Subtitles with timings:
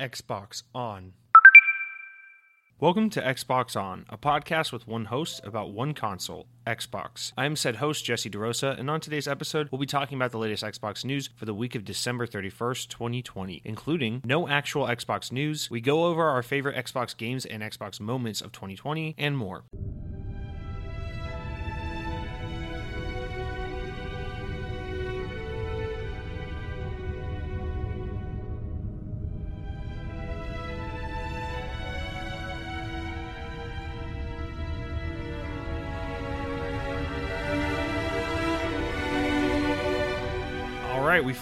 [0.00, 1.12] Xbox On.
[2.80, 7.32] Welcome to Xbox On, a podcast with one host about one console, Xbox.
[7.36, 10.38] I am said host Jesse DeRosa, and on today's episode, we'll be talking about the
[10.38, 15.70] latest Xbox news for the week of December 31st, 2020, including no actual Xbox news.
[15.70, 19.62] We go over our favorite Xbox games and Xbox moments of 2020, and more.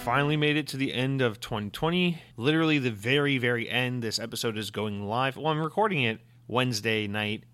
[0.03, 2.21] Finally made it to the end of 2020.
[2.37, 4.03] Literally, the very, very end.
[4.03, 5.37] This episode is going live.
[5.37, 7.45] Well, I'm recording it Wednesday night,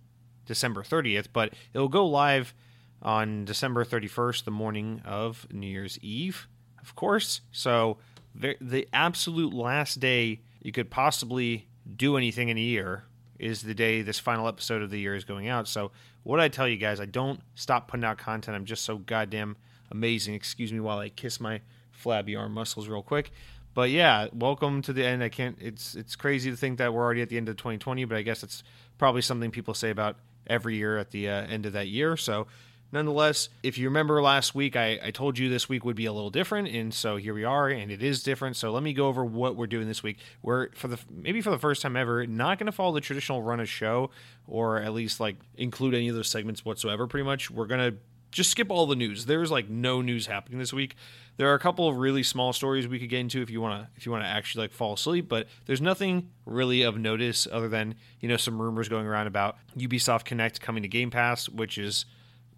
[0.46, 2.54] December 30th, but it'll go live
[3.02, 6.48] on December 31st, the morning of New Year's Eve,
[6.80, 7.42] of course.
[7.52, 7.98] So,
[8.34, 13.04] the, the absolute last day you could possibly do anything in a year
[13.38, 15.68] is the day this final episode of the year is going out.
[15.68, 15.90] So,
[16.22, 18.56] what I tell you guys, I don't stop putting out content.
[18.56, 19.58] I'm just so goddamn
[19.90, 20.32] amazing.
[20.32, 21.60] Excuse me while I kiss my
[21.98, 23.30] flabby arm muscles real quick.
[23.74, 25.22] But yeah, welcome to the end.
[25.22, 25.56] I can't.
[25.60, 28.22] It's it's crazy to think that we're already at the end of 2020, but I
[28.22, 28.64] guess it's
[28.98, 30.16] probably something people say about
[30.48, 32.16] every year at the uh, end of that year.
[32.16, 32.48] So,
[32.90, 36.12] nonetheless, if you remember last week, I, I told you this week would be a
[36.12, 38.56] little different, and so here we are, and it is different.
[38.56, 40.18] So let me go over what we're doing this week.
[40.42, 43.42] We're for the maybe for the first time ever not going to follow the traditional
[43.42, 44.10] run of show,
[44.48, 47.06] or at least like include any of those segments whatsoever.
[47.06, 47.92] Pretty much, we're gonna
[48.30, 49.26] just skip all the news.
[49.26, 50.96] There's like no news happening this week.
[51.36, 53.82] There are a couple of really small stories we could get into if you want
[53.82, 57.46] to if you want to actually like fall asleep, but there's nothing really of notice
[57.50, 61.48] other than, you know, some rumors going around about Ubisoft Connect coming to Game Pass,
[61.48, 62.06] which is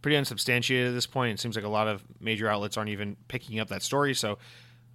[0.02, 1.34] pretty unsubstantiated at this point.
[1.34, 4.38] It seems like a lot of major outlets aren't even picking up that story, so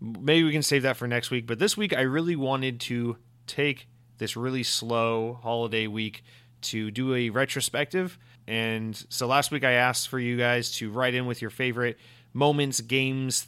[0.01, 1.45] maybe we can save that for next week.
[1.45, 6.23] But this week I really wanted to take this really slow holiday week
[6.61, 8.17] to do a retrospective.
[8.47, 11.97] And so last week I asked for you guys to write in with your favorite
[12.33, 13.47] moments, games,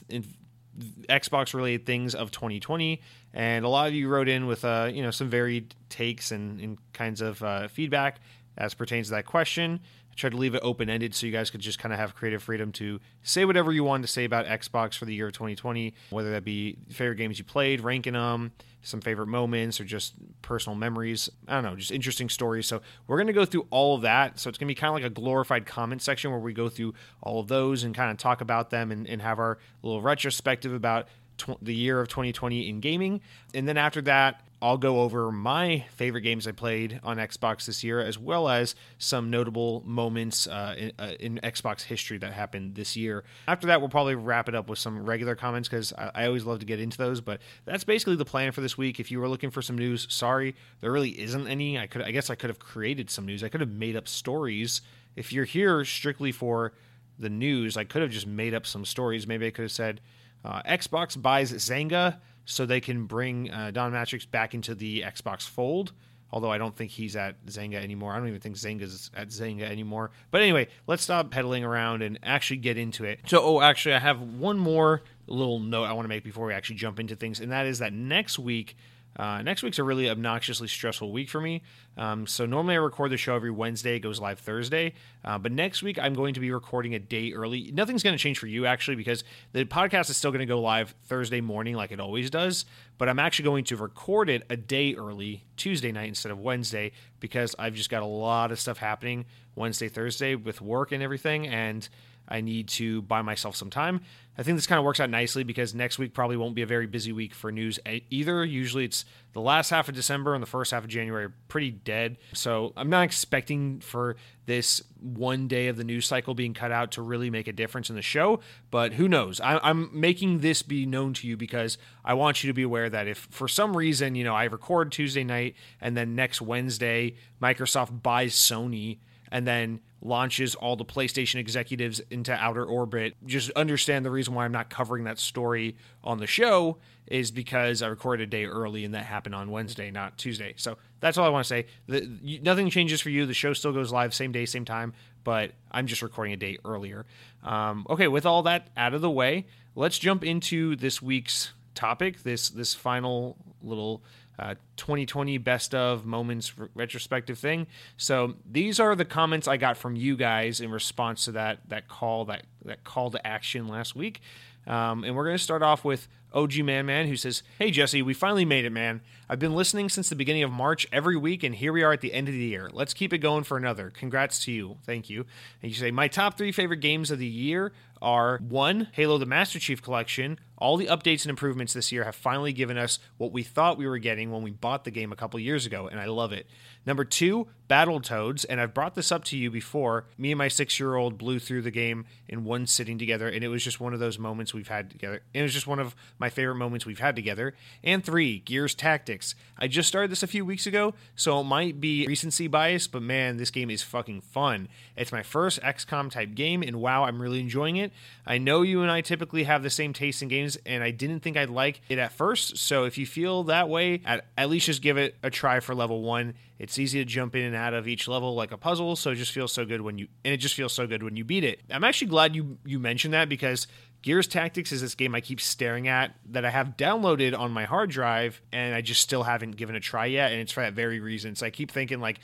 [1.10, 3.02] Xbox related things of 2020.
[3.34, 6.60] And a lot of you wrote in with uh, you know some varied takes and,
[6.60, 8.20] and kinds of uh, feedback
[8.58, 9.80] as pertains to that question.
[10.18, 12.42] Tried to leave it open ended so you guys could just kind of have creative
[12.42, 15.94] freedom to say whatever you wanted to say about Xbox for the year of 2020,
[16.10, 18.52] whether that be favorite games you played, ranking them,
[18.82, 21.30] some favorite moments, or just personal memories.
[21.48, 22.66] I don't know, just interesting stories.
[22.66, 24.40] So we're going to go through all of that.
[24.40, 26.68] So it's going to be kind of like a glorified comment section where we go
[26.68, 30.02] through all of those and kind of talk about them and, and have our little
[30.02, 31.08] retrospective about
[31.38, 33.22] tw- the year of 2020 in gaming.
[33.54, 37.84] And then after that, I'll go over my favorite games I played on Xbox this
[37.84, 42.74] year, as well as some notable moments uh, in, uh, in, Xbox history that happened
[42.74, 43.24] this year.
[43.48, 46.44] After that, we'll probably wrap it up with some regular comments because I, I, always
[46.44, 47.22] love to get into those.
[47.22, 49.00] But that's basically the plan for this week.
[49.00, 51.78] If you were looking for some news, sorry, there really isn't any.
[51.78, 53.44] I could, I guess, I could have created some news.
[53.44, 54.82] I could have made up stories.
[55.16, 56.74] If you're here strictly for
[57.20, 59.28] the news, I could have just made up some stories.
[59.28, 60.02] Maybe I could have said
[60.44, 62.18] uh, Xbox buys Zynga
[62.48, 65.94] so they can bring uh, Don Mattrick back into the Xbox fold.
[66.30, 68.14] Although I don't think he's at Zynga anymore.
[68.14, 70.12] I don't even think Zynga's at Zynga anymore.
[70.30, 73.22] But anyway, let's stop peddling around and actually get into it.
[73.28, 76.54] So, oh, actually, I have one more little note I want to make before we
[76.54, 78.76] actually jump into things, and that is that next week
[79.18, 81.64] uh, next week's a really obnoxiously stressful week for me.
[81.98, 84.94] Um, so normally I record the show every Wednesday, it goes live Thursday.
[85.26, 87.72] Uh, but next week I'm going to be recording a day early.
[87.74, 89.24] Nothing's going to change for you actually because
[89.54, 92.66] the podcast is still going to go live Thursday morning like it always does.
[93.00, 96.92] But I'm actually going to record it a day early, Tuesday night instead of Wednesday,
[97.20, 101.48] because I've just got a lot of stuff happening Wednesday, Thursday with work and everything.
[101.48, 101.88] And
[102.28, 104.02] I need to buy myself some time.
[104.38, 106.68] I think this kind of works out nicely because next week probably won't be a
[106.68, 108.46] very busy week for news either.
[108.46, 111.72] Usually it's the last half of December and the first half of January are pretty
[111.72, 112.18] dead.
[112.34, 114.16] So I'm not expecting for
[114.46, 117.90] this one day of the news cycle being cut out to really make a difference
[117.90, 118.40] in the show,
[118.70, 119.42] but who knows?
[119.42, 122.90] I, am making this be known to you because I want you to be aware
[122.92, 127.16] that if for some reason, you know, I record Tuesday night and then next Wednesday,
[127.42, 129.00] Microsoft buys Sony
[129.32, 133.16] and then launches all the PlayStation executives into outer orbit.
[133.26, 136.78] Just understand the reason why I'm not covering that story on the show
[137.08, 140.54] is because I recorded a day early and that happened on Wednesday, not Tuesday.
[140.58, 141.66] So that's all I want to say.
[141.88, 143.26] The, nothing changes for you.
[143.26, 146.58] The show still goes live same day, same time, but I'm just recording a day
[146.66, 147.06] earlier.
[147.44, 149.46] Um, okay, with all that out of the way,
[149.76, 152.24] let's jump into this week's topic.
[152.24, 154.04] This this final little
[154.40, 157.68] uh, 2020 best of moments retrospective thing.
[157.98, 161.88] So these are the comments I got from you guys in response to that that
[161.88, 164.22] call that that call to action last week.
[164.68, 168.02] Um, and we're going to start off with OG Man Man, who says, Hey Jesse,
[168.02, 169.02] we finally made it, man.
[169.30, 172.02] I've been listening since the beginning of March every week, and here we are at
[172.02, 172.70] the end of the year.
[172.72, 173.90] Let's keep it going for another.
[173.90, 174.78] Congrats to you.
[174.86, 175.26] Thank you.
[175.62, 179.26] And you say, My top three favorite games of the year are one, Halo the
[179.26, 180.38] Master Chief Collection.
[180.58, 183.88] All the updates and improvements this year have finally given us what we thought we
[183.88, 186.48] were getting when we bought the game a couple years ago, and I love it.
[186.86, 190.06] Number two, Battletoads, and I've brought this up to you before.
[190.18, 193.44] Me and my six year old blew through the game in one sitting together, and
[193.44, 195.22] it was just one of those moments we've had together.
[195.34, 197.56] It was just one of my favorite moments we've had together.
[197.84, 199.36] And three, Gears Tactics.
[199.58, 203.02] I just started this a few weeks ago, so it might be recency bias, but
[203.02, 204.70] man, this game is fucking fun.
[204.96, 207.92] It's my first XCOM type game, and wow, I'm really enjoying it.
[208.26, 211.20] I know you and I typically have the same taste in games, and I didn't
[211.20, 214.68] think I'd like it at first, so if you feel that way, at, at least
[214.68, 216.36] just give it a try for level one.
[216.60, 219.16] It's easy to jump in and out of each level like a puzzle, so it
[219.16, 221.44] just feels so good when you and it just feels so good when you beat
[221.44, 221.62] it.
[221.70, 223.68] I'm actually glad you you mentioned that because
[224.02, 227.66] Gears Tactics is this game I keep staring at that I have downloaded on my
[227.66, 230.74] hard drive and I just still haven't given a try yet, and it's for that
[230.74, 231.36] very reason.
[231.36, 232.20] So I keep thinking like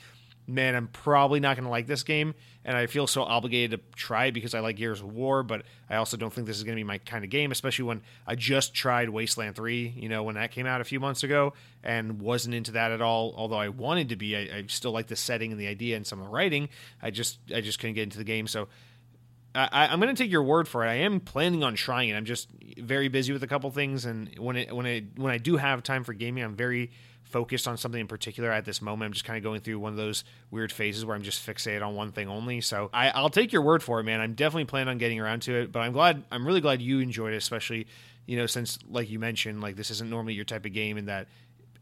[0.48, 2.36] man, I'm probably not going to like this game.
[2.66, 5.98] And I feel so obligated to try because I like Gears of War, but I
[5.98, 8.36] also don't think this is going to be my kind of game, especially when I
[8.36, 11.54] just tried Wasteland 3, you know, when that came out a few months ago
[11.84, 13.34] and wasn't into that at all.
[13.36, 16.07] Although I wanted to be, I, I still like the setting and the idea and
[16.07, 16.69] some of the writing.
[17.01, 18.48] I just, I just couldn't get into the game.
[18.48, 18.69] So
[19.56, 20.89] I, am going to take your word for it.
[20.89, 22.16] I am planning on trying it.
[22.16, 25.38] I'm just very busy with a couple things, and when it when it when I
[25.38, 26.89] do have time for gaming, I'm very
[27.34, 29.08] focused on something in particular at this moment.
[29.10, 31.86] I'm just kind of going through one of those weird phases where I'm just fixated
[31.86, 32.62] on one thing only.
[32.62, 34.22] So I, will take your word for it, man.
[34.22, 37.00] I'm definitely planning on getting around to it, but I'm glad, I'm really glad you
[37.00, 37.88] enjoyed it, especially,
[38.28, 41.08] you know, since like you mentioned, like this isn't normally your type of game and
[41.08, 41.28] that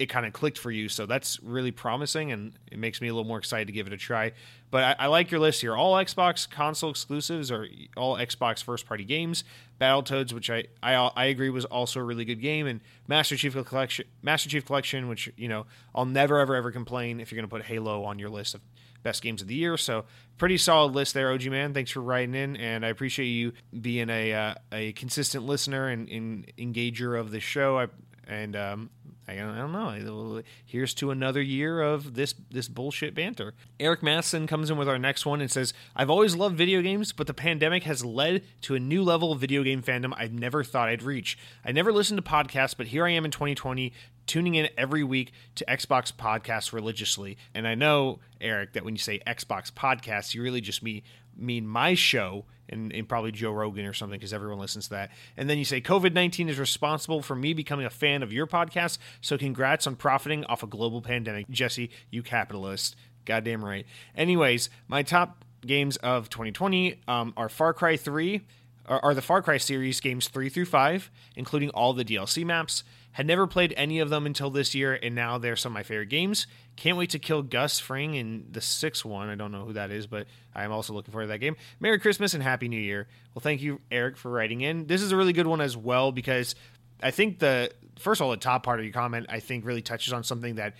[0.01, 0.89] it kind of clicked for you.
[0.89, 3.94] So that's really promising, and it makes me a little more excited to give it
[3.94, 4.31] a try.
[4.71, 5.75] But I, I like your list here.
[5.75, 9.44] All Xbox console exclusives or all Xbox first party games.
[9.80, 13.53] Battletoads, which I, I I agree was also a really good game, and Master Chief
[13.65, 17.50] Collection, Master Chief Collection, which you know I'll never ever ever complain if you're going
[17.50, 18.62] to put Halo on your list of
[19.03, 19.77] best games of the year.
[19.77, 20.06] So
[20.38, 21.74] pretty solid list there, OG man.
[21.74, 26.09] Thanks for writing in, and I appreciate you being a uh, a consistent listener and,
[26.09, 27.80] and engager of the show.
[27.80, 27.88] I,
[28.27, 28.89] and um,
[29.27, 30.41] I don't know.
[30.65, 33.53] Here's to another year of this this bullshit banter.
[33.79, 37.13] Eric Masson comes in with our next one and says, "I've always loved video games,
[37.13, 40.63] but the pandemic has led to a new level of video game fandom I never
[40.63, 41.38] thought I'd reach.
[41.63, 43.94] I never listened to podcasts, but here I am in 2020."
[44.27, 47.38] Tuning in every week to Xbox podcasts religiously.
[47.53, 51.01] And I know, Eric, that when you say Xbox podcasts, you really just mean,
[51.35, 55.12] mean my show and, and probably Joe Rogan or something because everyone listens to that.
[55.38, 58.47] And then you say COVID 19 is responsible for me becoming a fan of your
[58.47, 58.97] podcast.
[59.21, 61.50] So congrats on profiting off a global pandemic.
[61.50, 62.95] Jesse, you capitalist.
[63.25, 63.85] Goddamn right.
[64.15, 68.41] Anyways, my top games of 2020 um, are Far Cry 3,
[68.88, 72.83] are, are the Far Cry series games 3 through 5, including all the DLC maps.
[73.13, 75.83] Had never played any of them until this year, and now they're some of my
[75.83, 76.47] favorite games.
[76.77, 79.27] Can't wait to kill Gus Fring in the sixth one.
[79.29, 81.57] I don't know who that is, but I am also looking forward to that game.
[81.79, 83.07] Merry Christmas and Happy New Year.
[83.33, 84.87] Well, thank you, Eric, for writing in.
[84.87, 86.55] This is a really good one as well because
[87.03, 89.81] I think the first of all, the top part of your comment I think really
[89.81, 90.75] touches on something that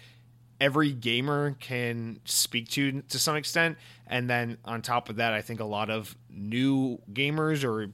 [0.62, 5.42] every gamer can speak to to some extent and then on top of that i
[5.42, 7.92] think a lot of new gamers or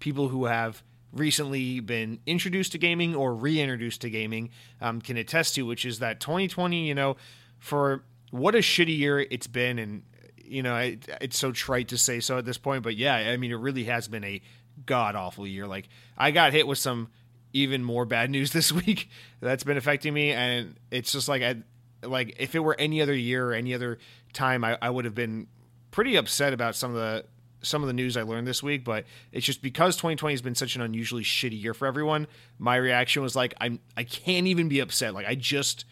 [0.00, 5.54] people who have recently been introduced to gaming or reintroduced to gaming um, can attest
[5.56, 7.16] to, which is that 2020, you know,
[7.58, 10.02] for what a shitty year it's been, and
[10.44, 13.36] you know, it, it's so trite to say so at this point, but yeah, I
[13.36, 14.40] mean, it really has been a
[14.86, 15.66] god awful year.
[15.66, 17.08] Like, I got hit with some
[17.52, 19.08] even more bad news this week
[19.40, 21.56] that's been affecting me, and it's just like, I,
[22.02, 23.98] like if it were any other year or any other
[24.32, 25.48] time, I, I would have been
[25.90, 27.24] pretty upset about some of the
[27.62, 30.54] some of the news I learned this week, but it's just because 2020 has been
[30.54, 32.26] such an unusually shitty year for everyone.
[32.58, 35.14] My reaction was like, I'm I can't even be upset.
[35.14, 35.84] Like I just,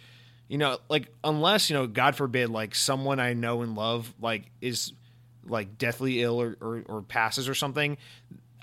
[0.48, 4.50] you know, like unless you know, God forbid, like someone I know and love like
[4.60, 4.92] is
[5.46, 7.96] like deathly ill or, or, or passes or something.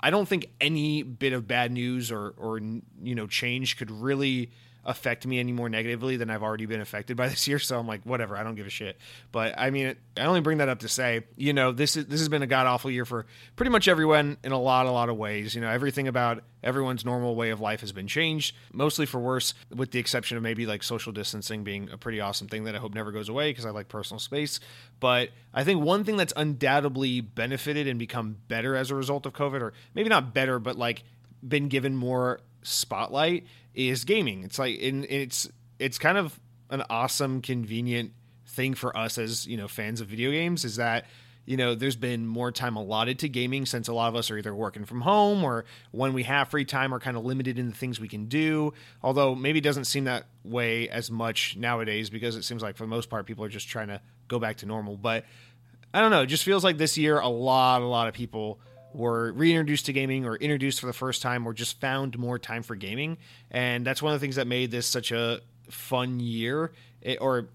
[0.00, 4.50] I don't think any bit of bad news or or you know change could really
[4.86, 7.58] affect me any more negatively than I've already been affected by this year.
[7.58, 8.96] So I'm like, whatever, I don't give a shit.
[9.32, 12.20] But I mean, I only bring that up to say, you know, this is this
[12.20, 13.26] has been a god awful year for
[13.56, 15.54] pretty much everyone in a lot, a lot of ways.
[15.54, 19.54] You know, everything about everyone's normal way of life has been changed, mostly for worse,
[19.74, 22.78] with the exception of maybe like social distancing being a pretty awesome thing that I
[22.78, 24.60] hope never goes away because I like personal space.
[25.00, 29.32] But I think one thing that's undoubtedly benefited and become better as a result of
[29.32, 31.02] COVID, or maybe not better, but like
[31.46, 34.44] been given more spotlight is gaming.
[34.44, 36.38] It's like it's it's kind of
[36.70, 38.12] an awesome, convenient
[38.46, 41.04] thing for us as you know fans of video games is that
[41.46, 44.36] you know, there's been more time allotted to gaming since a lot of us are
[44.36, 47.68] either working from home or when we have free time are kind of limited in
[47.68, 48.74] the things we can do.
[49.02, 52.82] Although maybe it doesn't seem that way as much nowadays because it seems like for
[52.82, 54.96] the most part people are just trying to go back to normal.
[54.96, 55.24] But
[55.94, 58.58] I don't know, it just feels like this year a lot, a lot of people
[58.96, 62.62] were reintroduced to gaming or introduced for the first time or just found more time
[62.62, 63.18] for gaming.
[63.50, 66.72] And that's one of the things that made this such a fun year
[67.02, 67.48] it, or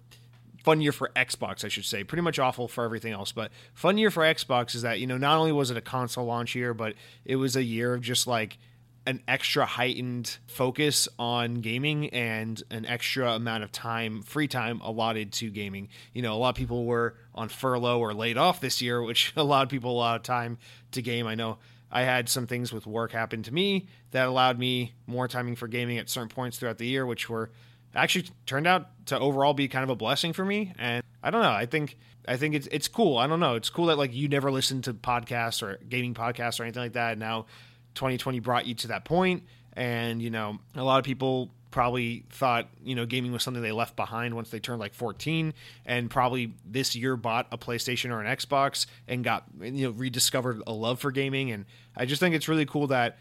[0.63, 2.03] fun year for Xbox, I should say.
[2.03, 5.17] Pretty much awful for everything else, but fun year for Xbox is that, you know,
[5.17, 6.93] not only was it a console launch year, but
[7.25, 8.57] it was a year of just like
[9.05, 15.33] an extra heightened focus on gaming and an extra amount of time, free time allotted
[15.33, 15.89] to gaming.
[16.13, 19.33] You know, a lot of people were on furlough or laid off this year, which
[19.37, 20.57] allowed people a lot of time
[20.91, 21.25] to game.
[21.25, 21.57] I know
[21.91, 25.67] I had some things with work happen to me that allowed me more timing for
[25.67, 27.49] gaming at certain points throughout the year, which were
[27.95, 30.73] actually turned out to overall be kind of a blessing for me.
[30.77, 31.51] And I don't know.
[31.51, 33.17] I think I think it's it's cool.
[33.17, 33.55] I don't know.
[33.55, 36.93] It's cool that like you never listened to podcasts or gaming podcasts or anything like
[36.93, 37.17] that.
[37.17, 37.47] now
[37.95, 39.43] 2020 brought you to that point,
[39.73, 43.71] and you know a lot of people probably thought you know gaming was something they
[43.71, 45.53] left behind once they turned like 14
[45.85, 50.61] and probably this year bought a PlayStation or an Xbox and got you know rediscovered
[50.67, 53.17] a love for gaming and I just think it's really cool that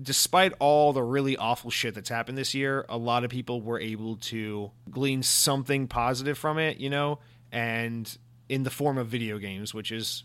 [0.00, 3.78] despite all the really awful shit that's happened this year, a lot of people were
[3.78, 7.20] able to glean something positive from it, you know,
[7.52, 8.18] and
[8.48, 10.24] in the form of video games, which is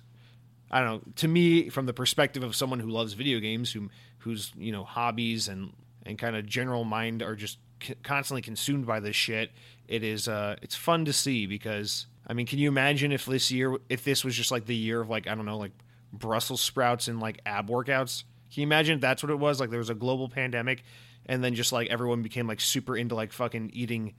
[0.72, 3.90] I don't know, to me from the perspective of someone who loves video games, who
[4.20, 5.74] whose, you know, hobbies and
[6.06, 9.52] and kind of general mind are just c- constantly consumed by this shit,
[9.88, 13.52] it is uh it's fun to see because I mean, can you imagine if this
[13.52, 15.72] year if this was just like the year of like I don't know, like
[16.14, 18.24] Brussels sprouts and like ab workouts?
[18.54, 19.60] Can you imagine if that's what it was?
[19.60, 20.84] Like there was a global pandemic,
[21.26, 24.14] and then just like everyone became like super into like fucking eating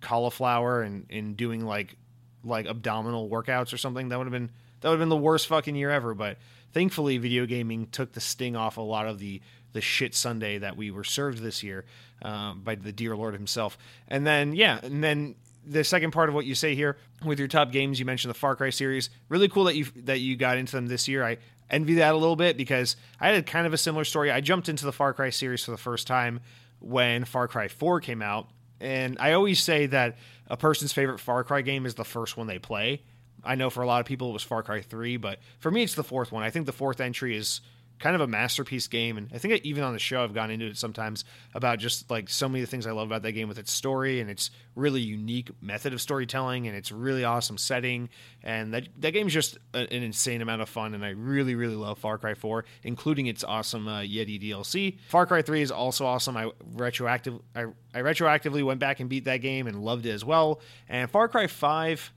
[0.00, 1.96] cauliflower and and doing like
[2.44, 4.08] like abdominal workouts or something.
[4.08, 4.50] That would have been
[4.84, 6.12] that would have been the worst fucking year ever.
[6.12, 6.36] But
[6.74, 9.40] thankfully, video gaming took the sting off a lot of the
[9.72, 11.86] the shit sundae that we were served this year
[12.20, 13.78] um, by the dear Lord himself.
[14.08, 15.36] And then yeah, and then
[15.66, 18.38] the second part of what you say here with your top games, you mentioned the
[18.38, 19.08] Far Cry series.
[19.30, 21.24] Really cool that you that you got into them this year.
[21.24, 21.38] I
[21.70, 24.30] envy that a little bit because I had kind of a similar story.
[24.30, 26.40] I jumped into the Far Cry series for the first time
[26.80, 28.48] when Far Cry 4 came out.
[28.82, 32.48] And I always say that a person's favorite Far Cry game is the first one
[32.48, 33.00] they play.
[33.44, 35.82] I know for a lot of people it was Far Cry 3, but for me
[35.82, 36.42] it's the fourth one.
[36.42, 37.60] I think the fourth entry is
[37.98, 39.16] kind of a masterpiece game.
[39.16, 41.24] And I think even on the show, I've gone into it sometimes
[41.54, 43.72] about just like so many of the things I love about that game with its
[43.72, 48.08] story and its really unique method of storytelling and its really awesome setting.
[48.42, 50.94] And that that game's just a, an insane amount of fun.
[50.94, 54.98] And I really, really love Far Cry 4, including its awesome uh, Yeti DLC.
[55.08, 56.36] Far Cry 3 is also awesome.
[56.36, 60.24] I retroactive I, I retroactively went back and beat that game and loved it as
[60.24, 60.60] well.
[60.88, 62.12] And Far Cry 5,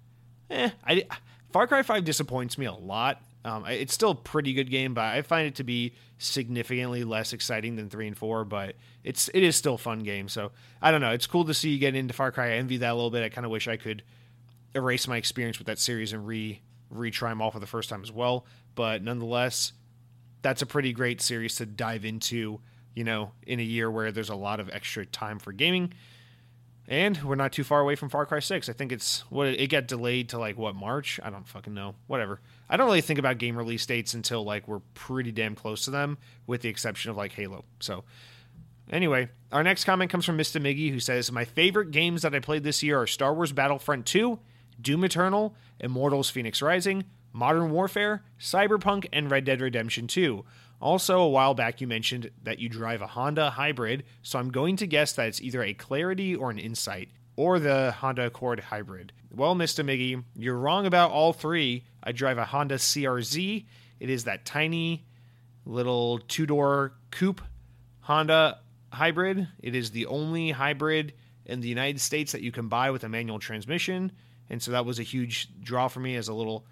[0.49, 1.05] eh, I.
[1.51, 3.21] Far Cry 5 disappoints me a lot.
[3.45, 7.31] Um, it's still a pretty good game, but I find it to be significantly less
[7.31, 8.43] exciting than three and four.
[8.43, 10.27] But it's it is still a fun game.
[10.27, 10.51] So
[10.81, 11.11] I don't know.
[11.11, 12.47] It's cool to see you get into Far Cry.
[12.47, 13.23] I envy that a little bit.
[13.23, 14.03] I kind of wish I could
[14.75, 16.61] erase my experience with that series and re
[16.93, 18.45] retry them all for the first time as well.
[18.75, 19.71] But nonetheless,
[20.41, 22.59] that's a pretty great series to dive into.
[22.95, 25.93] You know, in a year where there's a lot of extra time for gaming.
[26.87, 28.69] And we're not too far away from Far Cry 6.
[28.69, 31.19] I think it's what it got delayed to like what March?
[31.21, 31.95] I don't fucking know.
[32.07, 32.39] Whatever.
[32.69, 35.91] I don't really think about game release dates until like we're pretty damn close to
[35.91, 37.65] them with the exception of like Halo.
[37.81, 38.05] So
[38.89, 40.61] anyway, our next comment comes from Mr.
[40.61, 44.05] Miggy who says, "My favorite games that I played this year are Star Wars Battlefront
[44.05, 44.39] 2,
[44.81, 47.03] Doom Eternal, Immortals Phoenix Rising,
[47.33, 50.45] Modern Warfare, Cyberpunk, and Red Dead Redemption 2.
[50.79, 54.75] Also, a while back, you mentioned that you drive a Honda hybrid, so I'm going
[54.77, 59.11] to guess that it's either a Clarity or an Insight, or the Honda Accord hybrid.
[59.31, 59.83] Well, Mr.
[59.83, 61.85] Miggy, you're wrong about all three.
[62.03, 63.65] I drive a Honda CRZ.
[63.99, 65.05] It is that tiny
[65.65, 67.41] little two door coupe
[68.01, 68.59] Honda
[68.91, 69.47] hybrid.
[69.61, 71.13] It is the only hybrid
[71.45, 74.11] in the United States that you can buy with a manual transmission.
[74.49, 76.65] And so that was a huge draw for me as a little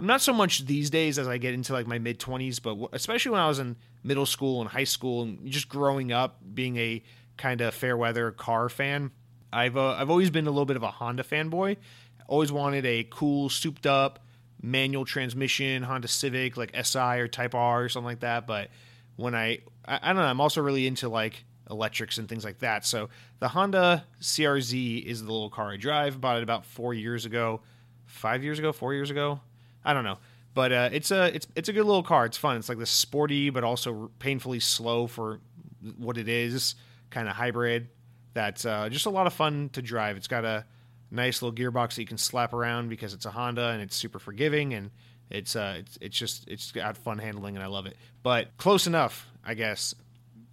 [0.00, 2.88] I'm not so much these days as I get into like my mid 20s, but
[2.94, 6.78] especially when I was in middle school and high school and just growing up being
[6.78, 7.02] a
[7.36, 9.10] kind of fair weather car fan,
[9.52, 11.76] I've uh, I've always been a little bit of a Honda fanboy.
[12.28, 14.24] Always wanted a cool, souped up
[14.62, 18.46] manual transmission Honda Civic, like SI or Type R or something like that.
[18.46, 18.70] But
[19.16, 22.60] when I, I, I don't know, I'm also really into like electrics and things like
[22.60, 22.86] that.
[22.86, 26.22] So the Honda CRZ is the little car I drive.
[26.22, 27.60] Bought it about four years ago,
[28.06, 29.40] five years ago, four years ago.
[29.84, 30.18] I don't know,
[30.54, 32.26] but uh, it's a it's it's a good little car.
[32.26, 32.56] It's fun.
[32.56, 35.40] It's like this sporty but also painfully slow for
[35.98, 36.74] what it is,
[37.10, 37.88] kind of hybrid.
[38.34, 40.16] That's uh, just a lot of fun to drive.
[40.16, 40.64] It's got a
[41.10, 44.18] nice little gearbox that you can slap around because it's a Honda and it's super
[44.18, 44.90] forgiving and
[45.30, 47.96] It's uh, it's it's just it's got fun handling, and I love it.
[48.22, 49.94] But close enough, I guess.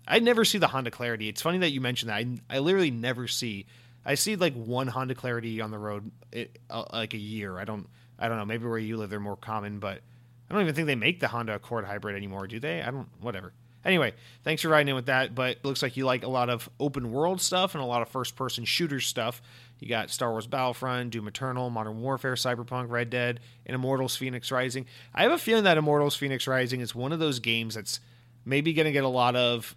[0.08, 1.28] I never see the Honda Clarity.
[1.28, 2.16] It's funny that you mentioned that.
[2.16, 3.66] I, I literally never see.
[4.06, 7.58] I see like one Honda Clarity on the road, it, uh, like a year.
[7.58, 7.88] I don't.
[8.20, 8.46] I don't know.
[8.46, 10.02] Maybe where you live, they're more common, but
[10.50, 12.82] I don't even think they make the Honda Accord hybrid anymore, do they?
[12.82, 13.08] I don't.
[13.22, 13.54] Whatever.
[13.86, 15.36] Anyway, thanks for riding in with that.
[15.36, 18.02] But it looks like you like a lot of open world stuff and a lot
[18.02, 19.42] of first person shooter stuff.
[19.80, 24.52] You got Star Wars Battlefront, Doom Eternal, Modern Warfare, Cyberpunk, Red Dead, and Immortals Phoenix
[24.52, 24.86] Rising.
[25.14, 28.00] I have a feeling that Immortals Phoenix Rising is one of those games that's
[28.44, 29.76] maybe going to get a lot of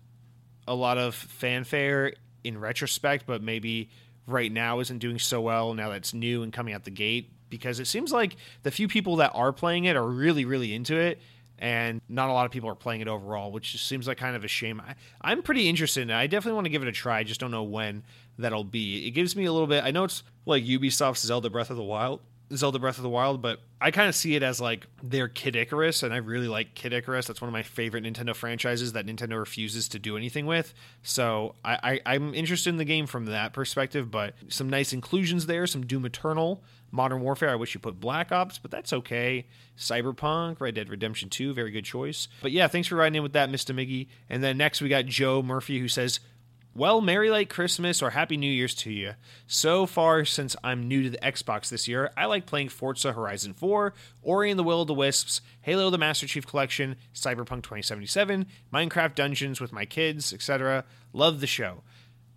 [0.66, 3.90] a lot of fanfare in retrospect, but maybe
[4.26, 7.32] right now isn't doing so well now that it's new and coming out the gate
[7.50, 10.96] because it seems like the few people that are playing it are really really into
[10.96, 11.20] it
[11.60, 14.34] and not a lot of people are playing it overall, which just seems like kind
[14.34, 14.80] of a shame.
[15.20, 16.14] I, am pretty interested in it.
[16.14, 17.18] I definitely want to give it a try.
[17.18, 18.02] I just don't know when
[18.38, 19.06] that'll be.
[19.06, 19.84] It gives me a little bit.
[19.84, 22.20] I know it's like Ubisoft's Zelda Breath of the Wild,
[22.54, 25.54] Zelda Breath of the Wild, but I kind of see it as like their Kid
[25.54, 27.26] Icarus, and I really like Kid Icarus.
[27.26, 30.74] That's one of my favorite Nintendo franchises that Nintendo refuses to do anything with.
[31.02, 35.46] So I, I, am interested in the game from that perspective, but some nice inclusions
[35.46, 37.50] there, some Doom Eternal, Modern Warfare.
[37.50, 39.46] I wish you put Black Ops, but that's okay.
[39.78, 42.28] Cyberpunk, Red Dead Redemption 2, very good choice.
[42.42, 43.74] But yeah, thanks for writing in with that, Mr.
[43.74, 44.08] Miggy.
[44.28, 46.20] And then next we got Joe Murphy who says,
[46.72, 49.14] well, Merry Late Christmas or Happy New Year's to you.
[49.46, 53.54] So far, since I'm new to the Xbox this year, I like playing Forza Horizon
[53.54, 58.46] 4, Ori and the Will of the Wisps, Halo the Master Chief Collection, Cyberpunk 2077,
[58.72, 60.84] Minecraft Dungeons with my kids, etc.
[61.12, 61.82] Love the show.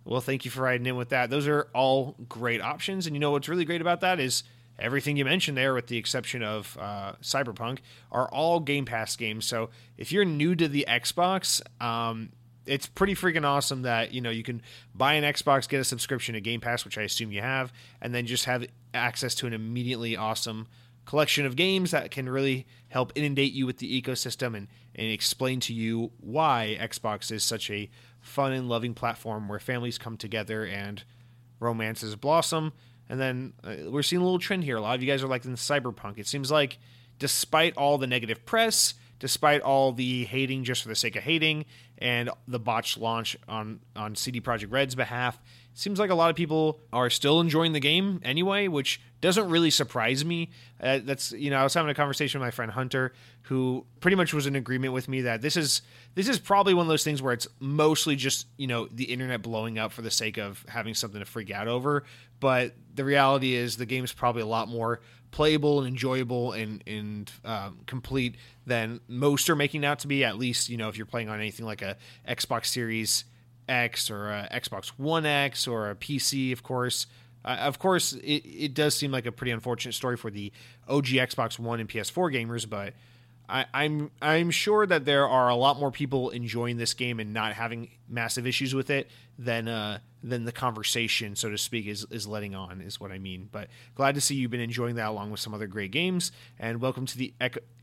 [0.04, 1.30] Well, thank you for writing in with that.
[1.30, 3.06] Those are all great options.
[3.06, 4.42] And you know what's really great about that is
[4.80, 7.78] everything you mentioned there, with the exception of uh, Cyberpunk,
[8.10, 9.46] are all Game Pass games.
[9.46, 12.30] So if you're new to the Xbox, um,
[12.66, 14.62] it's pretty freaking awesome that you know you can
[14.94, 18.14] buy an Xbox, get a subscription to Game Pass, which I assume you have, and
[18.14, 20.68] then just have access to an immediately awesome
[21.04, 25.60] collection of games that can really help inundate you with the ecosystem and, and explain
[25.60, 27.90] to you why Xbox is such a
[28.20, 31.04] fun and loving platform where families come together and
[31.60, 32.72] romances blossom.
[33.08, 34.76] And then uh, we're seeing a little trend here.
[34.76, 36.18] A lot of you guys are like in Cyberpunk.
[36.18, 36.78] It seems like,
[37.18, 41.64] despite all the negative press, despite all the hating just for the sake of hating
[41.98, 45.38] and the botched launch on on CD Projekt Red's behalf.
[45.76, 49.70] Seems like a lot of people are still enjoying the game anyway, which doesn't really
[49.70, 50.50] surprise me.
[50.80, 54.16] Uh, that's you know I was having a conversation with my friend Hunter, who pretty
[54.16, 55.82] much was in agreement with me that this is
[56.14, 59.42] this is probably one of those things where it's mostly just you know the internet
[59.42, 62.04] blowing up for the sake of having something to freak out over.
[62.38, 66.82] But the reality is the game is probably a lot more playable and enjoyable and
[66.86, 70.24] and um, complete than most are making out to be.
[70.24, 71.96] At least you know if you're playing on anything like a
[72.28, 73.24] Xbox Series
[73.68, 77.06] X or a Xbox One X or a PC, of course.
[77.44, 80.50] Uh, of course, it, it does seem like a pretty unfortunate story for the
[80.88, 82.94] OG Xbox One and PS4 gamers, but
[83.48, 87.34] I, I'm I'm sure that there are a lot more people enjoying this game and
[87.34, 92.06] not having massive issues with it than uh, than the conversation, so to speak, is
[92.10, 92.80] is letting on.
[92.80, 93.48] Is what I mean.
[93.52, 96.32] But glad to see you've been enjoying that along with some other great games.
[96.58, 97.34] And welcome to the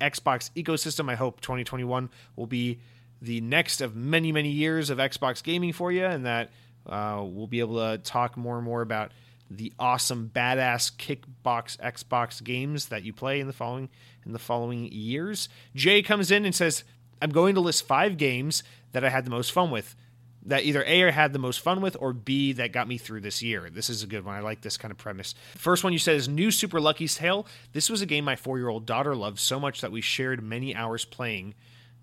[0.02, 1.10] Xbox ecosystem.
[1.10, 2.80] I hope 2021 will be
[3.22, 6.50] the next of many many years of Xbox gaming for you, and that
[6.88, 9.12] uh, we'll be able to talk more and more about
[9.52, 13.88] the awesome badass kickbox Xbox games that you play in the following
[14.26, 15.48] in the following years.
[15.76, 16.84] Jay comes in and says,
[17.22, 19.96] "I'm going to list 5 games that I had the most fun with."
[20.44, 23.22] That either A I had the most fun with or B that got me through
[23.22, 23.70] this year.
[23.70, 24.36] This is a good one.
[24.36, 25.36] I like this kind of premise.
[25.56, 27.46] First one you said is New Super Lucky's Tale.
[27.74, 30.42] This was a game my four year old daughter loved so much that we shared
[30.42, 31.54] many hours playing.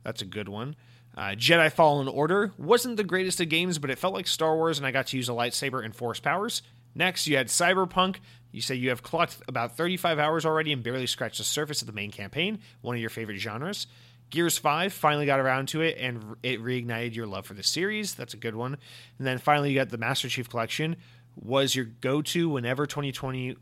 [0.04, 0.76] That's a good one.
[1.16, 4.78] Uh, Jedi Fallen Order wasn't the greatest of games, but it felt like Star Wars,
[4.78, 6.62] and I got to use a lightsaber and force powers.
[6.94, 8.18] Next, you had Cyberpunk.
[8.52, 11.86] You say you have clocked about 35 hours already and barely scratched the surface of
[11.86, 13.88] the main campaign, one of your favorite genres.
[14.30, 18.14] Gears 5 finally got around to it and it reignited your love for the series.
[18.14, 18.76] That's a good one.
[19.18, 20.96] And then finally, you got the Master Chief Collection,
[21.34, 23.56] was your go to whenever 2020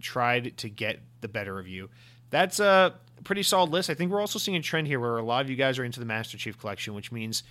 [0.00, 1.88] tried to get the better of you.
[2.30, 3.90] That's a pretty solid list.
[3.90, 5.84] I think we're also seeing a trend here where a lot of you guys are
[5.84, 7.42] into the Master Chief Collection, which means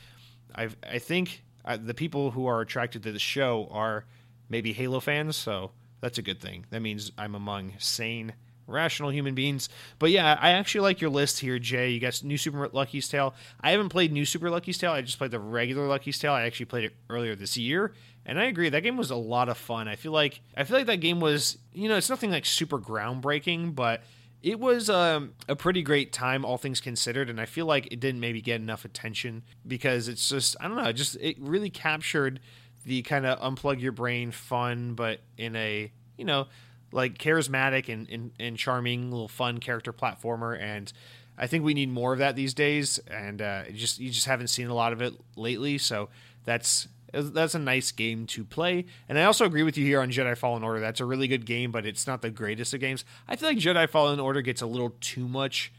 [0.56, 4.06] i I think uh, the people who are attracted to the show are
[4.50, 6.66] maybe Halo fans, so that's a good thing.
[6.72, 8.34] That means I'm among sane,
[8.72, 9.70] rational human beings.
[10.00, 11.90] But yeah, I actually like your list here, Jay.
[11.90, 13.34] You got New Super Lucky's Tale.
[13.60, 14.92] I haven't played New Super Lucky's Tale.
[14.92, 16.34] I just played the regular Lucky's Tale.
[16.34, 17.94] I actually played it earlier this year,
[18.26, 19.88] and I agree that game was a lot of fun.
[19.88, 22.80] I feel like I feel like that game was, you know, it's nothing like super
[22.80, 24.02] groundbreaking, but
[24.44, 28.00] it was um, a pretty great time, all things considered, and I feel like it
[28.00, 32.40] didn't maybe get enough attention because it's just I don't know, just it really captured
[32.86, 36.48] the kind of unplug your brain fun, but in a you know
[36.92, 40.92] like charismatic and, and, and charming, little fun character platformer, and
[41.38, 43.00] I think we need more of that these days.
[43.08, 46.10] And uh, just you just haven't seen a lot of it lately, so
[46.46, 48.86] that's that's a nice game to play.
[49.10, 50.80] And I also agree with you here on Jedi Fallen Order.
[50.80, 53.04] That's a really good game, but it's not the greatest of games.
[53.28, 55.74] I feel like Jedi Fallen Order gets a little too much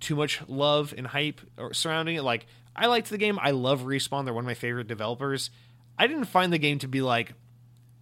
[0.00, 1.40] too much love and hype
[1.72, 2.22] surrounding it.
[2.22, 3.38] Like I liked the game.
[3.40, 4.24] I love Respawn.
[4.24, 5.50] They're one of my favorite developers.
[5.98, 7.32] I didn't find the game to be like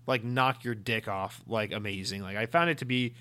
[0.06, 2.22] like knock your dick off like amazing.
[2.22, 3.14] Like I found it to be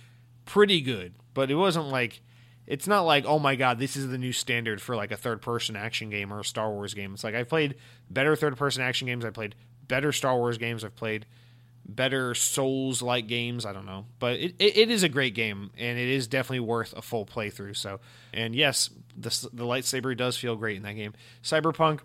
[0.46, 2.22] pretty good, but it wasn't like
[2.68, 5.42] it's not like oh my god this is the new standard for like a third
[5.42, 7.14] person action game or a Star Wars game.
[7.14, 7.76] It's like I've played
[8.10, 9.26] better third person action games.
[9.26, 9.56] I played
[9.88, 10.84] better Star Wars games.
[10.84, 11.26] I've played
[11.86, 13.66] better Souls like games.
[13.66, 16.62] I don't know, but it, it, it is a great game and it is definitely
[16.62, 17.76] worth a full playthrough.
[17.76, 18.00] So
[18.34, 21.14] and yes, the the lightsaber does feel great in that game.
[21.44, 22.02] Cyberpunk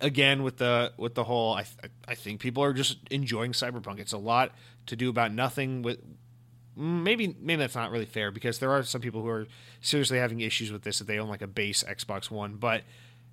[0.00, 3.98] again with the with the whole I th- I think people are just enjoying Cyberpunk.
[3.98, 4.52] It's a lot
[4.86, 5.98] to do about nothing with
[6.76, 9.46] maybe maybe that's not really fair because there are some people who are
[9.80, 12.82] seriously having issues with this if they own like a base Xbox One, but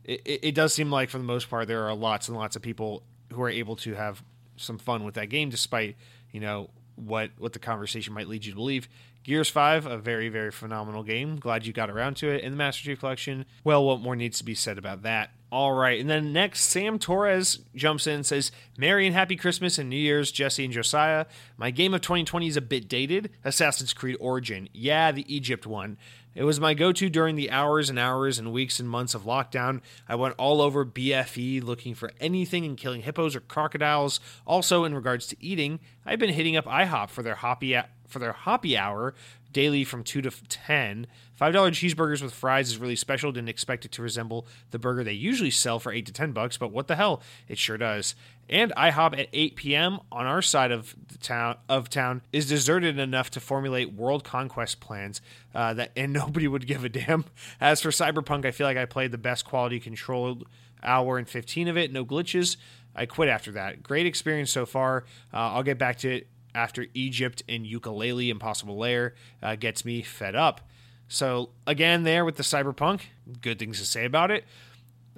[0.04, 2.62] it, it does seem like for the most part there are lots and lots of
[2.62, 4.24] people who are able to have
[4.56, 5.96] some fun with that game despite
[6.32, 8.88] you know what what the conversation might lead you to believe.
[9.24, 11.38] Gears 5, a very, very phenomenal game.
[11.38, 13.46] Glad you got around to it in the Master Chief Collection.
[13.64, 15.32] Well, what more needs to be said about that?
[15.54, 16.02] All right.
[16.02, 19.96] And then next, Sam Torres jumps in and says, Merry and Happy Christmas and New
[19.96, 21.28] Year's, Jesse and Josiah.
[21.58, 24.68] My game of 2020 is a bit dated Assassin's Creed Origin.
[24.74, 25.98] Yeah, the Egypt one.
[26.34, 29.26] It was my go to during the hours and hours and weeks and months of
[29.26, 29.82] lockdown.
[30.10, 34.20] I went all over BFE looking for anything and killing hippos or crocodiles.
[34.48, 38.34] Also, in regards to eating, I've been hitting up IHOP for their hoppy for their
[38.34, 39.14] hoppy hour
[39.52, 41.06] daily from 2 to 10.
[41.52, 43.32] $5 cheeseburgers with fries is really special.
[43.32, 46.58] Didn't expect it to resemble the burger they usually sell for 8 to 10 bucks,
[46.58, 47.22] but what the hell?
[47.50, 48.16] It sure does.
[48.50, 50.00] And IHOP at 8 p.m.
[50.12, 54.80] on our side of the town of town is deserted enough to formulate world conquest
[54.80, 55.22] plans
[55.54, 57.26] uh, that and nobody would give a damn.
[57.60, 60.44] As for Cyberpunk, I feel like I played the best quality control
[60.82, 62.56] hour and 15 of it, no glitches.
[62.96, 63.84] I quit after that.
[63.84, 65.06] Great experience so far.
[65.34, 70.04] Uh, I'll get back to it after Egypt and Yooka-Laylee Impossible Lair uh, gets me
[70.04, 70.62] fed up.
[71.08, 73.02] So again, there with the Cyberpunk,
[73.42, 74.46] good things to say about it.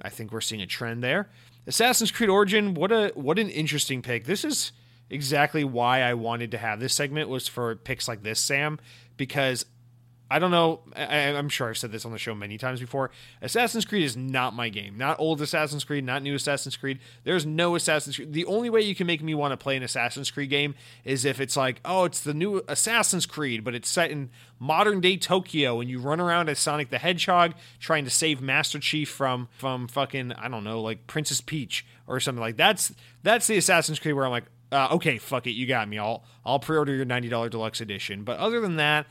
[0.02, 1.28] I think we're seeing a trend there.
[1.66, 4.24] Assassin's Creed Origin, what a what an interesting pick.
[4.24, 4.72] This is
[5.10, 8.78] exactly why I wanted to have this segment was for picks like this, Sam,
[9.16, 9.64] because
[10.28, 10.80] I don't know.
[10.96, 13.12] I, am sure I've said this on the show many times before.
[13.42, 14.98] Assassin's Creed is not my game.
[14.98, 16.98] Not old Assassin's Creed, not new Assassin's Creed.
[17.22, 18.32] There's no Assassin's Creed.
[18.32, 21.24] The only way you can make me want to play an Assassin's Creed game is
[21.24, 25.16] if it's like, oh, it's the new Assassin's Creed, but it's set in modern day
[25.16, 29.48] Tokyo and you run around as Sonic the Hedgehog trying to save Master Chief from
[29.56, 34.00] from fucking I don't know, like Princess Peach or something like that's that's the Assassin's
[34.00, 35.98] Creed where I'm like, uh, okay, fuck it, you got me.
[35.98, 38.24] I'll I'll pre-order your ninety dollar deluxe edition.
[38.24, 39.06] But other than that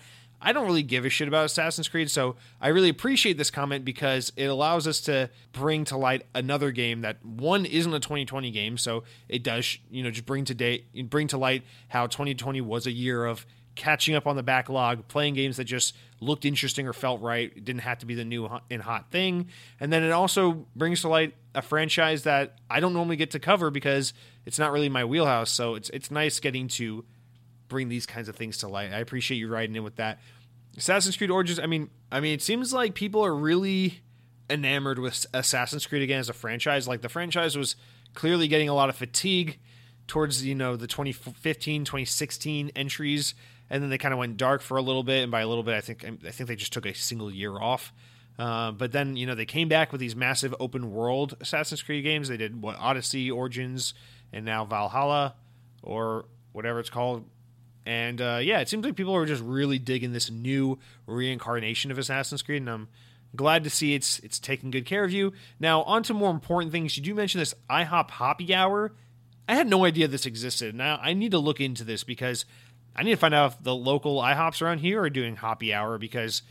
[0.45, 3.84] I don't really give a shit about Assassin's Creed, so I really appreciate this comment
[3.84, 8.51] because it allows us to bring to light another game that one isn't a 2020
[8.51, 12.62] game, so it does, you know, just bring to date, bring to light how 2020
[12.62, 16.88] was a year of catching up on the backlog, playing games that just looked interesting
[16.88, 17.51] or felt right.
[17.55, 19.49] It didn't have to be the new and hot thing.
[19.79, 23.39] And then it also brings to light a franchise that I don't normally get to
[23.39, 24.13] cover because
[24.45, 25.49] it's not really my wheelhouse.
[25.49, 27.03] So it's it's nice getting to
[27.67, 28.93] bring these kinds of things to light.
[28.93, 30.19] I appreciate you riding in with that.
[30.77, 31.59] Assassin's Creed Origins.
[31.59, 34.01] I mean, I mean, it seems like people are really
[34.49, 36.88] enamored with Assassin's Creed again as a franchise.
[36.88, 37.75] Like the franchise was
[38.13, 39.59] clearly getting a lot of fatigue
[40.07, 43.33] towards you know the 2015 2016 entries
[43.69, 45.63] and then they kind of went dark for a little bit and by a little
[45.63, 47.91] bit i think i think they just took a single year off
[48.38, 52.03] uh, but then you know they came back with these massive open world assassin's creed
[52.03, 53.93] games they did what odyssey origins
[54.31, 55.33] and now valhalla
[55.81, 57.25] or whatever it's called
[57.86, 61.98] and uh, yeah, it seems like people are just really digging this new reincarnation of
[61.98, 62.88] Assassin's Creed, and I'm
[63.36, 65.34] glad to see it's it's taking good care of you.
[65.60, 66.98] Now, on to more important things.
[66.98, 68.93] You do mention this IHOP Hoppy Hour.
[69.48, 70.74] I had no idea this existed.
[70.74, 72.45] Now I need to look into this because
[72.95, 75.98] I need to find out if the local IHOPs around here are doing Hoppy Hour
[75.98, 76.41] because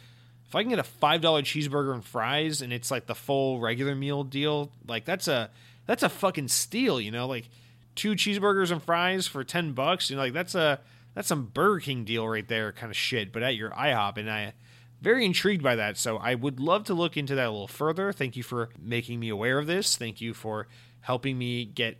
[0.46, 3.60] if I can get a five dollar cheeseburger and fries and it's like the full
[3.60, 5.50] regular meal deal, like that's a
[5.86, 7.48] that's a fucking steal, you know, like
[7.96, 10.10] two cheeseburgers and fries for ten bucks.
[10.10, 10.78] You know, like that's a
[11.14, 13.32] that's some Burger King deal right there, kind of shit.
[13.32, 14.54] But at your IHOP, and I
[15.00, 15.96] very intrigued by that.
[15.96, 18.12] So I would love to look into that a little further.
[18.12, 19.96] Thank you for making me aware of this.
[19.96, 20.66] Thank you for
[21.00, 21.98] helping me get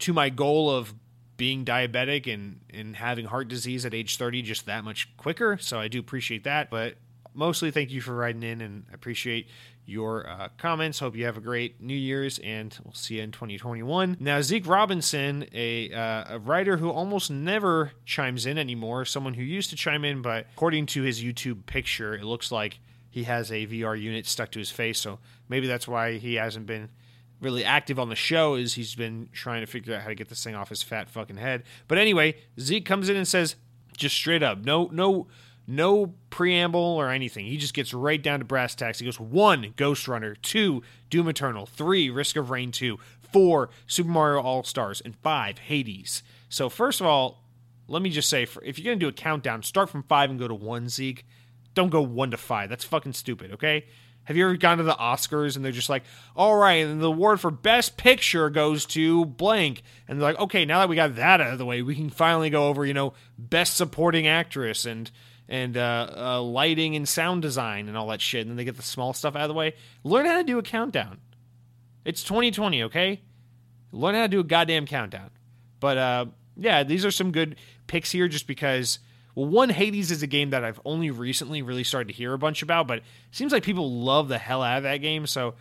[0.00, 0.94] to my goal of
[1.36, 5.58] being diabetic and, and having heart disease at age 30 just that much quicker.
[5.58, 6.70] So I do appreciate that.
[6.70, 6.94] But
[7.34, 9.48] mostly thank you for riding in and appreciate
[9.86, 10.98] your uh, comments.
[10.98, 14.16] Hope you have a great New Year's and we'll see you in 2021.
[14.20, 19.42] Now, Zeke Robinson, a, uh, a writer who almost never chimes in anymore, someone who
[19.42, 22.78] used to chime in, but according to his YouTube picture, it looks like
[23.10, 24.98] he has a VR unit stuck to his face.
[24.98, 25.18] So
[25.48, 26.90] maybe that's why he hasn't been
[27.40, 30.28] really active on the show is he's been trying to figure out how to get
[30.28, 31.62] this thing off his fat fucking head.
[31.86, 33.56] But anyway, Zeke comes in and says
[33.96, 35.28] just straight up, no no
[35.66, 37.46] no preamble or anything.
[37.46, 38.98] He just gets right down to brass tacks.
[38.98, 42.98] He goes one, Ghost Runner, two, Doom Eternal, three, Risk of Rain 2,
[43.32, 46.22] four, Super Mario All Stars, and five, Hades.
[46.48, 47.42] So first of all,
[47.88, 50.48] let me just say, if you're gonna do a countdown, start from five and go
[50.48, 51.26] to one, Zeke.
[51.74, 52.70] Don't go one to five.
[52.70, 53.52] That's fucking stupid.
[53.52, 53.84] Okay.
[54.24, 56.02] Have you ever gone to the Oscars and they're just like,
[56.34, 59.82] all right, and the award for Best Picture goes to blank.
[60.08, 62.08] And they're like, okay, now that we got that out of the way, we can
[62.08, 65.10] finally go over, you know, Best Supporting Actress and
[65.48, 68.42] and uh, uh, lighting and sound design and all that shit.
[68.42, 69.74] And then they get the small stuff out of the way.
[70.02, 71.18] Learn how to do a countdown.
[72.04, 73.22] It's 2020, okay?
[73.92, 75.30] Learn how to do a goddamn countdown.
[75.80, 76.26] But uh,
[76.56, 78.98] yeah, these are some good picks here just because,
[79.34, 82.38] well, one, Hades is a game that I've only recently really started to hear a
[82.38, 85.26] bunch about, but it seems like people love the hell out of that game.
[85.26, 85.54] So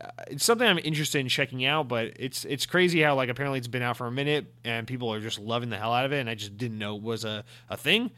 [0.00, 3.58] uh, it's something I'm interested in checking out, but it's it's crazy how like apparently
[3.58, 6.12] it's been out for a minute and people are just loving the hell out of
[6.12, 8.10] it, and I just didn't know it was a, a thing.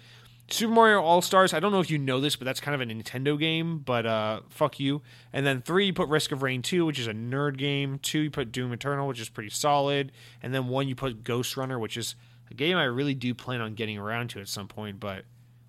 [0.50, 1.52] Super Mario All Stars.
[1.52, 3.78] I don't know if you know this, but that's kind of a Nintendo game.
[3.78, 5.02] But uh, fuck you.
[5.32, 7.98] And then three, you put Risk of Rain two, which is a nerd game.
[7.98, 10.11] Two, you put Doom Eternal, which is pretty solid.
[10.42, 12.14] And then one, you put Ghost Runner, which is
[12.50, 15.00] a game I really do plan on getting around to at some point.
[15.00, 15.24] But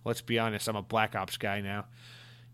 [0.06, 1.86] let's be honest, I'm a Black Ops guy now.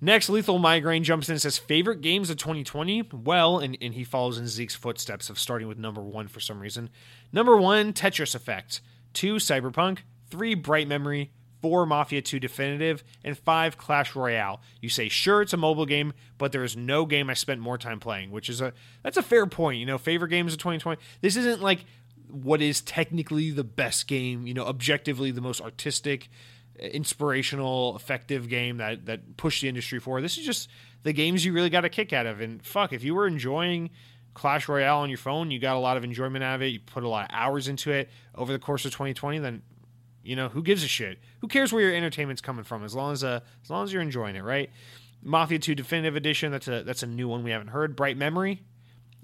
[0.02, 3.10] Next, Lethal Migraine jumps in and says, Favorite games of 2020?
[3.14, 6.60] Well, and, and he follows in Zeke's footsteps of starting with number one for some
[6.60, 6.90] reason.
[7.32, 8.82] Number one, Tetris Effect.
[9.14, 10.00] Two, Cyberpunk.
[10.30, 11.32] Three, Bright Memory
[11.66, 14.62] four Mafia 2 Definitive, and five Clash Royale.
[14.82, 17.80] You say, sure, it's a mobile game, but there is no game I spent more
[17.80, 19.80] time playing, which is a that's a fair point.
[19.80, 21.02] You know, favorite games of 2020.
[21.22, 21.86] This isn't like
[22.30, 26.30] what is technically the best game, you know, objectively the most artistic,
[26.78, 30.22] inspirational, effective game that that pushed the industry forward.
[30.22, 30.70] This is just
[31.02, 32.42] the games you really got a kick out of.
[32.42, 33.90] And fuck, if you were enjoying
[34.36, 36.68] Clash Royale on your phone, you got a lot of enjoyment out of it.
[36.68, 39.40] You put a lot of hours into it over the course of 2020.
[39.40, 39.64] Then
[40.26, 41.20] you know, who gives a shit?
[41.42, 44.02] Who cares where your entertainment's coming from as long as uh, as long as you're
[44.02, 44.70] enjoying it, right?
[45.22, 47.96] Mafia 2 Definitive Edition, that's a that's a new one we haven't heard.
[47.96, 48.64] Bright Memory.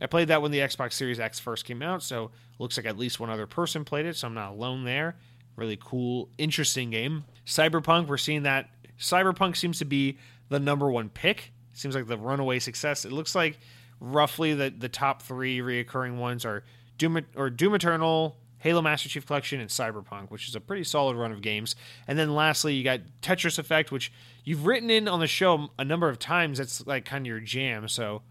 [0.01, 2.97] I played that when the Xbox Series X first came out, so looks like at
[2.97, 5.15] least one other person played it, so I'm not alone there.
[5.55, 7.25] Really cool, interesting game.
[7.45, 10.17] Cyberpunk, we're seeing that Cyberpunk seems to be
[10.49, 11.51] the number one pick.
[11.73, 13.05] Seems like the runaway success.
[13.05, 13.59] It looks like
[13.99, 16.63] roughly the the top three reoccurring ones are
[16.97, 21.17] Doom or Doom Eternal, Halo Master Chief Collection, and Cyberpunk, which is a pretty solid
[21.17, 21.76] run of games.
[22.08, 24.12] And then lastly, you got Tetris Effect, which
[24.43, 26.60] you've written in on the show a number of times.
[26.60, 27.88] That's like kind of your jam.
[27.88, 28.21] So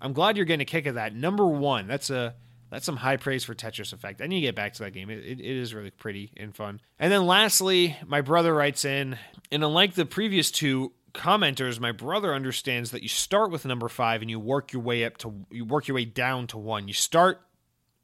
[0.00, 1.14] I'm glad you're getting a kick of that.
[1.14, 2.34] Number one, that's a
[2.70, 4.20] that's some high praise for Tetris Effect.
[4.20, 5.10] I need to get back to that game.
[5.10, 6.80] It, it, it is really pretty and fun.
[6.98, 9.16] And then lastly, my brother writes in,
[9.50, 14.22] and unlike the previous two commenters, my brother understands that you start with number five
[14.22, 16.88] and you work your way up to you work your way down to one.
[16.88, 17.40] You start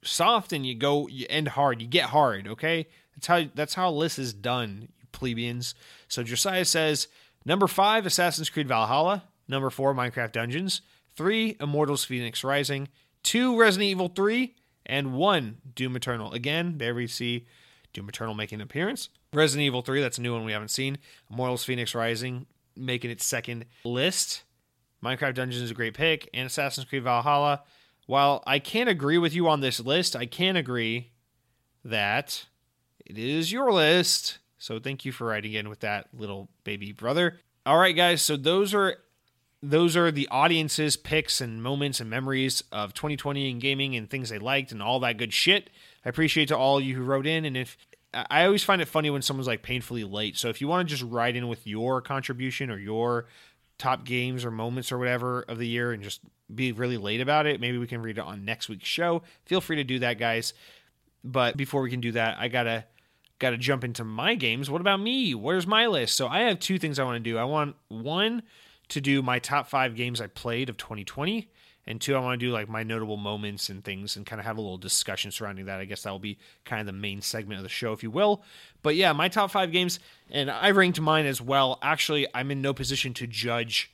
[0.05, 1.81] soft and you go you end hard.
[1.81, 2.87] You get hard, okay?
[3.15, 5.75] That's how that's how this is done, you plebeians.
[6.09, 7.09] So Josiah says
[7.45, 9.25] number five, Assassin's Creed Valhalla.
[9.49, 10.83] Number four, Minecraft Dungeons.
[11.17, 12.89] Three, Immortals Phoenix Rising.
[13.23, 14.55] Two, Resident Evil 3.
[14.87, 16.33] And one, Doom Eternal.
[16.33, 17.47] Again, there we see
[17.93, 19.09] Doom Eternal making an appearance.
[19.33, 20.99] Resident Evil 3, that's a new one we haven't seen.
[21.31, 24.43] Immortals Phoenix Rising making its second list.
[25.03, 26.29] Minecraft Dungeons is a great pick.
[26.35, 27.63] And Assassin's Creed Valhalla
[28.07, 31.13] while I can't agree with you on this list, I can agree
[31.85, 32.47] that
[33.05, 34.39] it is your list.
[34.59, 37.41] So thank you for writing in with that little baby brother.
[37.67, 38.23] All right, guys.
[38.23, 38.97] So those are
[39.63, 44.29] those are the audience's picks and moments and memories of 2020 in gaming and things
[44.29, 45.71] they liked and all that good shit.
[46.05, 47.47] I appreciate to all you who wrote in.
[47.47, 47.79] And if
[48.13, 50.37] I always find it funny when someone's like painfully late.
[50.37, 53.27] So if you want to just write in with your contribution or your
[53.79, 56.21] top games or moments or whatever of the year and just
[56.53, 59.23] be really late about it, maybe we can read it on next week's show.
[59.47, 60.55] Feel free to do that, guys.
[61.23, 62.85] But before we can do that, I gotta
[63.39, 64.71] gotta jump into my games.
[64.71, 65.35] What about me?
[65.35, 66.17] Where's my list?
[66.17, 67.39] So I have two things I want to do.
[67.39, 68.43] I want one
[68.89, 71.49] to do my top five games I played of 2020
[71.87, 74.47] and two, I want to do like my notable moments and things and kind of
[74.47, 75.81] have a little discussion surrounding that.
[75.81, 78.11] I guess that will be kind of the main segment of the show, if you
[78.11, 78.43] will.
[78.83, 81.79] But yeah, my top five games, and I ranked mine as well.
[81.83, 83.93] Actually, I'm in no position to judge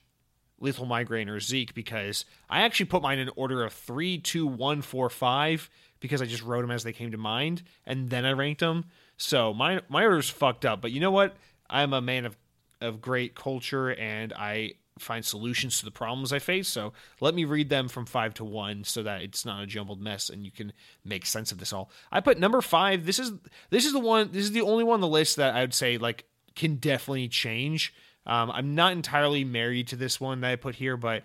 [0.60, 4.82] Lethal Migraine or Zeke because I actually put mine in order of three, two, one,
[4.82, 5.70] four, five
[6.00, 8.84] because I just wrote them as they came to mind and then I ranked them.
[9.16, 10.80] So my my order's fucked up.
[10.80, 11.36] But you know what?
[11.68, 12.36] I'm a man of
[12.80, 16.68] of great culture and I find solutions to the problems I face.
[16.68, 20.00] So let me read them from five to one so that it's not a jumbled
[20.00, 20.72] mess and you can
[21.04, 21.90] make sense of this all.
[22.12, 23.06] I put number five.
[23.06, 23.32] This is
[23.70, 24.30] this is the one.
[24.32, 27.28] This is the only one on the list that I would say like can definitely
[27.28, 27.94] change.
[28.30, 31.24] Um, I'm not entirely married to this one that I put here, but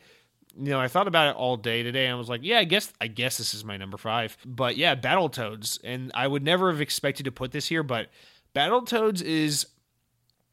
[0.57, 2.63] you know, I thought about it all day today and I was like, yeah, I
[2.63, 4.37] guess I guess this is my number 5.
[4.43, 8.07] But yeah, Battletoads and I would never have expected to put this here, but
[8.55, 9.67] Battletoads is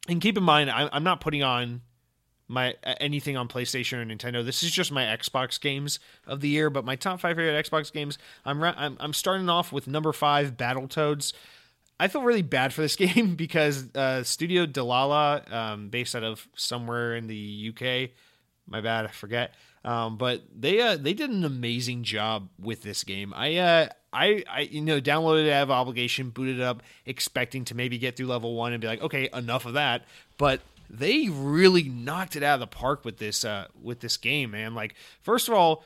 [0.08, 1.80] and keep in mind I'm not putting on
[2.48, 4.44] my anything on PlayStation or Nintendo.
[4.44, 7.90] This is just my Xbox games of the year, but my top 5 favorite Xbox
[7.90, 11.32] games, I'm I'm, I'm starting off with number 5 Battletoads.
[12.02, 16.48] I feel really bad for this game because uh, Studio Dlala, um, based out of
[16.56, 18.10] somewhere in the UK,
[18.66, 19.54] my bad, I forget.
[19.84, 23.32] Um, but they uh, they did an amazing job with this game.
[23.36, 27.64] I uh, I I you know downloaded it out of obligation, booted it up, expecting
[27.66, 30.04] to maybe get through level one and be like, okay, enough of that.
[30.38, 30.60] But
[30.90, 34.74] they really knocked it out of the park with this uh, with this game, man.
[34.74, 35.84] Like first of all,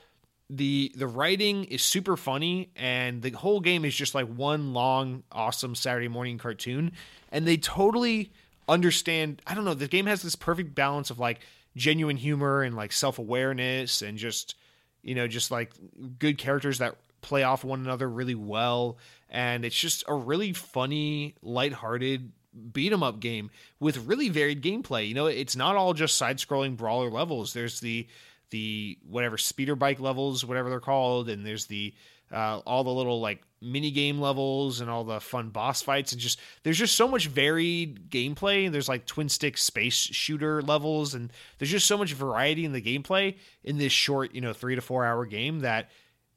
[0.48, 5.24] the the writing is super funny and the whole game is just like one long
[5.32, 6.92] awesome Saturday morning cartoon.
[7.32, 8.30] And they totally
[8.68, 11.40] understand I don't know the game has this perfect balance of like
[11.76, 14.54] genuine humor and like self-awareness and just
[15.02, 15.72] you know just like
[16.18, 18.98] good characters that play off one another really well.
[19.28, 22.30] And it's just a really funny lighthearted
[22.72, 25.08] beat 'em up game with really varied gameplay.
[25.08, 27.52] You know it's not all just side scrolling brawler levels.
[27.52, 28.06] There's the
[28.50, 31.94] the whatever speeder bike levels, whatever they're called, and there's the
[32.32, 36.20] uh, all the little like mini game levels and all the fun boss fights and
[36.20, 41.14] just there's just so much varied gameplay and there's like twin stick space shooter levels
[41.14, 44.74] and there's just so much variety in the gameplay in this short you know three
[44.74, 45.90] to four hour game that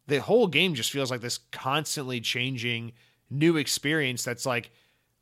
[0.07, 2.93] the whole game just feels like this constantly changing
[3.29, 4.71] new experience that's like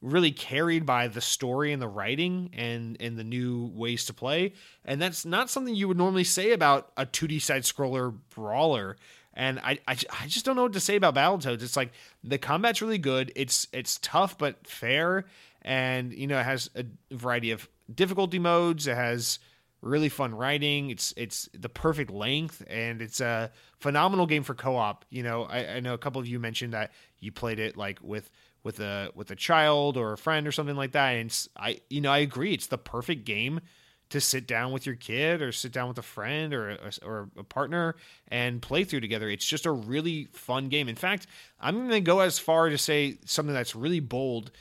[0.01, 4.53] really carried by the story and the writing and and the new ways to play
[4.85, 8.95] and that's not something you would normally say about a 2D side scroller brawler
[9.37, 11.61] and I, I, I just don't know what to say about Battletoads.
[11.61, 11.91] It's like
[12.23, 13.31] the combat's really good.
[13.35, 15.25] It's it's tough but fair,
[15.61, 18.87] and you know it has a variety of difficulty modes.
[18.87, 19.37] It has
[19.83, 20.89] really fun writing.
[20.89, 25.05] It's it's the perfect length, and it's a phenomenal game for co-op.
[25.11, 27.99] You know, I, I know a couple of you mentioned that you played it like
[28.01, 28.31] with
[28.67, 31.11] with a with a child or a friend or something like that.
[31.11, 33.61] And I you know I agree, it's the perfect game
[34.09, 37.29] to sit down with your kid or sit down with a friend or a, or
[37.37, 37.95] a partner
[38.27, 39.29] and play through together.
[39.29, 40.89] It's just a really fun game.
[40.89, 41.27] In fact,
[41.61, 44.51] I'm going to go as far to say something that's really bold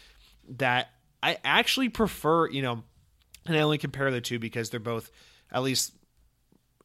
[0.50, 0.90] that
[1.20, 2.84] I actually prefer, you know,
[3.44, 5.10] and I only compare the two because they're both
[5.50, 5.92] at least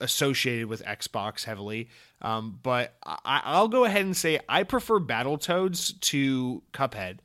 [0.01, 1.89] associated with Xbox heavily.
[2.21, 7.19] Um, but I, will go ahead and say I prefer Battletoads to Cuphead.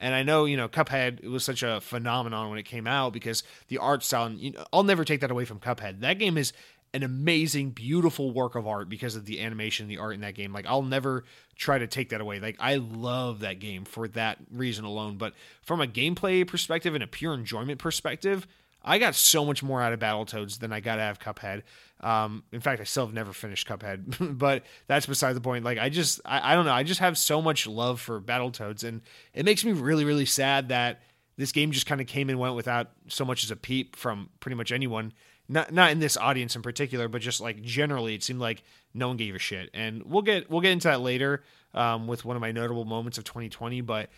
[0.00, 3.42] And I know, you know, Cuphead was such a phenomenon when it came out because
[3.66, 4.30] the art style.
[4.30, 6.00] You know, I'll never take that away from Cuphead.
[6.00, 6.52] That game is
[6.94, 10.52] an amazing, beautiful work of art because of the animation, the art in that game.
[10.52, 11.24] Like I'll never
[11.56, 12.40] try to take that away.
[12.40, 15.16] Like I love that game for that reason alone.
[15.16, 18.46] But from a gameplay perspective and a pure enjoyment perspective,
[18.82, 21.62] I got so much more out of Battletoads than I got out of Cuphead.
[22.00, 25.64] Um, in fact, I still have never finished Cuphead, but that's beside the point.
[25.64, 26.72] Like, I just, I, I don't know.
[26.72, 29.02] I just have so much love for Battletoads, and
[29.34, 31.02] it makes me really, really sad that
[31.36, 34.28] this game just kind of came and went without so much as a peep from
[34.40, 35.12] pretty much anyone.
[35.48, 38.62] Not, not in this audience in particular, but just like generally, it seemed like
[38.92, 39.70] no one gave a shit.
[39.72, 41.42] And we'll get, we'll get into that later
[41.74, 43.80] um, with one of my notable moments of 2020.
[43.80, 44.10] But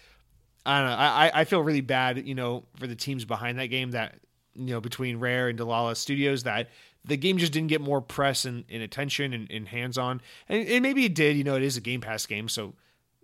[0.66, 0.96] I don't know.
[0.96, 4.18] I, I feel really bad, you know, for the teams behind that game that
[4.60, 6.68] you know between Rare and Dlala Studios that
[7.04, 10.68] the game just didn't get more press and, and attention and, and hands on, and,
[10.68, 11.36] and, maybe it did.
[11.36, 12.74] You know, it is a Game Pass game, so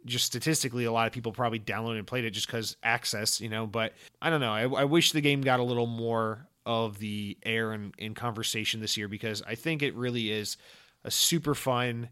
[0.06, 3.40] just statistically, a lot of people probably downloaded and played it just because access.
[3.40, 4.52] You know, but I don't know.
[4.52, 8.80] I, I, wish the game got a little more of the air and, and conversation
[8.80, 10.56] this year because I think it really is
[11.04, 12.08] a super fun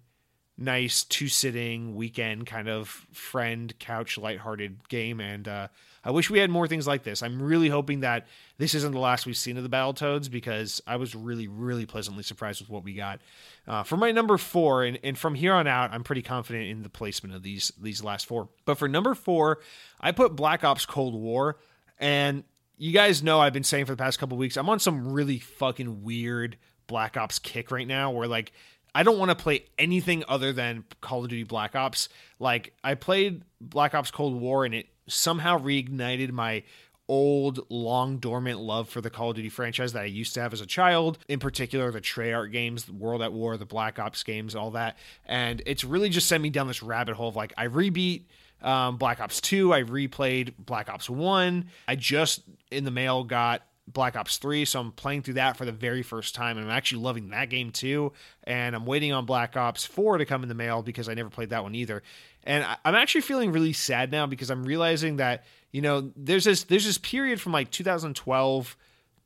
[0.56, 5.68] nice two sitting weekend kind of friend couch lighthearted game and uh,
[6.04, 7.22] I wish we had more things like this.
[7.22, 8.26] I'm really hoping that
[8.58, 12.22] this isn't the last we've seen of the Battletoads because I was really, really pleasantly
[12.22, 13.20] surprised with what we got.
[13.66, 16.82] Uh, for my number four, and, and from here on out, I'm pretty confident in
[16.82, 18.48] the placement of these these last four.
[18.64, 19.60] But for number four,
[20.00, 21.58] I put Black Ops Cold War,
[21.98, 22.44] and
[22.76, 25.38] you guys know I've been saying for the past couple weeks, I'm on some really
[25.38, 28.52] fucking weird Black Ops kick right now, where like
[28.94, 32.08] I don't want to play anything other than Call of Duty Black Ops.
[32.38, 36.62] Like I played Black Ops Cold War and it somehow reignited my
[37.08, 40.52] old, long dormant love for the Call of Duty franchise that I used to have
[40.52, 44.54] as a child, in particular the Treyarch games, World at War, the Black Ops games,
[44.54, 44.96] all that.
[45.26, 48.24] And it's really just sent me down this rabbit hole of like, I rebeat
[48.62, 51.66] um, Black Ops 2, I replayed Black Ops 1.
[51.86, 55.64] I just in the mail got Black Ops 3, so I'm playing through that for
[55.64, 58.12] the very first time, and I'm actually loving that game too.
[58.44, 61.28] And I'm waiting on Black Ops 4 to come in the mail because I never
[61.28, 62.02] played that one either.
[62.44, 66.64] And I'm actually feeling really sad now because I'm realizing that you know there's this
[66.64, 68.76] there's this period from like 2012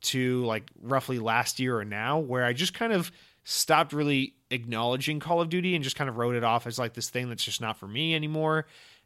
[0.01, 3.11] to like roughly last year or now where I just kind of
[3.43, 6.93] stopped really acknowledging Call of Duty and just kind of wrote it off as like
[6.93, 8.65] this thing that's just not for me anymore.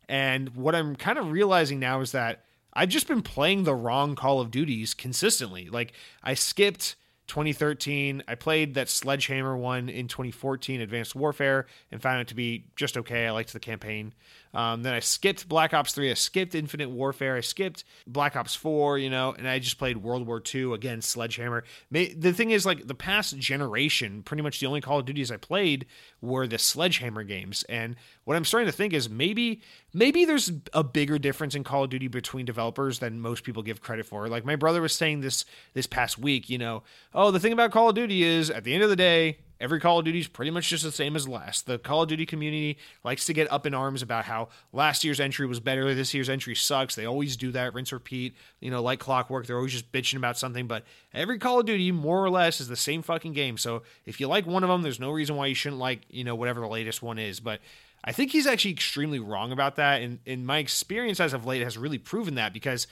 [0.09, 2.43] And what I'm kind of realizing now is that
[2.73, 5.69] I've just been playing the wrong Call of Duties consistently.
[5.69, 5.93] Like
[6.23, 6.95] I skipped
[7.27, 8.23] 2013.
[8.27, 12.97] I played that Sledgehammer one in 2014, Advanced Warfare, and found it to be just
[12.97, 13.27] okay.
[13.27, 14.13] I liked the campaign.
[14.53, 16.11] Um, then I skipped Black Ops 3.
[16.11, 17.35] I skipped Infinite Warfare.
[17.37, 21.01] I skipped Black Ops 4, you know, and I just played World War II again,
[21.01, 21.63] Sledgehammer.
[21.91, 25.37] The thing is, like, the past generation, pretty much the only Call of Duties I
[25.37, 25.85] played
[26.21, 27.63] were the Sledgehammer games.
[27.63, 27.95] And
[28.25, 29.61] what I'm starting to think is maybe
[29.93, 33.81] maybe there's a bigger difference in Call of Duty between developers than most people give
[33.81, 34.27] credit for.
[34.27, 36.83] Like my brother was saying this this past week, you know,
[37.13, 39.79] oh, the thing about Call of Duty is at the end of the day, Every
[39.79, 41.65] Call of Duty is pretty much just the same as last.
[41.65, 45.19] The Call of Duty community likes to get up in arms about how last year's
[45.19, 46.95] entry was better, this year's entry sucks.
[46.95, 49.45] They always do that, rinse repeat, you know, like clockwork.
[49.45, 50.67] They're always just bitching about something.
[50.67, 50.83] But
[51.13, 53.57] every Call of Duty, more or less, is the same fucking game.
[53.57, 56.23] So if you like one of them, there's no reason why you shouldn't like, you
[56.23, 57.39] know, whatever the latest one is.
[57.39, 57.61] But
[58.03, 60.01] I think he's actually extremely wrong about that.
[60.01, 62.85] And in my experience as of late has really proven that because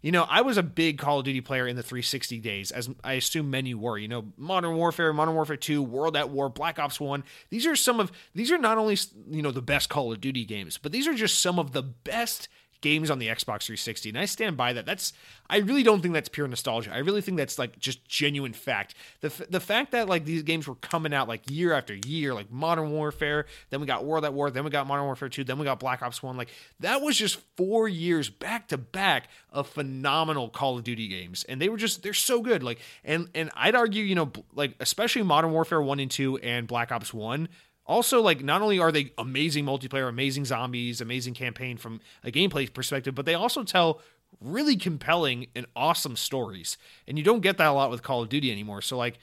[0.00, 2.88] you know, I was a big Call of Duty player in the 360 days, as
[3.02, 3.98] I assume many were.
[3.98, 7.24] You know, Modern Warfare, Modern Warfare 2, World at War, Black Ops 1.
[7.50, 8.96] These are some of, these are not only,
[9.28, 11.82] you know, the best Call of Duty games, but these are just some of the
[11.82, 12.48] best
[12.80, 14.10] games on the Xbox 360.
[14.10, 14.86] And I stand by that.
[14.86, 15.12] That's
[15.50, 16.92] I really don't think that's pure nostalgia.
[16.92, 18.94] I really think that's like just genuine fact.
[19.20, 22.50] The the fact that like these games were coming out like year after year, like
[22.50, 25.58] Modern Warfare, then we got World at War, then we got Modern Warfare 2, then
[25.58, 26.36] we got Black Ops 1.
[26.36, 26.50] Like
[26.80, 31.44] that was just 4 years back to back of phenomenal Call of Duty games.
[31.48, 32.62] And they were just they're so good.
[32.62, 36.66] Like and and I'd argue, you know, like especially Modern Warfare 1 and 2 and
[36.66, 37.48] Black Ops 1
[37.88, 42.72] also like not only are they amazing multiplayer amazing zombies amazing campaign from a gameplay
[42.72, 44.00] perspective but they also tell
[44.40, 46.76] really compelling and awesome stories.
[47.06, 48.82] And you don't get that a lot with call of duty anymore.
[48.82, 49.18] So like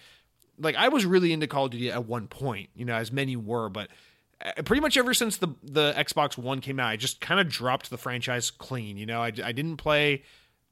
[0.60, 3.36] like i was really into call of duty at one point you know as many
[3.36, 3.90] were but
[4.44, 7.50] uh, pretty much ever since the the xbox one came out i just kind of
[7.50, 9.22] dropped the franchise clean you know?
[9.22, 10.24] I, I didn't play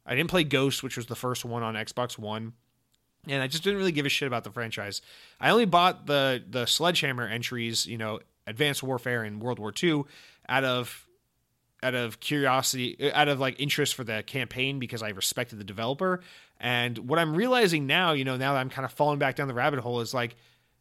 [0.05, 2.53] i didn't play ghost which was the first one on xbox one
[3.28, 5.01] and I just didn't really give a shit about the franchise.
[5.39, 10.03] I only bought the the Sledgehammer entries, you know, Advanced Warfare and World War II,
[10.49, 11.07] out of
[11.82, 15.63] out of curiosity, uh, out of like interest for the campaign because I respected the
[15.63, 16.21] developer.
[16.59, 19.47] And what I'm realizing now, you know, now that I'm kind of falling back down
[19.47, 20.36] the rabbit hole, is like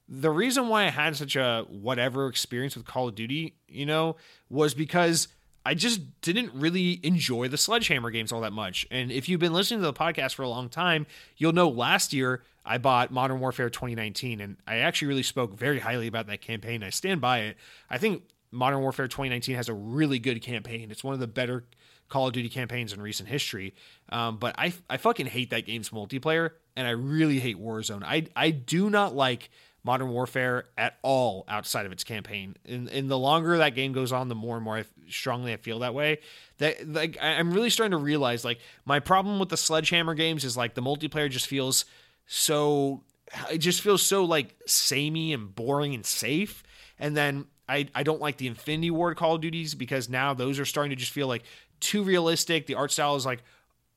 [0.09, 4.16] the reason why I had such a whatever experience with Call of Duty, you know,
[4.49, 5.28] was because
[5.64, 8.86] I just didn't really enjoy the Sledgehammer games all that much.
[8.90, 11.06] And if you've been listening to the podcast for a long time,
[11.36, 15.80] you'll know last year I bought Modern Warfare 2019, and I actually really spoke very
[15.80, 16.82] highly about that campaign.
[16.82, 17.56] I stand by it.
[17.90, 20.90] I think Modern Warfare 2019 has a really good campaign.
[20.90, 21.64] It's one of the better
[22.08, 23.74] Call of Duty campaigns in recent history.
[24.10, 28.02] Um, but I, I fucking hate that game's multiplayer, and I really hate Warzone.
[28.04, 29.48] I, I do not like
[29.85, 32.57] Modern Warfare at all outside of its campaign.
[32.64, 35.57] And, and the longer that game goes on, the more and more I, strongly I
[35.57, 36.20] feel that way.
[36.59, 40.57] That like I'm really starting to realize like my problem with the Sledgehammer games is
[40.57, 41.85] like the multiplayer just feels
[42.26, 43.03] so
[43.51, 46.62] it just feels so like samey and boring and safe.
[46.99, 50.61] And then I, I don't like the Infinity Ward Call of Duties because now those
[50.61, 51.43] are starting to just feel like
[51.80, 52.66] too realistic.
[52.66, 53.43] The art style is like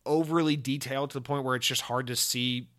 [0.05, 2.69] overly detailed to the point where it's just hard to see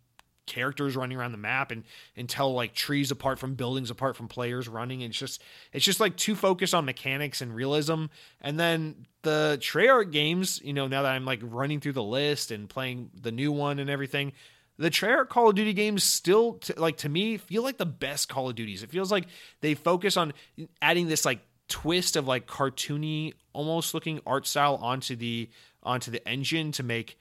[0.47, 1.83] characters running around the map and
[2.15, 5.03] and tell like trees apart from buildings apart from players running.
[5.03, 5.41] And it's just
[5.71, 8.05] it's just like too focused on mechanics and realism.
[8.41, 12.49] And then the Treyarch games you know now that I'm like running through the list
[12.49, 14.33] and playing the new one and everything
[14.77, 18.29] the Treyarch Call of Duty games still t- like to me feel like the best
[18.29, 18.83] Call of Duties.
[18.83, 19.27] It feels like
[19.61, 20.33] they focus on
[20.81, 25.49] adding this like twist of like cartoony almost looking art style onto the
[25.83, 27.17] onto the engine to make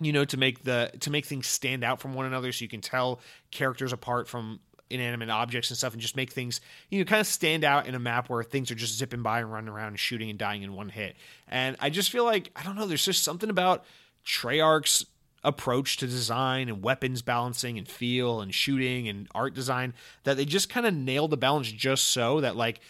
[0.00, 2.68] you know to make the to make things stand out from one another so you
[2.68, 3.20] can tell
[3.50, 7.26] characters apart from inanimate objects and stuff and just make things you know kind of
[7.26, 9.98] stand out in a map where things are just zipping by and running around and
[9.98, 11.16] shooting and dying in one hit.
[11.48, 13.84] And i just feel like i don't know there's just something about
[14.24, 15.06] treyarch's
[15.44, 20.44] approach to design and weapons balancing and feel and shooting and art design that they
[20.44, 22.80] just kind of nailed the balance just so that like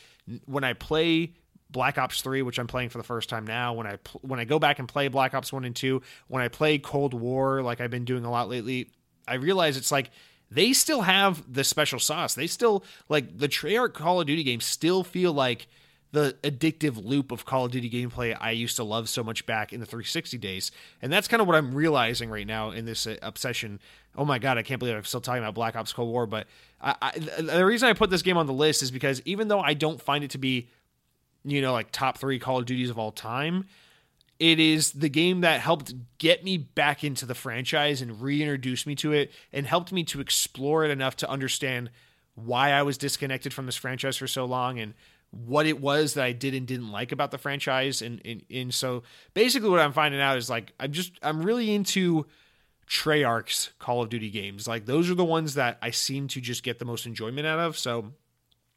[0.45, 1.33] when i play
[1.73, 4.39] Black Ops 3, which I'm playing for the first time now, when I pl- when
[4.39, 7.63] I go back and play Black Ops 1 and 2, when I play Cold War
[7.63, 8.91] like I've been doing a lot lately,
[9.27, 10.11] I realize it's like
[10.51, 12.35] they still have the special sauce.
[12.35, 15.67] They still like the Treyarch Call of Duty games still feel like
[16.13, 19.73] the addictive loop of Call of Duty gameplay I used to love so much back
[19.73, 20.71] in the 360 days.
[21.01, 23.81] And that's kind of what I'm realizing right now in this uh, obsession.
[24.15, 26.27] Oh my god, I can't believe I'm still talking about Black Ops Cold War.
[26.27, 26.47] But
[26.83, 29.61] I, I, the reason I put this game on the list is because even though
[29.61, 30.69] I don't find it to be,
[31.45, 33.67] you know, like top three Call of Duties of all time,
[34.39, 38.95] it is the game that helped get me back into the franchise and reintroduce me
[38.97, 41.91] to it and helped me to explore it enough to understand
[42.35, 44.95] why I was disconnected from this franchise for so long and
[45.31, 48.03] what it was that I did and didn't like about the franchise.
[48.03, 51.75] And, and, and so basically what I'm finding out is like, I'm just, I'm really
[51.75, 52.27] into
[52.89, 54.67] Treyarch's Call of Duty games.
[54.67, 57.61] Like those are the ones that I seem to just get the most enjoyment out
[57.61, 57.79] of.
[57.79, 58.13] So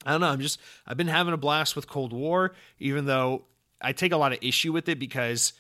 [0.05, 0.27] I don't know.
[0.27, 3.45] I'm just, I've been having a blast with Cold War, even though
[3.81, 5.53] I take a lot of issue with it because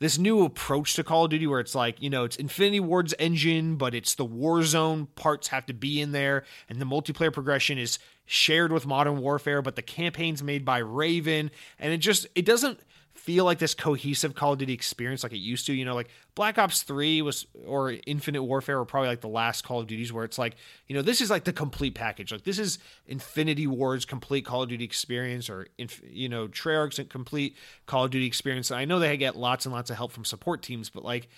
[0.00, 3.14] this new approach to Call of Duty where it's like, you know, it's Infinity Ward's
[3.18, 7.78] engine, but it's the Warzone parts have to be in there, and the multiplayer progression
[7.78, 12.44] is shared with Modern Warfare, but the campaign's made by Raven, and it just it
[12.44, 12.78] doesn't
[13.18, 15.74] feel like this cohesive Call of Duty experience like it used to.
[15.74, 19.64] You know, like Black Ops 3 was or Infinite Warfare were probably like the last
[19.64, 20.56] Call of Duties where it's like,
[20.86, 22.32] you know, this is like the complete package.
[22.32, 25.68] Like this is Infinity Ward's complete Call of Duty experience or
[26.08, 27.56] you know, Treyarch's complete
[27.86, 28.70] Call of Duty experience.
[28.70, 31.28] And I know they get lots and lots of help from support teams, but like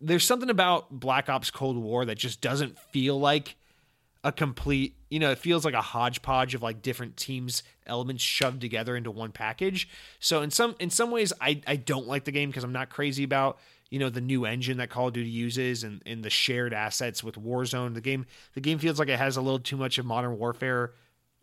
[0.00, 3.56] there's something about Black Ops Cold War that just doesn't feel like
[4.24, 8.60] a complete you know it feels like a hodgepodge of like different teams elements shoved
[8.60, 9.88] together into one package.
[10.18, 12.90] So in some in some ways i i don't like the game because i'm not
[12.90, 13.58] crazy about
[13.90, 17.22] you know the new engine that call of duty uses and, and the shared assets
[17.22, 17.94] with warzone.
[17.94, 20.92] The game the game feels like it has a little too much of modern warfare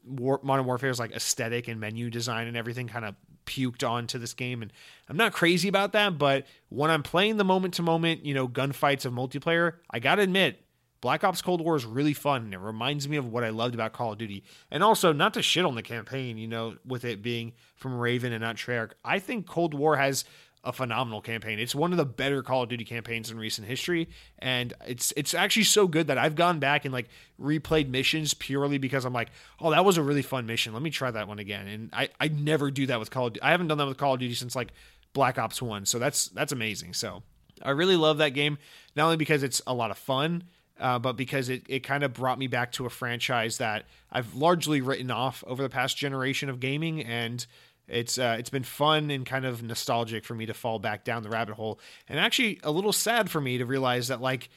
[0.07, 3.15] War, modern warfare's like aesthetic and menu design and everything kind of
[3.47, 4.71] puked onto this game and
[5.09, 8.47] i'm not crazy about that but when i'm playing the moment to moment you know
[8.47, 10.63] gunfights of multiplayer i gotta admit
[11.05, 13.75] Black Ops Cold War is really fun and it reminds me of what I loved
[13.75, 14.43] about Call of Duty.
[14.71, 18.33] And also, not to shit on the campaign, you know, with it being from Raven
[18.33, 20.25] and not Treyarch, I think Cold War has
[20.63, 21.59] a phenomenal campaign.
[21.59, 25.35] It's one of the better Call of Duty campaigns in recent history, and it's it's
[25.35, 29.29] actually so good that I've gone back and like replayed missions purely because I'm like,
[29.61, 30.73] oh, that was a really fun mission.
[30.73, 31.67] Let me try that one again.
[31.67, 33.43] And I I never do that with Call of Duty.
[33.43, 34.73] I haven't done that with Call of Duty since like
[35.13, 35.85] Black Ops One.
[35.85, 36.93] So that's that's amazing.
[36.93, 37.21] So
[37.61, 38.57] I really love that game,
[38.95, 40.45] not only because it's a lot of fun
[40.79, 44.35] uh, but because it, it kind of brought me back to a franchise that I've
[44.35, 47.45] largely written off over the past generation of gaming, and
[47.87, 51.23] it's uh, it's been fun and kind of nostalgic for me to fall back down
[51.23, 54.49] the rabbit hole, and actually a little sad for me to realize that like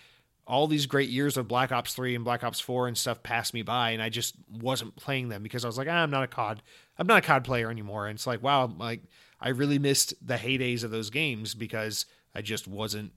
[0.48, 3.52] all these great years of Black Ops 3 and Black Ops 4 and stuff passed
[3.52, 6.24] me by and I just wasn't playing them because I was like, ah, I'm not
[6.24, 6.62] a COD.
[6.98, 8.06] I'm not a COD player anymore.
[8.06, 9.02] And it's like, wow, like
[9.40, 13.12] I really missed the heydays of those games because I just wasn't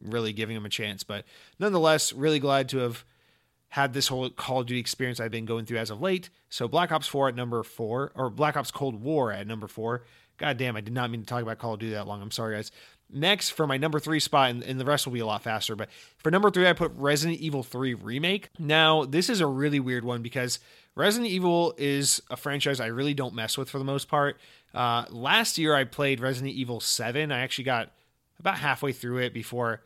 [0.00, 1.02] really giving him a chance.
[1.02, 1.24] But
[1.58, 3.04] nonetheless, really glad to have
[3.74, 6.30] had this whole Call of Duty experience I've been going through as of late.
[6.48, 10.04] So Black Ops 4 at number four, or Black Ops Cold War at number four.
[10.36, 12.22] God damn, I did not mean to talk about Call of Duty that long.
[12.22, 12.70] I'm sorry, guys.
[13.12, 15.76] Next, for my number three spot, and, and, the rest will be a lot faster,
[15.76, 15.88] but
[16.18, 18.48] for number three, I put Resident Evil 3 Remake.
[18.58, 20.58] Now, this is a really weird one because
[20.94, 24.38] Resident Evil is a franchise I really don't mess with for the most part.
[24.72, 27.30] Uh, last year, I played Resident Evil 7.
[27.30, 27.90] I actually got
[28.38, 29.82] about halfway through it before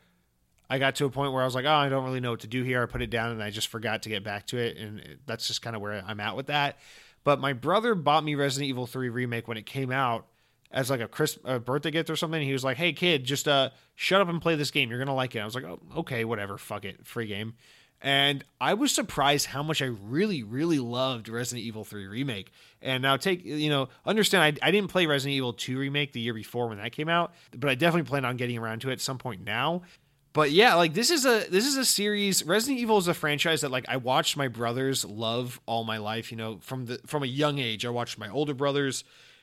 [0.71, 2.41] I got to a point where I was like, oh, I don't really know what
[2.41, 2.83] to do here.
[2.83, 4.77] I put it down and I just forgot to get back to it.
[4.77, 6.79] And that's just kind of where I'm at with that.
[7.25, 10.27] But my brother bought me Resident Evil 3 Remake when it came out
[10.71, 12.43] as like a Chris a birthday gift or something.
[12.43, 14.91] He was like, "Hey kid, just uh shut up and play this game.
[14.91, 16.59] You're gonna like it." I was like, "Oh, okay, whatever.
[16.59, 17.55] Fuck it, free game."
[18.01, 22.53] And I was surprised how much I really, really loved Resident Evil 3 Remake.
[22.81, 26.21] And now take, you know, understand I, I didn't play Resident Evil 2 Remake the
[26.21, 28.93] year before when that came out, but I definitely plan on getting around to it
[28.93, 29.83] at some point now
[30.39, 32.45] but yeah, like this is a this is a series.
[32.45, 36.31] Resident Evil is a franchise that like I watched my brothers love all my life.
[36.31, 39.03] You know, from the from a young age, I watched my older brothers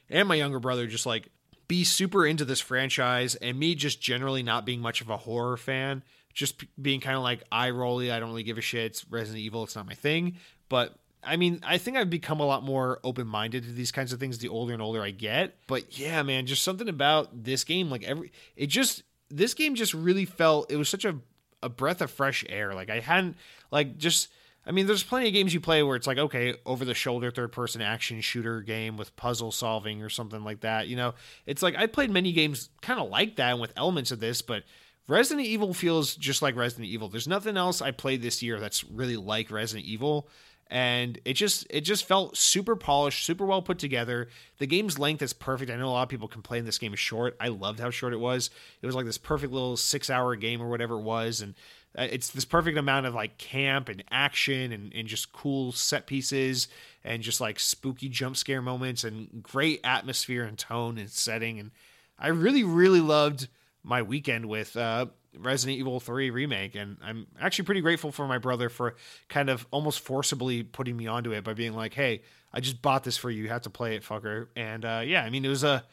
[0.09, 1.27] and my younger brother just like
[1.67, 5.57] be super into this franchise, and me just generally not being much of a horror
[5.57, 6.03] fan,
[6.35, 8.11] just being kind of like eye rolly.
[8.11, 8.85] I don't really give a shit.
[8.85, 9.63] It's Resident Evil.
[9.63, 10.35] It's not my thing.
[10.69, 14.13] But I mean, I think I've become a lot more open minded to these kinds
[14.13, 15.55] of things the older and older I get.
[15.65, 19.93] But yeah, man, just something about this game, like every, it just this game just
[19.93, 21.15] really felt it was such a
[21.63, 22.75] a breath of fresh air.
[22.75, 23.37] Like I hadn't
[23.71, 24.29] like just
[24.67, 27.31] I mean, there's plenty of games you play where it's like, okay, over the shoulder
[27.31, 30.87] third person action shooter game with puzzle solving or something like that.
[30.87, 31.13] You know,
[31.45, 34.41] it's like I played many games kind of like that and with elements of this,
[34.41, 34.63] but
[35.07, 37.09] Resident Evil feels just like Resident Evil.
[37.09, 40.27] There's nothing else I played this year that's really like Resident Evil
[40.67, 44.29] and it just it just felt super polished, super well put together.
[44.57, 45.69] The game's length is perfect.
[45.69, 47.37] I know a lot of people complain this game is short.
[47.39, 48.49] I loved how short it was.
[48.81, 51.53] It was like this perfect little six hour game or whatever it was, and
[51.97, 56.07] Uh, it's this perfect amount of like camp and action and, and just cool set
[56.07, 56.67] pieces
[57.03, 61.59] and just like spooky jump scare moments and great atmosphere and tone and setting.
[61.59, 61.71] And
[62.19, 63.47] I really, really loved
[63.85, 65.05] my weekend with uh,
[65.37, 66.75] Resident Evil 3 remake.
[66.75, 68.95] And I'm actually pretty grateful for my brother for
[69.29, 73.03] kind of almost forcibly putting me onto it by being like, hey, I just bought
[73.03, 73.43] this for you.
[73.43, 74.47] You have to play it, fucker.
[74.55, 75.83] And uh, yeah, I mean, it was a.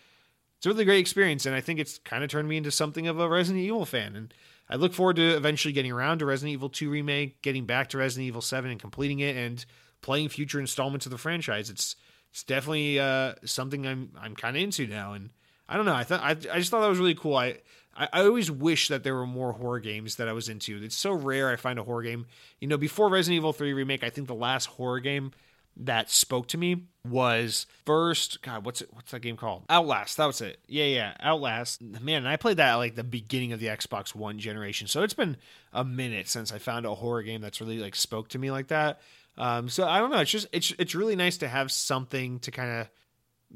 [0.59, 3.09] It's a really great experience, and I think it's kind of turned me into something
[3.09, 4.15] of a Resident Evil fan.
[4.15, 4.33] And
[4.71, 7.99] I look forward to eventually getting around to Resident Evil 2 remake, getting back to
[7.99, 9.67] Resident Evil 7 and completing it, and
[10.03, 11.69] playing future installments of the franchise.
[11.69, 11.97] It's
[12.31, 15.31] it's definitely uh, something I'm I'm kind of into now, and
[15.73, 15.95] I don't know.
[15.95, 17.37] I thought I, I just thought that was really cool.
[17.37, 17.59] I,
[17.97, 20.83] I I always wish that there were more horror games that I was into.
[20.83, 22.27] It's so rare I find a horror game.
[22.61, 25.33] You know, before Resident Evil 3 remake, I think the last horror game
[25.75, 30.27] that spoke to me was first god what's it what's that game called outlast that
[30.27, 33.69] was it yeah yeah outlast man i played that at like the beginning of the
[33.69, 35.35] xbox one generation so it's been
[35.73, 38.69] a minute since i found a horror game that's really like spoke to me like
[38.69, 39.01] that
[39.39, 40.19] um, so I don't know.
[40.19, 42.91] It's just it's it's really nice to have something to kind of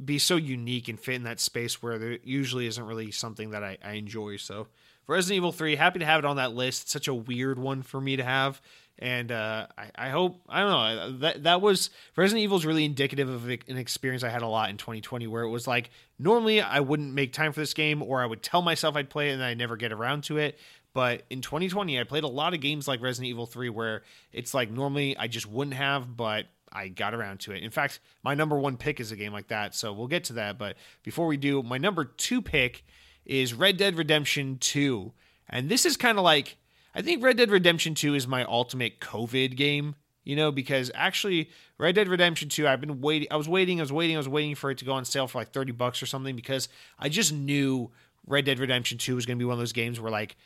[0.04, 3.64] be so unique and fit in that space where there usually isn't really something that
[3.64, 4.36] I, I enjoy.
[4.36, 4.68] So
[5.06, 6.84] Resident Evil 3, happy to have it on that list.
[6.84, 8.60] It's such a weird one for me to have.
[8.98, 12.86] And uh, I, I hope I don't know that that was Resident Evil is really
[12.86, 16.62] indicative of an experience I had a lot in 2020 where it was like normally
[16.62, 19.34] I wouldn't make time for this game or I would tell myself I'd play it
[19.34, 20.58] and I never get around to it
[20.96, 24.54] but in 2020, I played a lot of games like Resident Evil 3 where it's
[24.54, 27.62] like normally I just wouldn't have, but I got around to it.
[27.62, 29.74] In fact, my number one pick is a game like that.
[29.74, 30.58] So we'll get to that.
[30.58, 32.84] But before we do, my number two pick
[33.24, 35.12] is Red Dead Redemption 2.
[35.48, 36.58] And this is kind of like,
[36.94, 41.50] I think Red Dead Redemption 2 is my ultimate COVID game, you know, because actually
[41.78, 44.28] Red Dead Redemption 2, I've been waiting, I was waiting, I was waiting, I was
[44.28, 46.68] waiting for it to go on sale for like 30 bucks or something because
[46.98, 47.90] I just knew
[48.26, 50.36] Red Dead Redemption 2 was going to be one of those games where like,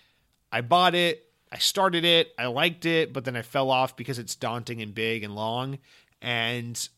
[0.52, 4.18] I bought it, I started it, I liked it, but then I fell off because
[4.20, 5.78] it's daunting and big and long.
[6.20, 6.88] And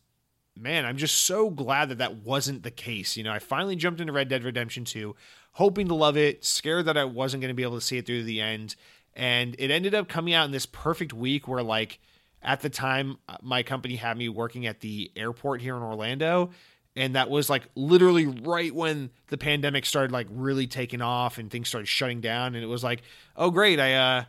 [0.57, 3.17] man, I'm just so glad that that wasn't the case.
[3.17, 5.15] You know, I finally jumped into Red Dead Redemption 2,
[5.53, 8.05] hoping to love it, scared that I wasn't going to be able to see it
[8.05, 8.75] through the end.
[9.15, 11.99] And it ended up coming out in this perfect week where, like,
[12.41, 16.51] at the time, uh, my company had me working at the airport here in Orlando
[16.95, 21.49] and that was like literally right when the pandemic started like really taking off and
[21.49, 23.01] things started shutting down and it was like
[23.35, 24.23] oh great i uh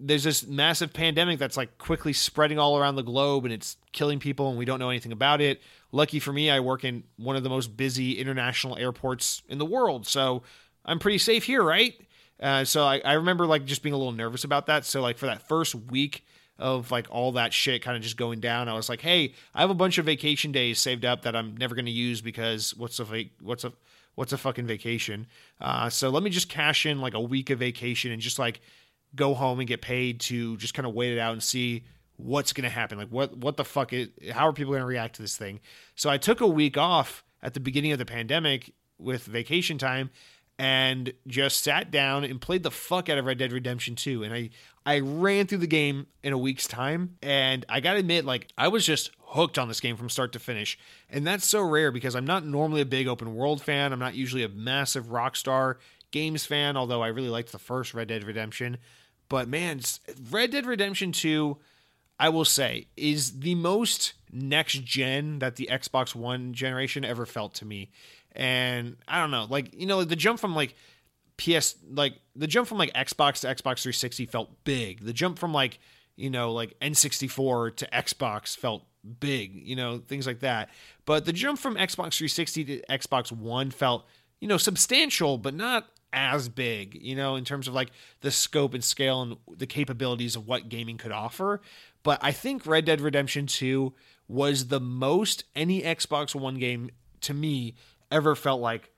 [0.00, 4.18] there's this massive pandemic that's like quickly spreading all around the globe and it's killing
[4.18, 5.60] people and we don't know anything about it
[5.92, 9.66] lucky for me i work in one of the most busy international airports in the
[9.66, 10.42] world so
[10.84, 11.94] i'm pretty safe here right
[12.40, 15.18] uh, so I, I remember like just being a little nervous about that so like
[15.18, 16.24] for that first week
[16.60, 18.68] of like all that shit kind of just going down.
[18.68, 21.56] I was like, hey, I have a bunch of vacation days saved up that I'm
[21.56, 23.72] never going to use because what's a what's a
[24.14, 25.26] what's a fucking vacation?
[25.60, 28.60] Uh, so let me just cash in like a week of vacation and just like
[29.14, 31.84] go home and get paid to just kind of wait it out and see
[32.16, 32.98] what's going to happen.
[32.98, 35.60] Like what what the fuck is how are people going to react to this thing?
[35.94, 40.10] So I took a week off at the beginning of the pandemic with vacation time
[40.58, 44.22] and just sat down and played the fuck out of Red Dead Redemption 2.
[44.22, 44.50] And I
[44.84, 48.68] I ran through the game in a week's time, and I gotta admit, like I
[48.68, 52.14] was just hooked on this game from start to finish, and that's so rare because
[52.14, 53.92] I'm not normally a big open world fan.
[53.92, 55.76] I'm not usually a massive Rockstar
[56.10, 58.78] games fan, although I really liked the first Red Dead Redemption.
[59.30, 59.80] But man,
[60.30, 61.56] Red Dead Redemption 2,
[62.18, 67.54] I will say, is the most next gen that the Xbox One generation ever felt
[67.54, 67.90] to me.
[68.32, 70.74] And I don't know, like, you know, like the jump from like
[71.38, 75.04] PS like the jump from like Xbox to Xbox 360 felt big.
[75.04, 75.78] The jump from like,
[76.16, 78.84] you know, like N64 to Xbox felt
[79.20, 80.70] big, you know, things like that.
[81.06, 84.06] But the jump from Xbox 360 to Xbox One felt,
[84.40, 87.90] you know, substantial but not as big, you know, in terms of like
[88.20, 91.60] the scope and scale and the capabilities of what gaming could offer.
[92.02, 93.92] But I think Red Dead Redemption 2
[94.28, 96.90] was the most any Xbox One game
[97.22, 97.74] to me
[98.10, 98.90] ever felt like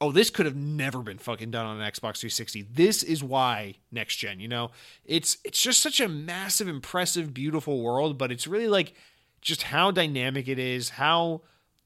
[0.00, 2.62] oh, this could have never been fucking done on an Xbox 360.
[2.72, 4.70] This is why next gen, you know?
[5.04, 8.94] It's it's just such a massive, impressive, beautiful world, but it's really like
[9.42, 11.42] just how dynamic it is, how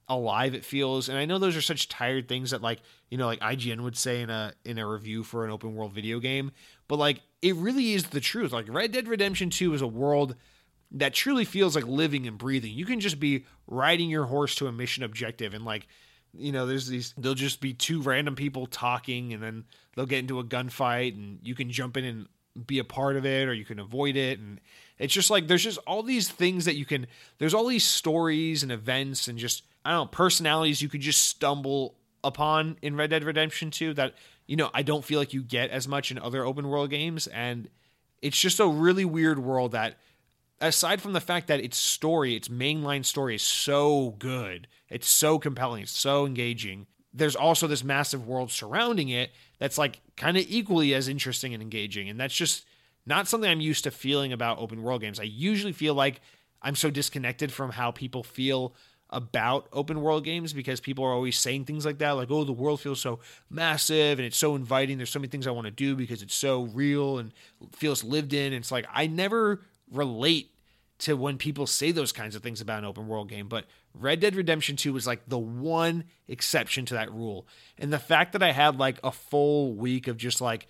[0.09, 1.09] alive it feels.
[1.09, 2.81] And I know those are such tired things that like,
[3.11, 5.93] you know, like IGN would say in a in a review for an open world
[5.93, 6.53] video game,
[6.89, 8.53] but like it really is the truth.
[8.53, 10.37] Like Red Dead Redemption 2 is a world
[10.93, 12.73] that truly feels like living and breathing.
[12.73, 15.87] You can just be riding your horse to a mission objective and like
[16.37, 20.19] you know, there's these, they'll just be two random people talking and then they'll get
[20.19, 22.29] into a gunfight and you can jump in and
[22.67, 24.39] be a part of it or you can avoid it.
[24.39, 24.61] And
[24.99, 27.07] it's just like, there's just all these things that you can,
[27.39, 31.25] there's all these stories and events and just, I don't know, personalities you could just
[31.25, 34.15] stumble upon in Red Dead Redemption 2 that,
[34.47, 37.27] you know, I don't feel like you get as much in other open world games.
[37.27, 37.69] And
[38.23, 39.99] it's just a really weird world that
[40.61, 45.39] aside from the fact that its story, its mainline story is so good, it's so
[45.39, 46.87] compelling, it's so engaging.
[47.13, 51.63] There's also this massive world surrounding it that's like kind of equally as interesting and
[51.63, 52.09] engaging.
[52.09, 52.65] And that's just
[53.07, 55.21] not something I'm used to feeling about open world games.
[55.21, 56.21] I usually feel like
[56.63, 58.75] I'm so disconnected from how people feel
[59.11, 62.53] about open world games because people are always saying things like that like oh the
[62.53, 64.97] world feels so massive and it's so inviting.
[64.97, 67.33] There's so many things i want to do because it's so real and
[67.73, 68.47] feels lived in.
[68.47, 70.51] And it's like i never relate
[70.97, 74.21] to when people say those kinds of things about an open world game but red
[74.21, 77.47] dead redemption 2 was like the one exception to that rule.
[77.79, 80.67] And the fact that i had like a full week of just like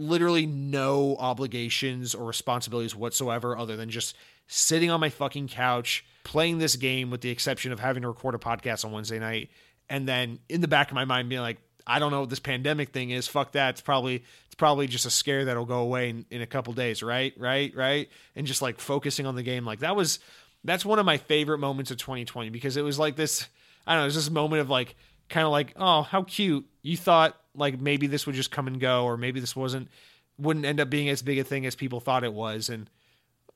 [0.00, 6.58] literally no obligations or responsibilities whatsoever other than just sitting on my fucking couch playing
[6.58, 9.50] this game with the exception of having to record a podcast on Wednesday night
[9.88, 12.40] and then in the back of my mind being like I don't know what this
[12.40, 13.26] pandemic thing is.
[13.26, 13.70] Fuck that.
[13.70, 17.02] It's probably it's probably just a scare that'll go away in, in a couple days,
[17.02, 17.32] right?
[17.36, 17.74] Right?
[17.74, 18.08] Right?
[18.36, 19.64] And just like focusing on the game.
[19.64, 20.20] Like that was
[20.62, 23.48] that's one of my favorite moments of 2020 because it was like this
[23.86, 24.94] I don't know, it was this moment of like
[25.28, 26.66] kind of like, oh, how cute.
[26.82, 29.88] You thought like maybe this would just come and go or maybe this wasn't
[30.38, 32.88] wouldn't end up being as big a thing as people thought it was and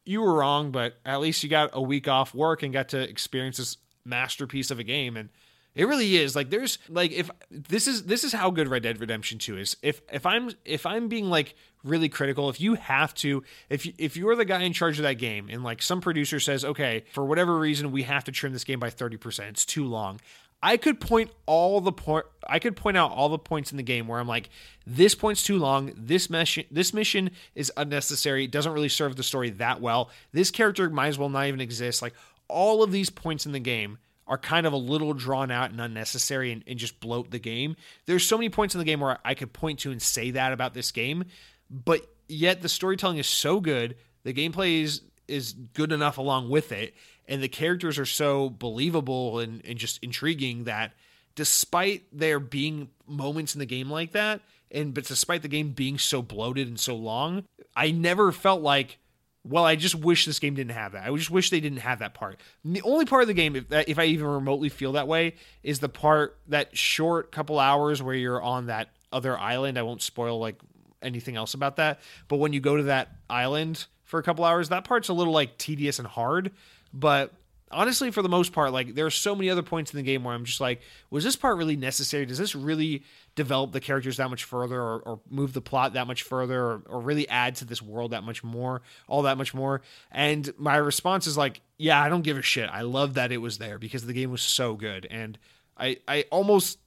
[0.04, 3.00] you were wrong, but at least you got a week off work and got to
[3.00, 5.16] experience this masterpiece of a game.
[5.16, 5.30] And
[5.74, 9.00] it really is like there's like if this is this is how good Red Dead
[9.00, 9.76] Redemption 2 is.
[9.82, 13.92] If if I'm if I'm being like really critical, if you have to if you,
[13.98, 17.04] if you're the guy in charge of that game and like some producer says, "Okay,
[17.12, 19.48] for whatever reason we have to trim this game by 30%.
[19.48, 20.20] It's too long."
[20.64, 23.82] I could point all the point I could point out all the points in the
[23.82, 24.48] game where I'm like,
[24.86, 29.22] this point's too long, this mission this mission is unnecessary, it doesn't really serve the
[29.22, 30.10] story that well.
[30.32, 32.00] This character might as well not even exist.
[32.00, 32.14] Like
[32.48, 35.78] all of these points in the game are kind of a little drawn out and
[35.78, 37.76] unnecessary and, and just bloat the game.
[38.06, 40.54] There's so many points in the game where I could point to and say that
[40.54, 41.24] about this game,
[41.68, 46.72] but yet the storytelling is so good, the gameplay is is good enough along with
[46.72, 46.94] it
[47.28, 50.92] and the characters are so believable and, and just intriguing that
[51.34, 55.98] despite there being moments in the game like that and but despite the game being
[55.98, 57.44] so bloated and so long
[57.76, 58.98] i never felt like
[59.42, 61.06] well i just wish this game didn't have that.
[61.06, 62.40] I just wish they didn't have that part.
[62.64, 65.34] And the only part of the game if, if i even remotely feel that way
[65.62, 69.78] is the part that short couple hours where you're on that other island.
[69.78, 70.56] I won't spoil like
[71.00, 72.00] anything else about that.
[72.28, 75.32] But when you go to that island for a couple hours that part's a little
[75.32, 76.50] like tedious and hard
[76.94, 77.34] but
[77.74, 80.24] honestly, for the most part, like there are so many other points in the game
[80.24, 80.80] where I'm just like,
[81.10, 82.24] was this part really necessary?
[82.24, 83.02] Does this really
[83.34, 86.82] develop the characters that much further or, or move the plot that much further or,
[86.86, 89.82] or, really add to this world that much more, all that much more?
[90.12, 92.70] And my response is like, yeah, I don't give a shit.
[92.70, 95.06] I love that it was there because the game was so good.
[95.10, 95.36] And
[95.76, 96.78] I, I almost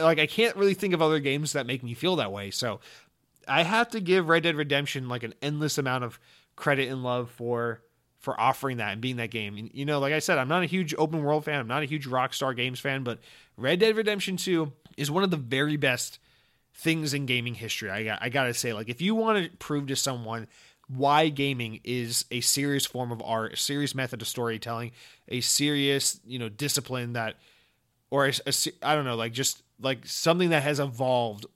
[0.00, 2.50] like, I can't really think of other games that make me feel that way.
[2.50, 2.80] So
[3.46, 6.18] I have to give Red Dead Redemption like an endless amount of
[6.56, 7.82] credit and love for
[8.20, 9.70] for offering that and being that game.
[9.72, 11.58] You know, like I said, I'm not a huge open world fan.
[11.58, 13.18] I'm not a huge Rockstar Games fan, but
[13.56, 16.18] Red Dead Redemption 2 is one of the very best
[16.74, 17.90] things in gaming history.
[17.90, 20.46] I got, I got to say, like, if you want to prove to someone
[20.86, 24.90] why gaming is a serious form of art, a serious method of storytelling,
[25.28, 27.36] a serious, you know, discipline that,
[28.10, 28.52] or a, a,
[28.82, 31.46] I don't know, like just like something that has evolved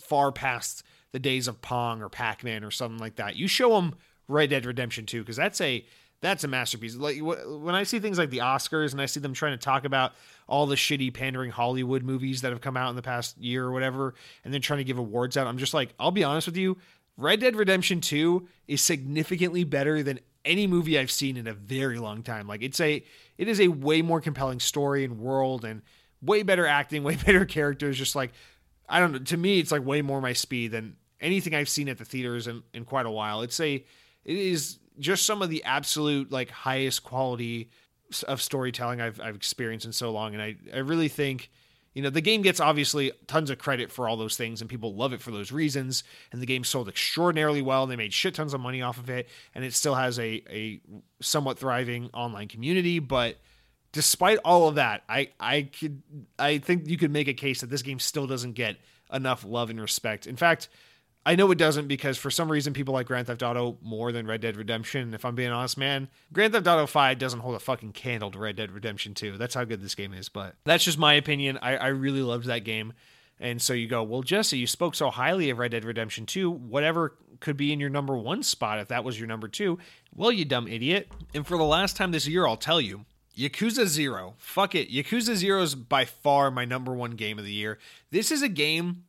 [0.00, 0.82] far past
[1.12, 3.36] the days of Pong or Pac Man or something like that.
[3.36, 3.94] You show them
[4.28, 5.84] Red Dead Redemption 2 because that's a
[6.20, 6.96] that's a masterpiece.
[6.96, 9.84] Like when I see things like the Oscars and I see them trying to talk
[9.84, 10.12] about
[10.46, 13.72] all the shitty pandering Hollywood movies that have come out in the past year or
[13.72, 14.14] whatever,
[14.44, 16.76] and then trying to give awards out, I'm just like, I'll be honest with you,
[17.16, 21.98] Red Dead Redemption 2 is significantly better than any movie I've seen in a very
[21.98, 22.46] long time.
[22.46, 23.04] Like it's a
[23.38, 25.82] it is a way more compelling story and world and
[26.22, 27.96] way better acting, way better characters.
[27.96, 28.32] Just like
[28.88, 31.88] I don't know, to me, it's like way more my speed than anything I've seen
[31.88, 33.42] at the theaters in, in quite a while.
[33.42, 37.70] It's a it is just some of the absolute like highest quality
[38.26, 40.34] of storytelling I've, I've experienced in so long.
[40.34, 41.50] And I, I really think,
[41.94, 44.94] you know, the game gets obviously tons of credit for all those things and people
[44.94, 46.04] love it for those reasons.
[46.32, 49.08] And the game sold extraordinarily well and they made shit tons of money off of
[49.10, 49.28] it.
[49.54, 50.80] And it still has a, a
[51.20, 52.98] somewhat thriving online community.
[52.98, 53.36] But
[53.92, 56.02] despite all of that, I, I could,
[56.38, 58.76] I think you could make a case that this game still doesn't get
[59.12, 60.26] enough love and respect.
[60.26, 60.68] In fact,
[61.26, 64.26] I know it doesn't because for some reason people like Grand Theft Auto more than
[64.26, 65.12] Red Dead Redemption.
[65.12, 68.38] If I'm being honest, man, Grand Theft Auto 5 doesn't hold a fucking candle to
[68.38, 69.36] Red Dead Redemption 2.
[69.36, 70.30] That's how good this game is.
[70.30, 71.58] But that's just my opinion.
[71.60, 72.94] I, I really loved that game.
[73.38, 76.50] And so you go, well, Jesse, you spoke so highly of Red Dead Redemption 2.
[76.50, 79.78] Whatever could be in your number one spot if that was your number two.
[80.14, 81.10] Well, you dumb idiot.
[81.34, 83.06] And for the last time this year, I'll tell you.
[83.36, 84.34] Yakuza 0.
[84.36, 84.90] Fuck it.
[84.90, 87.78] Yakuza 0 is by far my number one game of the year.
[88.10, 89.04] This is a game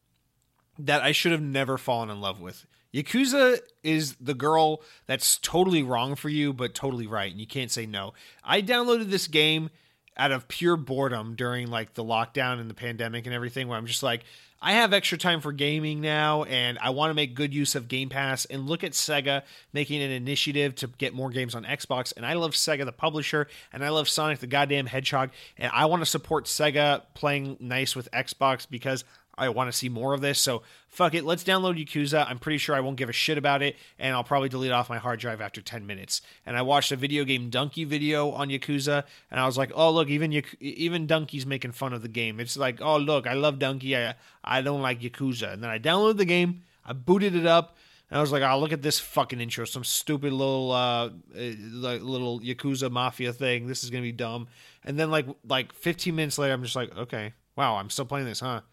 [0.86, 2.66] that I should have never fallen in love with.
[2.94, 7.72] Yakuza is the girl that's totally wrong for you, but totally right, and you can't
[7.72, 8.14] say no.
[8.44, 9.70] I downloaded this game
[10.18, 13.86] out of pure boredom during like the lockdown and the pandemic and everything, where I'm
[13.86, 14.24] just like,
[14.64, 17.88] I have extra time for gaming now, and I want to make good use of
[17.88, 18.46] Game Pass.
[18.46, 19.42] And look at Sega
[19.74, 22.14] making an initiative to get more games on Xbox.
[22.16, 25.32] And I love Sega, the publisher, and I love Sonic the goddamn Hedgehog.
[25.58, 29.04] And I want to support Sega playing nice with Xbox because
[29.42, 30.40] I want to see more of this.
[30.40, 32.30] So fuck it, let's download Yakuza.
[32.30, 34.88] I'm pretty sure I won't give a shit about it, and I'll probably delete off
[34.88, 36.22] my hard drive after 10 minutes.
[36.46, 39.92] And I watched a video game Dunkey video on Yakuza, and I was like, oh
[39.92, 42.40] look, even even Dunkey's making fun of the game.
[42.40, 44.14] It's like, oh look, I love Dunkey, I
[44.44, 45.54] I don't like Yakuza.
[45.54, 47.78] And then I downloaded the game, I booted it up.
[48.12, 49.64] And I was like, "Oh, look at this fucking intro!
[49.64, 53.68] Some stupid little, uh, eh, little yakuza mafia thing.
[53.68, 54.50] This is gonna be dumb."
[54.84, 58.26] And then, like, like 15 minutes later, I'm just like, "Okay, wow, I'm still playing
[58.26, 58.64] this, huh?"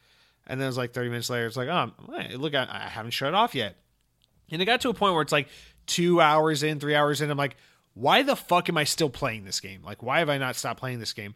[0.48, 1.92] And then it was like 30 minutes later, it's like, oh,
[2.36, 3.76] look, I, I haven't shut off yet.
[4.50, 5.48] And it got to a point where it's like
[5.86, 7.30] two hours in, three hours in.
[7.30, 7.56] I'm like,
[7.94, 9.82] why the fuck am I still playing this game?
[9.84, 11.34] Like, why have I not stopped playing this game?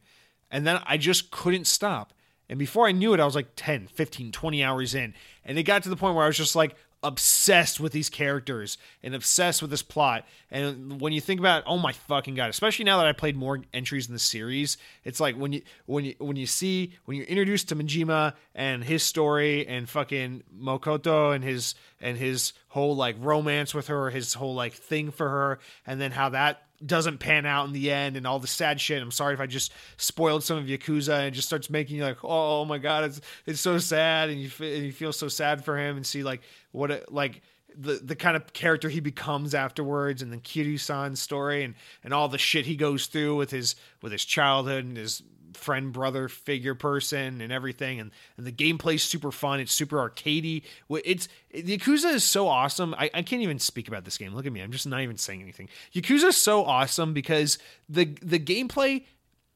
[0.51, 2.13] And then I just couldn't stop.
[2.49, 5.15] And before I knew it, I was like 10, 15, 20 hours in.
[5.45, 8.79] And it got to the point where I was just like, obsessed with these characters
[9.03, 10.25] and obsessed with this plot.
[10.51, 13.61] And when you think about, oh my fucking god, especially now that I played more
[13.73, 17.27] entries in the series, it's like when you when you when you see when you're
[17.27, 23.17] introduced to Majima and his story and fucking Makoto and his and his whole like
[23.19, 27.47] romance with her, his whole like thing for her, and then how that doesn't pan
[27.47, 29.03] out in the end and all the sad shit.
[29.03, 32.05] I'm sorry if I just spoiled some of Yakuza and it just starts making you
[32.05, 35.29] like, oh, oh my god, it's it's so sad, and you and you feel so
[35.29, 37.43] sad for him and see like what it, like
[37.77, 41.75] the the kind of character he becomes afterwards, and then Kiryu-san's story and
[42.05, 45.23] and all the shit he goes through with his with his childhood and his
[45.57, 48.01] friend brother figure person and everything.
[48.01, 49.61] And, and the gameplay's super fun.
[49.61, 50.63] It's super arcadey.
[50.91, 52.95] It's the yakuza is so awesome.
[52.95, 54.35] I, I can't even speak about this game.
[54.35, 54.61] Look at me.
[54.61, 55.69] I'm just not even saying anything.
[55.95, 59.05] Yakuza is so awesome because the the gameplay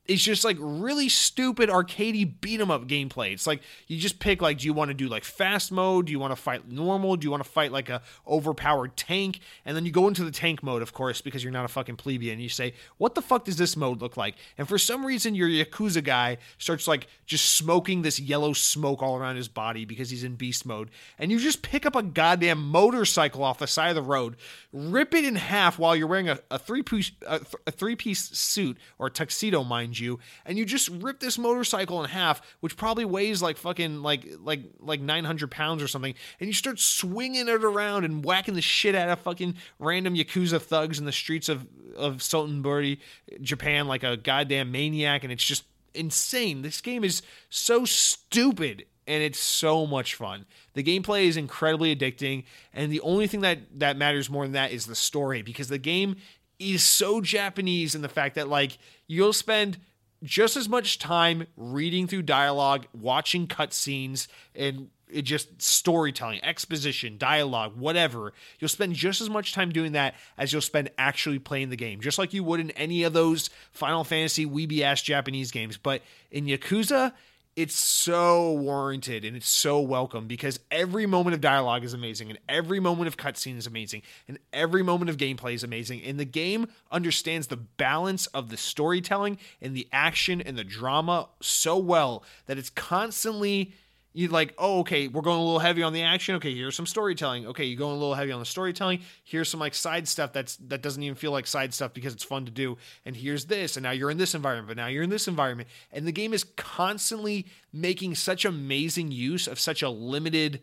[0.09, 3.32] it's just like really stupid arcadey beat 'em up gameplay.
[3.32, 6.07] It's like you just pick like, do you want to do like fast mode?
[6.07, 7.16] Do you want to fight normal?
[7.16, 9.40] Do you want to fight like a overpowered tank?
[9.64, 11.96] And then you go into the tank mode, of course, because you're not a fucking
[11.96, 12.40] plebeian.
[12.40, 14.36] You say, what the fuck does this mode look like?
[14.59, 19.16] And for some reason, your yakuza guy starts like just smoking this yellow smoke all
[19.16, 20.90] around his body because he's in beast mode.
[21.18, 24.36] And you just pick up a goddamn motorcycle off the side of the road,
[24.72, 28.20] rip it in half while you're wearing a, a three piece a, a three piece
[28.36, 33.05] suit or tuxedo, mind you, and you just rip this motorcycle in half, which probably
[33.05, 37.64] weighs like fucking like like like 900 pounds or something, and you start swinging it
[37.64, 41.66] around and whacking the shit out of fucking random yakuza thugs in the streets of
[41.97, 42.99] of Sotenbori,
[43.40, 46.62] Japan, like a goddamn maniac, and it's just insane.
[46.62, 50.47] This game is so stupid and it's so much fun.
[50.74, 54.72] The gameplay is incredibly addicting, and the only thing that that matters more than that
[54.72, 56.16] is the story because the game
[56.59, 59.78] is so Japanese in the fact that like you'll spend
[60.22, 67.76] just as much time reading through dialogue, watching cutscenes, and it just storytelling, exposition, dialogue,
[67.76, 68.32] whatever.
[68.58, 72.00] You'll spend just as much time doing that as you'll spend actually playing the game,
[72.00, 75.76] just like you would in any of those Final Fantasy weeby ass Japanese games.
[75.76, 77.12] But in Yakuza,
[77.57, 82.38] it's so warranted and it's so welcome because every moment of dialogue is amazing and
[82.50, 86.02] every moment of cutscene is amazing and every moment of gameplay is amazing.
[86.02, 91.30] And the game understands the balance of the storytelling and the action and the drama
[91.40, 93.72] so well that it's constantly
[94.16, 96.36] you like, oh, okay, we're going a little heavy on the action.
[96.36, 97.46] Okay, here's some storytelling.
[97.48, 99.00] Okay, you're going a little heavy on the storytelling.
[99.24, 102.24] Here's some like side stuff that's that doesn't even feel like side stuff because it's
[102.24, 102.78] fun to do.
[103.04, 105.68] And here's this, and now you're in this environment, but now you're in this environment.
[105.92, 110.62] And the game is constantly making such amazing use of such a limited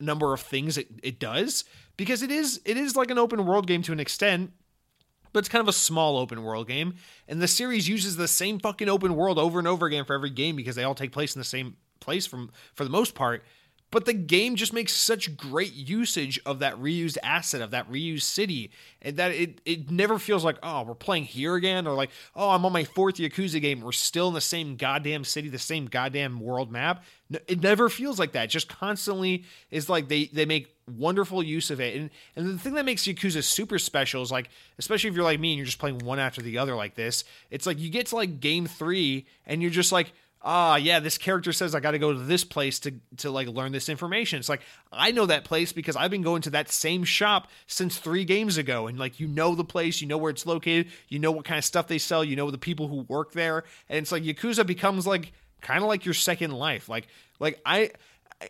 [0.00, 1.64] number of things it, it does
[1.96, 4.50] because it is it is like an open world game to an extent
[5.32, 6.94] but it's kind of a small open world game.
[7.28, 10.30] And the series uses the same fucking open world over and over again for every
[10.30, 13.42] game because they all take place in the same place from for the most part
[13.90, 18.22] but the game just makes such great usage of that reused asset of that reused
[18.22, 18.70] city
[19.02, 22.50] and that it it never feels like oh we're playing here again or like oh
[22.50, 23.80] I'm on my fourth Yakuza game.
[23.80, 27.04] We're still in the same goddamn city the same goddamn world map.
[27.46, 28.44] It never feels like that.
[28.44, 31.96] It just constantly is like they they make wonderful use of it.
[31.96, 35.40] And and the thing that makes Yakuza super special is like especially if you're like
[35.40, 38.06] me and you're just playing one after the other like this it's like you get
[38.06, 41.90] to like game 3 and you're just like ah yeah this character says i got
[41.90, 44.38] to go to this place to to like learn this information.
[44.38, 44.62] It's like
[44.92, 48.56] i know that place because i've been going to that same shop since three games
[48.56, 48.86] ago.
[48.86, 51.58] And like you know the place you know where it's located you know what kind
[51.58, 53.64] of stuff they sell you know the people who work there.
[53.88, 56.88] And it's like yakuza becomes like kind of like your second life.
[56.88, 57.90] Like like i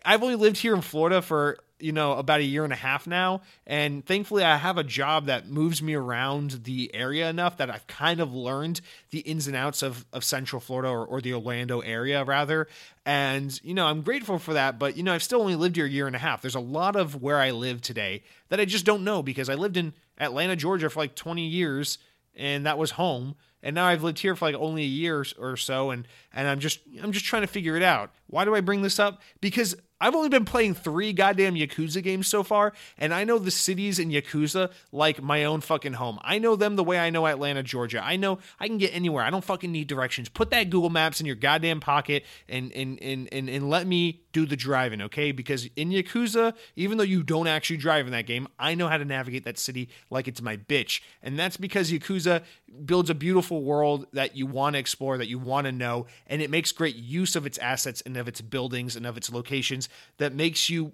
[0.05, 3.07] I've only lived here in Florida for you know about a year and a half
[3.07, 7.69] now and thankfully i have a job that moves me around the area enough that
[7.69, 11.33] i've kind of learned the ins and outs of, of central florida or, or the
[11.33, 12.67] orlando area rather.
[13.03, 15.85] And you know i'm grateful for that but you know i've still only lived here
[15.85, 16.41] a year and a half.
[16.41, 19.55] There's a lot of where i live today that i just don't know because i
[19.55, 21.97] lived in atlanta georgia for like 20 years
[22.35, 25.57] and that was home and now I've lived here for like only a year or
[25.57, 28.11] so and and I'm just I'm just trying to figure it out.
[28.27, 29.21] Why do I bring this up?
[29.39, 33.51] Because I've only been playing three goddamn Yakuza games so far, and I know the
[33.51, 36.17] cities in Yakuza like my own fucking home.
[36.23, 38.01] I know them the way I know Atlanta, Georgia.
[38.03, 39.23] I know I can get anywhere.
[39.23, 40.27] I don't fucking need directions.
[40.27, 44.21] Put that Google Maps in your goddamn pocket and and and and, and let me
[44.33, 45.31] do the driving, okay?
[45.31, 48.97] Because in Yakuza, even though you don't actually drive in that game, I know how
[48.97, 51.01] to navigate that city like it's my bitch.
[51.21, 52.43] And that's because Yakuza
[52.85, 56.41] builds a beautiful world that you want to explore, that you want to know, and
[56.41, 59.89] it makes great use of its assets and of its buildings and of its locations
[60.17, 60.93] that makes you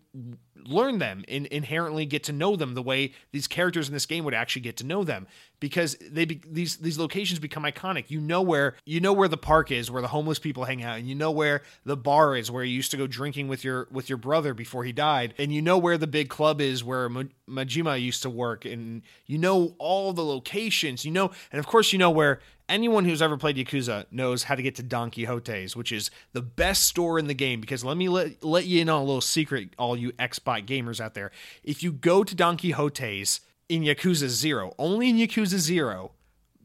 [0.66, 4.24] learn them and inherently get to know them the way these characters in this game
[4.26, 5.28] would actually get to know them
[5.60, 8.06] because they be, these these locations become iconic.
[8.10, 10.98] You know where you know where the park is, where the homeless people hang out,
[10.98, 13.88] and you know where the bar is, where you used to go drinking with your
[13.92, 17.10] with your brother before he died, and you know where the big club is, where
[17.50, 21.06] Majima used to work, and you know all the locations.
[21.06, 22.40] You know, and of course you know where
[22.70, 26.42] anyone who's ever played Yakuza knows how to get to Don Quijote's, which is the
[26.42, 27.62] best store in the game.
[27.62, 31.00] Because let me let, let you in on a little secret, all you Xbox gamers
[31.00, 31.32] out there.
[31.64, 36.12] If you go to Don Quijote's in Yakuza 0, only in Yakuza 0,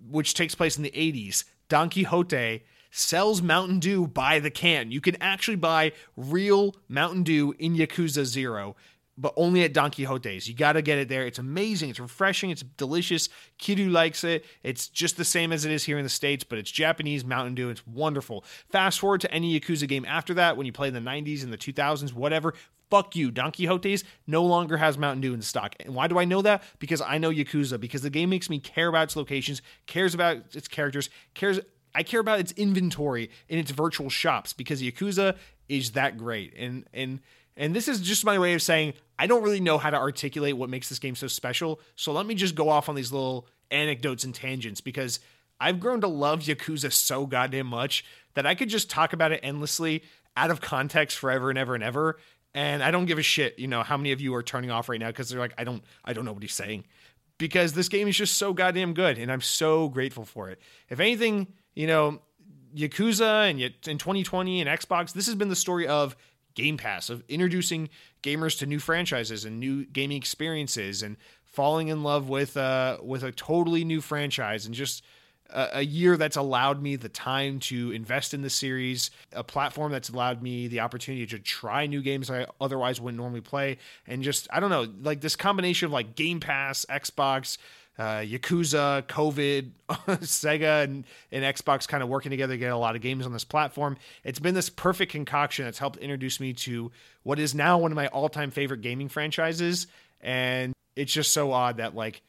[0.08, 2.62] which takes place in the 80s, Don Quijote
[2.92, 4.90] sells Mountain Dew by the can.
[4.90, 8.76] You can actually buy real Mountain Dew in Yakuza 0
[9.18, 10.48] but only at Don Quijote's.
[10.48, 11.26] You got to get it there.
[11.26, 11.90] It's amazing.
[11.90, 12.50] It's refreshing.
[12.50, 13.28] It's delicious.
[13.58, 14.44] Kiryu likes it.
[14.62, 17.54] It's just the same as it is here in the States, but it's Japanese Mountain
[17.54, 17.68] Dew.
[17.68, 18.44] It's wonderful.
[18.70, 21.52] Fast forward to any Yakuza game after that, when you play in the 90s and
[21.52, 22.54] the 2000s, whatever.
[22.90, 23.30] Fuck you.
[23.30, 25.74] Don Quijote's no longer has Mountain Dew in stock.
[25.80, 26.62] And why do I know that?
[26.78, 30.54] Because I know Yakuza, because the game makes me care about its locations, cares about
[30.54, 31.60] its characters, cares.
[31.94, 35.36] I care about its inventory in its virtual shops because Yakuza
[35.68, 36.54] is that great.
[36.56, 37.20] And, and,
[37.56, 40.56] and this is just my way of saying I don't really know how to articulate
[40.56, 41.80] what makes this game so special.
[41.96, 45.20] So let me just go off on these little anecdotes and tangents because
[45.60, 49.40] I've grown to love Yakuza so goddamn much that I could just talk about it
[49.42, 50.02] endlessly
[50.36, 52.18] out of context forever and ever and ever.
[52.54, 54.88] And I don't give a shit, you know, how many of you are turning off
[54.88, 56.84] right now because they're like, I don't, I don't know what he's saying,
[57.38, 60.60] because this game is just so goddamn good, and I'm so grateful for it.
[60.90, 62.20] If anything, you know,
[62.74, 66.16] Yakuza and in 2020 and Xbox, this has been the story of
[66.54, 67.88] Game Pass, of introducing
[68.22, 73.22] gamers to new franchises and new gaming experiences and falling in love with uh with
[73.22, 75.02] a totally new franchise and just
[75.52, 79.92] a, a year that's allowed me the time to invest in the series, a platform
[79.92, 84.22] that's allowed me the opportunity to try new games I otherwise wouldn't normally play, and
[84.22, 87.58] just I don't know, like this combination of like Game Pass, Xbox,
[87.98, 89.70] uh, Yakuza, COVID,
[90.20, 93.32] Sega, and, and Xbox kind of working together to get a lot of games on
[93.32, 93.96] this platform.
[94.24, 96.90] It's been this perfect concoction that's helped introduce me to
[97.22, 99.86] what is now one of my all time favorite gaming franchises.
[100.20, 102.22] And it's just so odd that, like,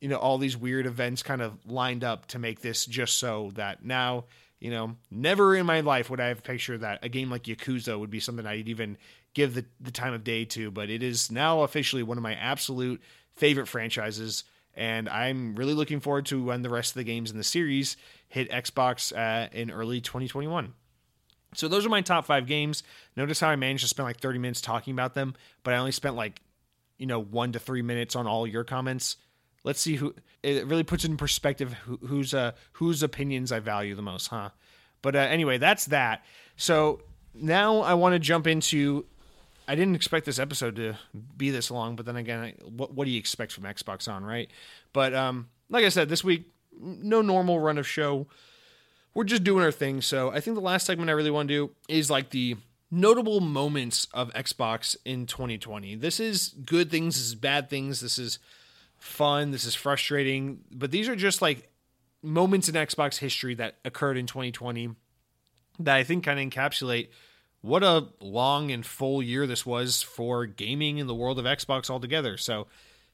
[0.00, 3.50] you know, all these weird events kind of lined up to make this just so
[3.54, 4.24] that now,
[4.60, 7.98] you know, never in my life would I have pictured that a game like Yakuza
[7.98, 8.98] would be something I'd even
[9.34, 10.70] give the, the time of day to.
[10.70, 13.00] But it is now officially one of my absolute
[13.34, 14.44] favorite franchises
[14.74, 17.96] and I'm really looking forward to when the rest of the games in the series
[18.28, 20.72] hit Xbox uh, in early 2021.
[21.54, 22.82] So those are my top five games.
[23.16, 25.92] Notice how I managed to spend like 30 minutes talking about them, but I only
[25.92, 26.40] spent like,
[26.96, 29.16] you know, one to three minutes on all your comments.
[29.64, 34.02] Let's see who it really puts in perspective who, uh, whose opinions I value the
[34.02, 34.50] most, huh?
[35.02, 36.24] But uh, anyway, that's that.
[36.56, 37.02] So
[37.34, 39.04] now I want to jump into
[39.68, 40.98] I didn't expect this episode to
[41.36, 44.24] be this long, but then again, I, what what do you expect from Xbox On,
[44.24, 44.50] right?
[44.92, 48.26] But um, like I said, this week no normal run of show.
[49.14, 50.00] We're just doing our thing.
[50.00, 52.56] So I think the last segment I really want to do is like the
[52.90, 55.96] notable moments of Xbox in 2020.
[55.96, 58.38] This is good things, this is bad things, this is
[58.98, 61.70] fun, this is frustrating, but these are just like
[62.22, 64.94] moments in Xbox history that occurred in 2020
[65.80, 67.08] that I think kind of encapsulate
[67.62, 71.88] what a long and full year this was for gaming in the world of Xbox
[71.88, 72.36] altogether.
[72.36, 72.66] So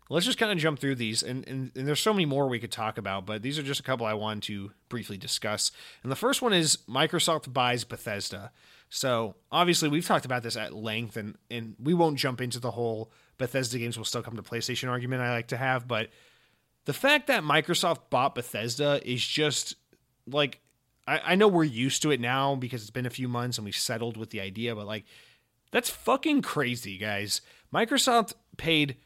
[0.08, 1.22] let's just kind of jump through these.
[1.22, 3.80] And, and, and, there's so many more we could talk about, but these are just
[3.80, 5.70] a couple I wanted to briefly discuss.
[6.02, 8.50] And the first one is Microsoft buys Bethesda.
[8.88, 12.70] So obviously we've talked about this at length and, and we won't jump into the
[12.70, 16.08] whole Bethesda games will still come to PlayStation argument I like to have, but
[16.86, 19.76] the fact that Microsoft bought Bethesda is just
[20.26, 20.60] like
[21.08, 23.64] I, I know we're used to it now because it's been a few months and
[23.64, 25.04] we've settled with the idea, but like
[25.70, 27.40] That's fucking crazy, guys.
[27.72, 28.96] Microsoft paid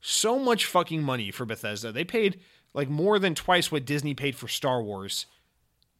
[0.00, 1.92] so much fucking money for Bethesda.
[1.92, 2.40] They paid
[2.74, 5.26] like more than twice what Disney paid for Star Wars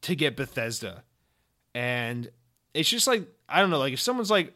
[0.01, 1.03] to get Bethesda.
[1.75, 2.29] And
[2.73, 4.53] it's just like, I don't know, like if someone's like,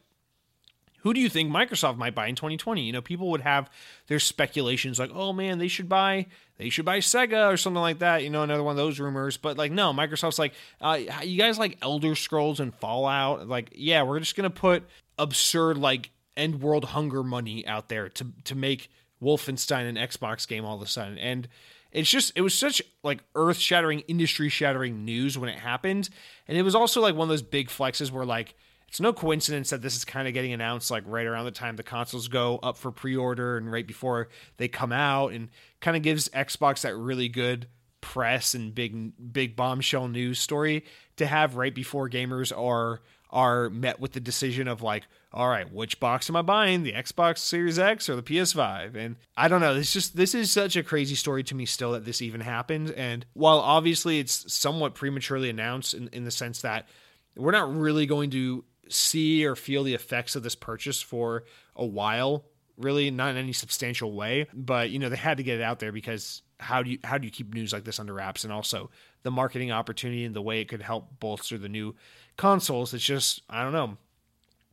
[1.04, 2.82] who do you think Microsoft might buy in 2020?
[2.82, 3.70] You know, people would have
[4.08, 6.28] their speculations like, oh man, they should buy,
[6.58, 8.24] they should buy Sega or something like that.
[8.24, 9.36] You know, another one of those rumors.
[9.36, 13.50] But like, no, Microsoft's like, uh, you guys like Elder Scrolls and Fallout?
[13.50, 14.84] Like, yeah, we're just gonna put
[15.20, 18.90] absurd like end world hunger money out there to to make
[19.22, 21.18] Wolfenstein an Xbox game all of a sudden.
[21.18, 21.50] And
[21.92, 26.10] it's just it was such like earth shattering, industry shattering news when it happened.
[26.48, 28.56] And it was also like one of those big flexes where like
[28.94, 31.78] it's no coincidence that this is kind of getting announced like right around the time
[31.78, 35.50] the consoles go up for pre-order and right before they come out and
[35.82, 37.66] kind of gives Xbox that really good
[38.02, 40.86] press and big big bombshell news story
[41.16, 45.74] to have right before gamers are are met with the decision of like all right
[45.74, 46.84] which box am i buying?
[46.84, 50.52] The xbox series x or the ps5 and i don't know this just this is
[50.52, 54.54] such a crazy story to me still that this even happened and while obviously it's
[54.54, 56.88] somewhat prematurely announced in, in the sense that
[57.36, 58.64] we're not really going to
[58.94, 61.44] see or feel the effects of this purchase for
[61.76, 62.46] a while
[62.78, 65.80] really not in any substantial way but you know they had to get it out
[65.80, 68.44] there because how do you how do you keep news like this under wraps?
[68.44, 68.90] And also
[69.24, 71.96] the marketing opportunity and the way it could help bolster the new
[72.36, 73.98] consoles it's just i don't know.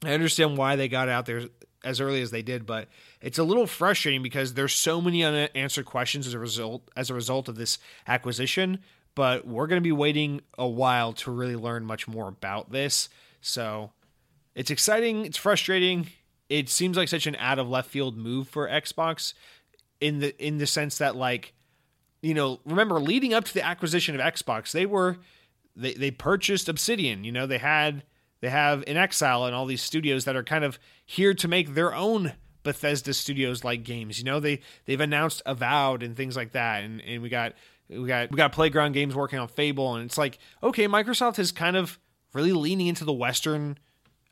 [0.03, 1.43] I understand why they got out there
[1.85, 2.89] as early as they did but
[3.21, 7.14] it's a little frustrating because there's so many unanswered questions as a result as a
[7.14, 8.79] result of this acquisition
[9.14, 13.09] but we're going to be waiting a while to really learn much more about this.
[13.41, 13.91] So
[14.61, 15.25] it's exciting.
[15.25, 16.09] It's frustrating.
[16.51, 19.33] It seems like such an out of left field move for Xbox,
[20.03, 21.55] in the in the sense that like,
[22.21, 25.17] you know, remember leading up to the acquisition of Xbox, they were
[25.75, 27.25] they they purchased Obsidian.
[27.25, 28.03] You know, they had
[28.43, 31.95] they have inXile and all these studios that are kind of here to make their
[31.95, 34.19] own Bethesda studios like games.
[34.19, 37.55] You know, they they've announced Avowed and things like that, and and we got
[37.89, 41.51] we got we got Playground Games working on Fable, and it's like okay, Microsoft is
[41.51, 41.99] kind of
[42.35, 43.79] really leaning into the Western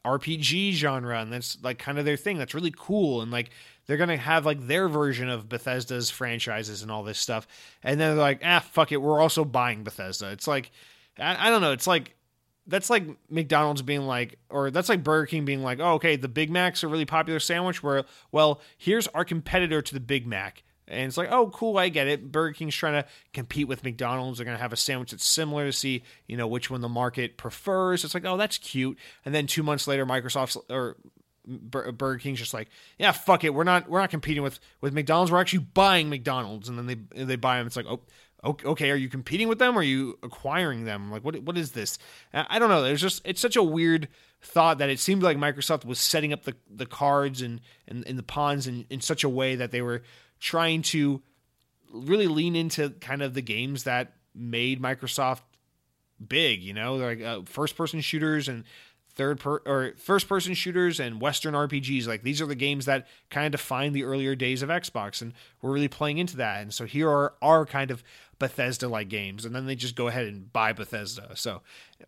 [0.04, 2.38] RPG genre, and that's like kind of their thing.
[2.38, 3.50] That's really cool, and like
[3.86, 7.46] they're gonna have like their version of Bethesda's franchises and all this stuff.
[7.82, 10.30] And then they're like, ah, fuck it, we're also buying Bethesda.
[10.30, 10.70] It's like,
[11.18, 11.72] I, I don't know.
[11.72, 12.14] It's like
[12.68, 16.28] that's like McDonald's being like, or that's like Burger King being like, oh, okay, the
[16.28, 17.82] Big Mac's a really popular sandwich.
[17.82, 20.62] Where, well, here's our competitor to the Big Mac.
[20.88, 22.32] And it's like, oh, cool, I get it.
[22.32, 24.38] Burger King's trying to compete with McDonald's.
[24.38, 26.88] They're going to have a sandwich that's similar to see, you know, which one the
[26.88, 28.04] market prefers.
[28.04, 28.98] It's like, oh, that's cute.
[29.24, 30.96] And then two months later, Microsoft's or
[31.46, 32.68] Burger King's just like,
[32.98, 33.54] yeah, fuck it.
[33.54, 35.30] We're not we're not competing with with McDonald's.
[35.30, 36.68] We're actually buying McDonald's.
[36.68, 37.66] And then they they buy them.
[37.66, 38.00] It's like, oh,
[38.44, 39.76] okay, are you competing with them?
[39.76, 41.10] Or are you acquiring them?
[41.10, 41.98] Like, what what is this?
[42.32, 42.82] I don't know.
[42.82, 44.08] There's just it's such a weird
[44.40, 48.18] thought that it seemed like Microsoft was setting up the the cards and and, and
[48.18, 50.02] the pawns in, in such a way that they were
[50.40, 51.22] trying to
[51.92, 55.40] really lean into kind of the games that made Microsoft
[56.26, 58.64] big, you know, like uh, first person shooters and
[59.18, 63.08] third per or first person shooters and western RPGs like these are the games that
[63.30, 66.62] kind of define the earlier days of Xbox and we're really playing into that.
[66.62, 68.04] And so here are our kind of
[68.38, 71.30] Bethesda like games and then they just go ahead and buy Bethesda.
[71.34, 71.62] So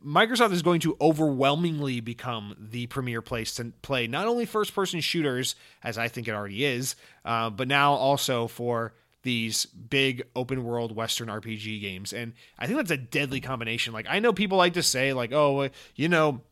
[0.05, 5.01] Microsoft is going to overwhelmingly become the premier place to play not only first person
[5.01, 10.64] shooters as I think it already is uh, but now also for these big open
[10.64, 12.12] world western RPG games.
[12.12, 13.93] And I think that's a deadly combination.
[13.93, 16.43] Like I know people like to say like oh you know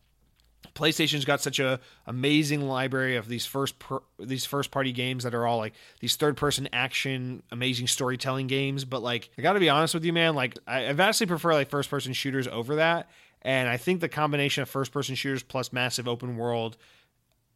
[0.75, 5.35] PlayStation's got such a amazing library of these first per, these first party games that
[5.35, 8.85] are all like these third person action, amazing storytelling games.
[8.85, 10.35] But like, I got to be honest with you, man.
[10.35, 13.09] Like, I, I vastly prefer like first person shooters over that.
[13.43, 16.77] And I think the combination of first person shooters plus massive open world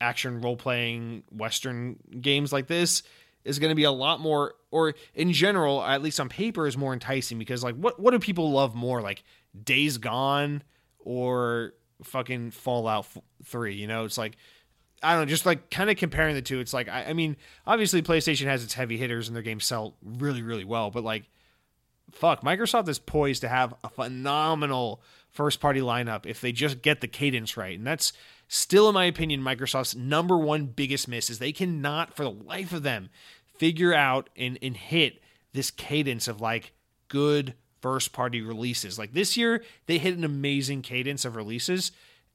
[0.01, 3.03] action role playing Western games like this
[3.45, 6.77] is going to be a lot more, or in general, at least on paper, is
[6.77, 9.01] more enticing because like, what what do people love more?
[9.01, 9.25] Like
[9.65, 10.63] Days Gone
[10.99, 11.75] or
[12.05, 13.07] fucking Fallout
[13.45, 13.75] 3.
[13.75, 14.37] You know, it's like
[15.03, 16.61] I don't know, just like kind of comparing the two.
[16.61, 19.97] It's like I, I, mean, obviously PlayStation has its heavy hitters and their games sell
[20.03, 21.25] really, really well, but like,
[22.13, 27.01] fuck, Microsoft is poised to have a phenomenal first party lineup if they just get
[27.01, 28.13] the cadence right, and that's
[28.47, 32.73] still, in my opinion, Microsoft's number one biggest miss is they cannot, for the life
[32.73, 33.09] of them,
[33.59, 35.21] figure out and and hit
[35.53, 36.73] this cadence of like
[37.09, 38.99] good first party releases.
[38.99, 41.93] Like this year, they hit an amazing cadence of releases,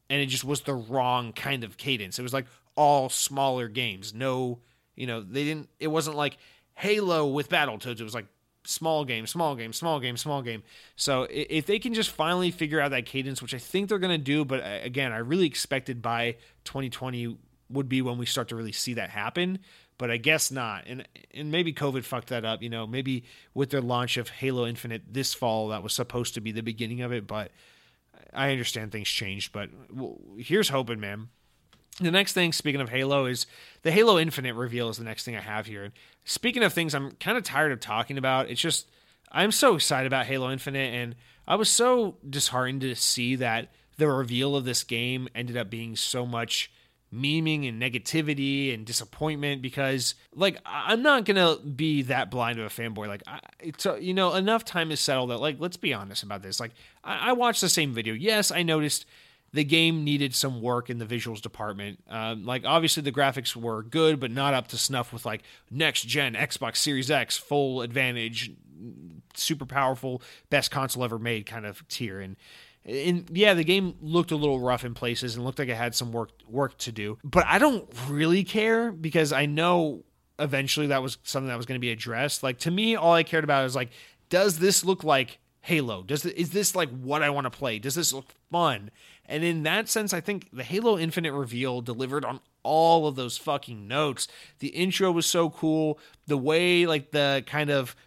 [0.09, 2.19] and it just was the wrong kind of cadence.
[2.19, 2.45] It was like
[2.75, 4.13] all smaller games.
[4.13, 4.59] No,
[4.95, 6.37] you know, they didn't, it wasn't like
[6.75, 7.99] Halo with Battletoads.
[7.99, 8.27] It was like
[8.65, 10.63] small game, small game, small game, small game.
[10.95, 14.17] So if they can just finally figure out that cadence, which I think they're going
[14.17, 17.37] to do, but uh, again, I really expected by 2020
[17.69, 19.59] would be when we start to really see that happen.
[19.97, 22.61] But I guess not, and and maybe COVID fucked that up.
[22.61, 26.41] You know, maybe with their launch of Halo Infinite this fall, that was supposed to
[26.41, 27.25] be the beginning of it.
[27.25, 27.51] But
[28.33, 29.51] I understand things changed.
[29.51, 29.69] But
[30.37, 31.29] here's hoping, man.
[31.99, 33.47] The next thing, speaking of Halo, is
[33.81, 35.91] the Halo Infinite reveal is the next thing I have here.
[36.25, 38.87] Speaking of things I'm kind of tired of talking about, it's just
[39.31, 41.15] I'm so excited about Halo Infinite, and
[41.47, 45.95] I was so disheartened to see that the reveal of this game ended up being
[45.95, 46.71] so much
[47.13, 52.69] memeing and negativity and disappointment because like I'm not gonna be that blind of a
[52.69, 55.93] fanboy like I, it's uh, you know enough time is settled that like let's be
[55.93, 56.71] honest about this like
[57.05, 59.05] I, I watched the same video yes I noticed
[59.53, 62.03] the game needed some work in the visuals department.
[62.09, 66.03] Um, like obviously the graphics were good, but not up to snuff with like next
[66.03, 68.51] gen Xbox Series X, full advantage,
[69.35, 72.19] super powerful, best console ever made kind of tier.
[72.19, 72.35] And
[72.87, 75.93] and yeah, the game looked a little rough in places and looked like it had
[75.93, 77.17] some work work to do.
[77.23, 80.05] But I don't really care because I know
[80.39, 82.43] eventually that was something that was going to be addressed.
[82.43, 83.89] Like to me, all I cared about is like,
[84.29, 86.01] does this look like Halo?
[86.01, 87.77] Does is this like what I want to play?
[87.77, 88.89] Does this look fun?
[89.25, 93.37] And in that sense, I think the Halo Infinite reveal delivered on all of those
[93.37, 94.29] fucking notes.
[94.59, 95.99] The intro was so cool.
[96.25, 97.97] The way like the kind of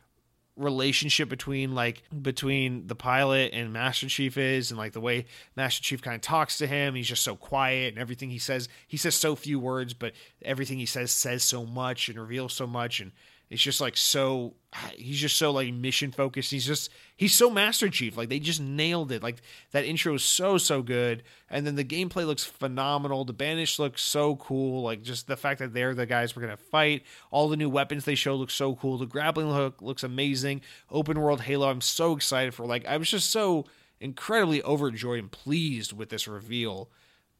[0.56, 5.82] relationship between like between the pilot and Master Chief is and like the way Master
[5.82, 6.94] Chief kind of talks to him.
[6.94, 10.12] He's just so quiet and everything he says he says so few words but
[10.42, 13.12] everything he says says so much and reveals so much and
[13.50, 14.54] it's just like so
[14.96, 18.16] he's just so like mission focused he's just he's so master chief.
[18.16, 19.22] Like they just nailed it.
[19.22, 21.24] Like that intro is so so good.
[21.50, 23.24] And then the gameplay looks phenomenal.
[23.24, 24.82] The banish looks so cool.
[24.82, 27.02] Like just the fact that they're the guys we're gonna fight.
[27.30, 28.96] All the new weapons they show look so cool.
[28.96, 30.62] The grappling hook looks amazing.
[30.90, 32.64] Open world halo i'm so excited for.
[32.64, 33.66] Like i was just so
[33.98, 36.88] incredibly overjoyed and pleased with this reveal.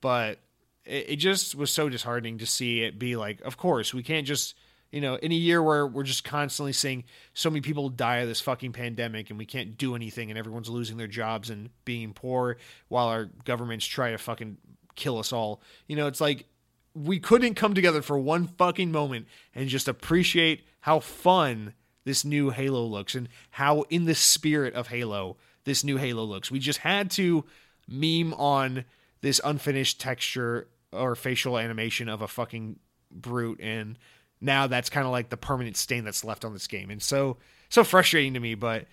[0.01, 0.41] But
[0.85, 4.27] it, it just was so disheartening to see it be like of course we can't
[4.27, 4.55] just
[4.93, 8.29] you know, in a year where we're just constantly seeing so many people die of
[8.29, 12.13] this fucking pandemic and we can't do anything and everyone's losing their jobs and being
[12.13, 12.57] poor
[12.89, 14.57] while our governments try to fucking
[14.97, 15.63] kill us all.
[15.87, 16.47] You know, it's like
[16.95, 22.51] we couldn't come together for one fucking moment and just appreciate how fun this new
[22.51, 26.51] Halo looks and how in the spirit of Halo this new Halo looks.
[26.51, 27.45] We just had to
[27.87, 28.85] meme on
[29.21, 32.79] this unfinished texture or facial animation of a fucking
[33.11, 33.99] brute and
[34.41, 36.91] now that's kind of like the permanent stain that's left on this game.
[36.91, 37.37] And so
[37.69, 38.87] so frustrating to me, but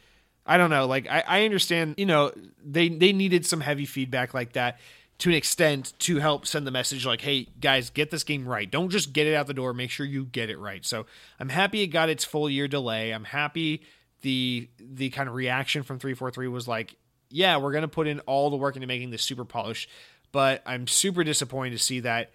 [0.45, 0.85] I don't know.
[0.85, 2.31] Like I, I understand, you know,
[2.63, 4.79] they they needed some heavy feedback like that
[5.19, 8.69] to an extent to help send the message like, hey guys, get this game right.
[8.69, 9.73] Don't just get it out the door.
[9.73, 10.85] Make sure you get it right.
[10.85, 11.05] So
[11.39, 13.11] I'm happy it got its full year delay.
[13.11, 13.83] I'm happy
[14.21, 16.95] the the kind of reaction from 343 was like,
[17.29, 19.89] yeah, we're gonna put in all the work into making this super polished.
[20.31, 22.31] But I'm super disappointed to see that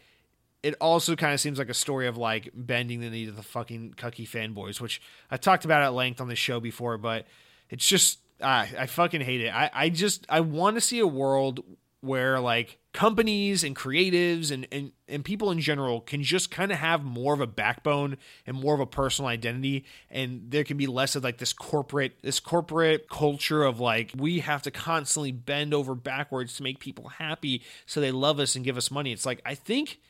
[0.63, 3.43] it also kind of seems like a story of like bending the knee to the
[3.43, 7.27] fucking cucky fanboys, which I talked about at length on the show before, but
[7.69, 9.55] it's just ah, I fucking hate it.
[9.55, 11.65] I, I just I want to see a world
[12.03, 16.79] where like companies and creatives and, and, and people in general can just kind of
[16.79, 20.89] have more of a backbone and more of a personal identity and there can be
[20.89, 25.73] less of like this corporate this corporate culture of like we have to constantly bend
[25.73, 29.25] over backwards to make people happy so they love us and give us money it's
[29.25, 30.01] like i think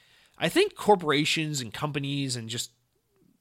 [0.43, 2.73] I think corporations and companies and just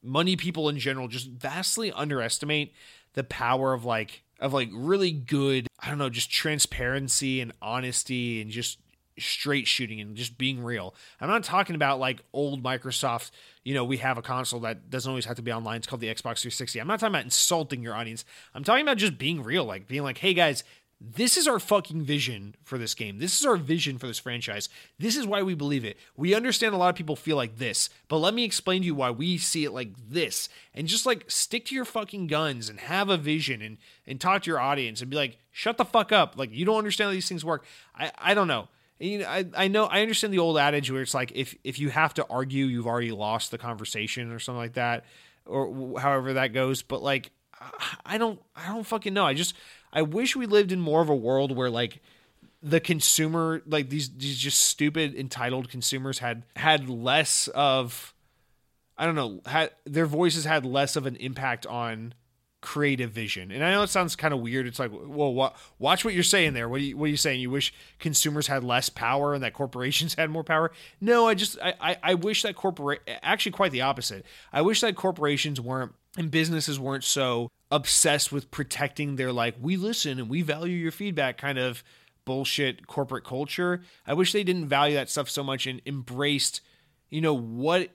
[0.04, 2.74] money people in general just vastly underestimate
[3.14, 8.40] the power of like of like really good, I don't know, just transparency and honesty
[8.40, 8.78] and just
[9.18, 10.96] straight shooting and just being real.
[11.20, 13.32] I'm not talking about like old Microsoft,
[13.64, 15.78] you know, we have a console that doesn't always have to be online.
[15.78, 16.80] It's called the Xbox 360.
[16.80, 18.26] I'm not talking about insulting your audience.
[18.54, 20.64] I'm talking about just being real, like being like, hey guys,
[21.04, 23.18] this is our fucking vision for this game.
[23.18, 24.70] This is our vision for this franchise.
[25.00, 25.98] This is why we believe it.
[26.16, 28.94] We understand a lot of people feel like this, but let me explain to you
[28.94, 30.48] why we see it like this.
[30.76, 34.44] And just like stick to your fucking guns and have a vision and and talk
[34.44, 36.38] to your audience and be like, shut the fuck up.
[36.38, 37.66] Like you don't understand how these things work.
[37.96, 38.68] I I don't know.
[39.00, 41.80] You know, I, I know I understand the old adage where it's like if if
[41.80, 45.06] you have to argue, you've already lost the conversation or something like that,
[45.48, 46.84] or however that goes.
[46.84, 47.32] But like,
[48.06, 49.26] I don't I don't fucking know.
[49.26, 49.56] I just
[49.94, 52.02] I wish we lived in more of a world where like
[52.64, 58.14] the consumer like these these just stupid entitled consumers had had less of
[58.98, 62.14] I don't know, had their voices had less of an impact on
[62.62, 63.52] creative vision.
[63.52, 64.68] And I know it sounds kind of weird.
[64.68, 66.70] It's like, well, what, watch what you're saying there.
[66.70, 67.40] What are, you, what are you saying?
[67.40, 70.72] You wish consumers had less power and that corporations had more power?
[71.02, 74.24] No, I just I I, I wish that corporate actually quite the opposite.
[74.54, 79.78] I wish that corporations weren't and businesses weren't so obsessed with protecting their like we
[79.78, 81.84] listen and we value your feedback kind of
[82.26, 83.82] bullshit corporate culture.
[84.06, 86.62] I wish they didn't value that stuff so much and embraced
[87.12, 87.90] you know, what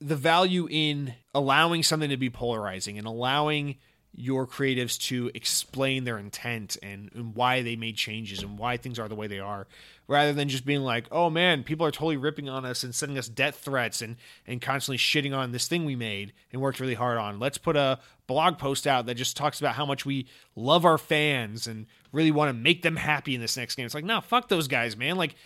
[0.00, 3.76] the value in allowing something to be polarizing and allowing
[4.14, 8.98] your creatives to explain their intent and, and, why they made changes and why things
[8.98, 9.66] are the way they are
[10.06, 13.16] rather than just being like oh man people are totally ripping on us and sending
[13.16, 14.16] us death threats and
[14.46, 17.38] and constantly shitting on this thing we made and worked really hard on.
[17.38, 20.98] Let's put a blog post out that just talks about how much we love our
[20.98, 23.86] fans and really want to make them happy in this next game.
[23.86, 25.16] It's like no fuck those guys man.
[25.16, 25.36] Like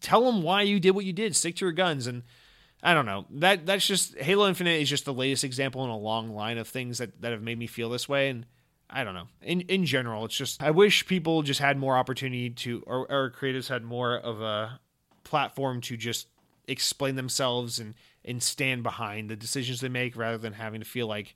[0.00, 1.36] tell them why you did what you did.
[1.36, 2.06] Stick to your guns.
[2.06, 2.22] And
[2.82, 3.26] I don't know.
[3.30, 6.66] That that's just Halo Infinite is just the latest example in a long line of
[6.68, 8.30] things that, that have made me feel this way.
[8.30, 8.46] And
[8.88, 9.28] I don't know.
[9.42, 13.30] In in general, it's just I wish people just had more opportunity to or, or
[13.30, 14.80] creatives had more of a
[15.24, 16.28] platform to just
[16.66, 17.94] explain themselves and
[18.24, 21.34] and stand behind the decisions they make rather than having to feel like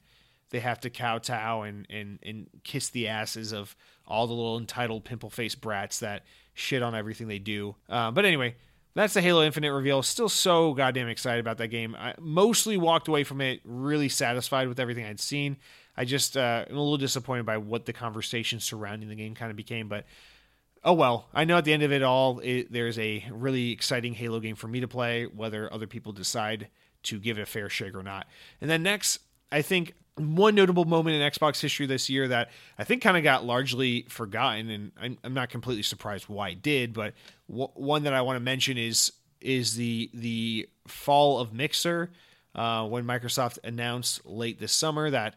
[0.50, 3.76] they have to kowtow and and and kiss the asses of
[4.06, 7.74] all the little entitled pimple faced brats that shit on everything they do.
[7.88, 8.54] Uh, but anyway,
[8.94, 10.02] that's the Halo Infinite reveal.
[10.02, 11.96] Still so goddamn excited about that game.
[11.98, 15.56] I mostly walked away from it really satisfied with everything I'd seen.
[15.96, 19.50] I just uh, am a little disappointed by what the conversation surrounding the game kind
[19.50, 20.04] of became, but
[20.84, 21.28] oh well.
[21.34, 24.56] I know at the end of it all, it, there's a really exciting Halo game
[24.56, 26.68] for me to play, whether other people decide
[27.04, 28.26] to give it a fair shake or not.
[28.60, 29.18] And then next,
[29.54, 33.22] I think one notable moment in Xbox history this year that I think kind of
[33.22, 37.14] got largely forgotten, and I'm, I'm, not completely surprised why it did, but
[37.48, 42.10] w- one that I want to mention is is the the fall of Mixer
[42.56, 45.36] uh, when Microsoft announced late this summer that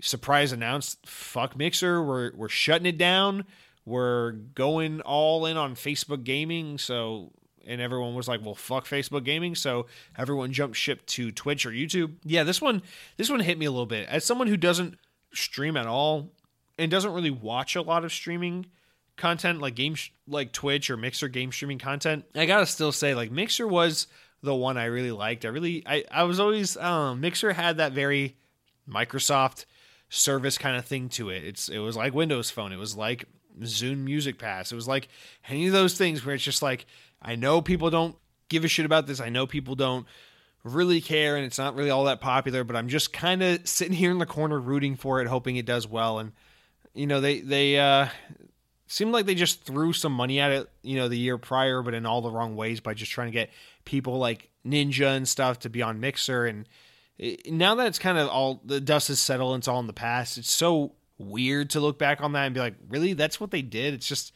[0.00, 3.46] surprise announced fuck Mixer, we're we're shutting it down,
[3.84, 7.32] we're going all in on Facebook gaming, so
[7.66, 9.86] and everyone was like, "Well, fuck Facebook gaming." So
[10.16, 12.14] everyone jumped ship to Twitch or YouTube.
[12.24, 12.82] Yeah, this one
[13.16, 14.08] this one hit me a little bit.
[14.08, 14.98] As someone who doesn't
[15.32, 16.30] stream at all
[16.78, 18.66] and doesn't really watch a lot of streaming
[19.16, 22.92] content like game sh- like Twitch or Mixer game streaming content, I got to still
[22.92, 24.06] say like Mixer was
[24.42, 25.44] the one I really liked.
[25.44, 28.36] I really I I was always um Mixer had that very
[28.88, 29.64] Microsoft
[30.08, 31.44] service kind of thing to it.
[31.44, 32.72] It's it was like Windows Phone.
[32.72, 33.24] It was like
[33.62, 34.72] Zune Music Pass.
[34.72, 35.08] It was like
[35.48, 36.86] any of those things where it's just like
[37.26, 38.16] I know people don't
[38.48, 39.20] give a shit about this.
[39.20, 40.06] I know people don't
[40.62, 43.94] really care and it's not really all that popular, but I'm just kind of sitting
[43.94, 46.18] here in the corner rooting for it, hoping it does well.
[46.18, 46.32] And,
[46.94, 48.08] you know, they, they, uh,
[48.88, 51.94] seemed like they just threw some money at it, you know, the year prior, but
[51.94, 53.50] in all the wrong ways by just trying to get
[53.84, 56.46] people like Ninja and stuff to be on Mixer.
[56.46, 56.68] And
[57.18, 59.88] it, now that it's kind of all the dust has settled and it's all in
[59.88, 63.40] the past, it's so weird to look back on that and be like, really, that's
[63.40, 63.94] what they did.
[63.94, 64.32] It's just,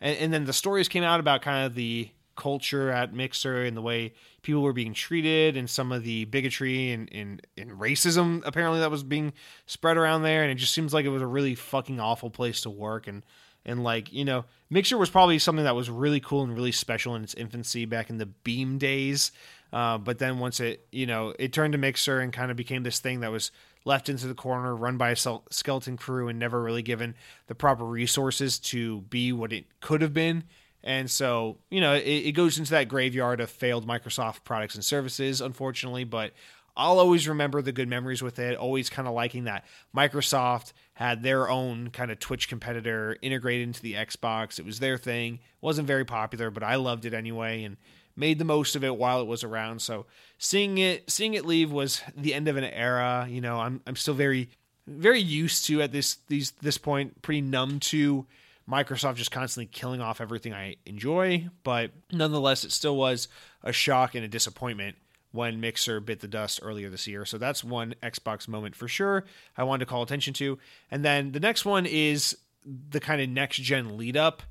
[0.00, 3.76] and, and then the stories came out about kind of the culture at Mixer and
[3.76, 8.42] the way people were being treated and some of the bigotry and, and, and racism
[8.44, 9.32] apparently that was being
[9.66, 10.42] spread around there.
[10.42, 13.06] And it just seems like it was a really fucking awful place to work.
[13.06, 13.24] And,
[13.64, 17.14] and like, you know, Mixer was probably something that was really cool and really special
[17.14, 19.32] in its infancy back in the Beam days.
[19.72, 22.82] Uh, but then once it, you know, it turned to Mixer and kind of became
[22.82, 23.50] this thing that was
[23.84, 27.14] left into the corner, run by a skeleton crew, and never really given
[27.46, 30.44] the proper resources to be what it could have been.
[30.84, 34.84] And so, you know, it, it, goes into that graveyard of failed Microsoft products and
[34.84, 36.04] services, unfortunately.
[36.04, 36.32] But
[36.76, 39.64] I'll always remember the good memories with it, always kind of liking that
[39.94, 44.58] Microsoft had their own kind of Twitch competitor integrated into the Xbox.
[44.58, 45.34] It was their thing.
[45.34, 47.76] It wasn't very popular, but I loved it anyway and
[48.16, 49.82] made the most of it while it was around.
[49.82, 50.06] So
[50.38, 53.26] seeing it seeing it leave was the end of an era.
[53.28, 54.48] You know, I'm I'm still very
[54.86, 58.26] very used to at this these this point, pretty numb to
[58.68, 63.28] Microsoft just constantly killing off everything I enjoy, but nonetheless, it still was
[63.62, 64.96] a shock and a disappointment
[65.32, 67.24] when Mixer bit the dust earlier this year.
[67.24, 69.24] So that's one Xbox moment for sure
[69.56, 70.58] I wanted to call attention to.
[70.90, 74.42] And then the next one is the kind of next gen lead up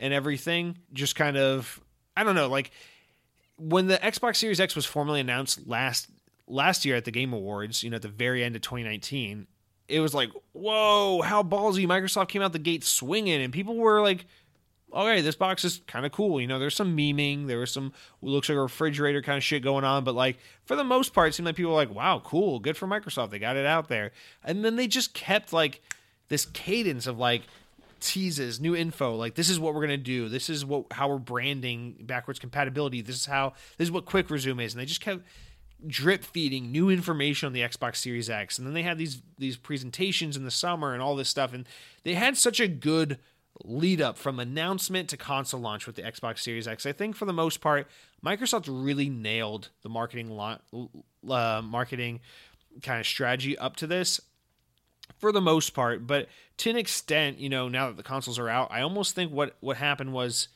[0.00, 0.78] and everything.
[0.92, 1.80] Just kind of,
[2.16, 2.72] I don't know, like
[3.58, 6.08] when the Xbox Series X was formally announced last
[6.48, 9.46] last year at the Game Awards, you know, at the very end of 2019,
[9.88, 14.00] it was like, whoa, how ballsy Microsoft came out the gate swinging, and people were
[14.00, 14.26] like,
[14.94, 16.40] okay, this box is kind of cool.
[16.40, 19.62] You know, there's some memeing, there was some looks like a refrigerator kind of shit
[19.62, 22.20] going on, but like for the most part, it seemed like people were like, wow,
[22.24, 24.12] cool, good for Microsoft, they got it out there,
[24.44, 25.80] and then they just kept like
[26.28, 27.42] this cadence of like
[28.00, 31.18] teases, new info, like this is what we're gonna do, this is what how we're
[31.18, 35.00] branding backwards compatibility, this is how this is what quick resume is, and they just
[35.00, 35.22] kept
[35.86, 38.58] drip feeding new information on the Xbox Series X.
[38.58, 41.66] And then they had these these presentations in the summer and all this stuff and
[42.04, 43.18] they had such a good
[43.64, 46.86] lead up from announcement to console launch with the Xbox Series X.
[46.86, 47.86] I think for the most part
[48.24, 50.38] Microsoft really nailed the marketing
[51.28, 52.20] uh, marketing
[52.82, 54.20] kind of strategy up to this
[55.18, 56.28] for the most part, but
[56.58, 59.56] to an extent, you know, now that the consoles are out, I almost think what
[59.60, 60.48] what happened was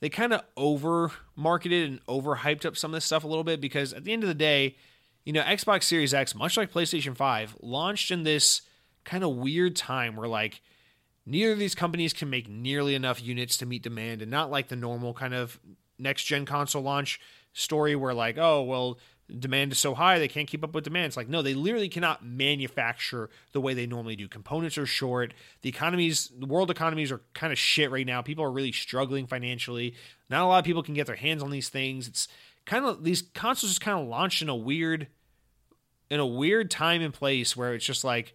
[0.00, 3.44] they kind of over marketed and over hyped up some of this stuff a little
[3.44, 4.76] bit because at the end of the day,
[5.24, 8.62] you know, Xbox Series X, much like PlayStation 5, launched in this
[9.04, 10.60] kind of weird time where like
[11.24, 14.68] neither of these companies can make nearly enough units to meet demand and not like
[14.68, 15.58] the normal kind of
[15.98, 17.18] next gen console launch
[17.52, 18.98] story where like, oh, well,
[19.38, 21.06] demand is so high they can't keep up with demand.
[21.06, 24.28] It's like no, they literally cannot manufacture the way they normally do.
[24.28, 25.34] Components are short.
[25.62, 28.22] The economies, the world economies are kind of shit right now.
[28.22, 29.94] People are really struggling financially.
[30.30, 32.08] Not a lot of people can get their hands on these things.
[32.08, 32.28] It's
[32.64, 35.08] kind of these consoles just kind of launched in a weird
[36.10, 38.34] in a weird time and place where it's just like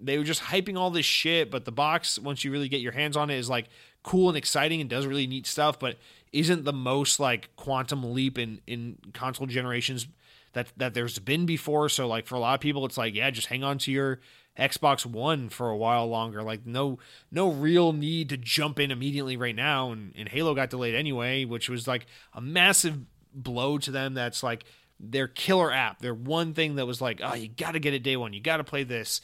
[0.00, 2.92] they were just hyping all this shit, but the box once you really get your
[2.92, 3.68] hands on it is like
[4.02, 5.98] cool and exciting and does really neat stuff, but
[6.32, 10.08] isn't the most like quantum leap in in console generations
[10.52, 11.88] that that there's been before.
[11.88, 14.20] So like for a lot of people, it's like yeah, just hang on to your
[14.58, 16.42] Xbox One for a while longer.
[16.42, 16.98] Like no
[17.30, 19.92] no real need to jump in immediately right now.
[19.92, 22.98] And, and Halo got delayed anyway, which was like a massive
[23.32, 24.14] blow to them.
[24.14, 24.64] That's like
[25.00, 26.00] their killer app.
[26.00, 28.32] Their one thing that was like, oh, you got to get it day one.
[28.32, 29.20] You got to play this.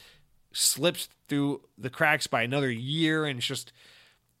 [0.53, 3.73] Slips through the cracks by another year, and it's just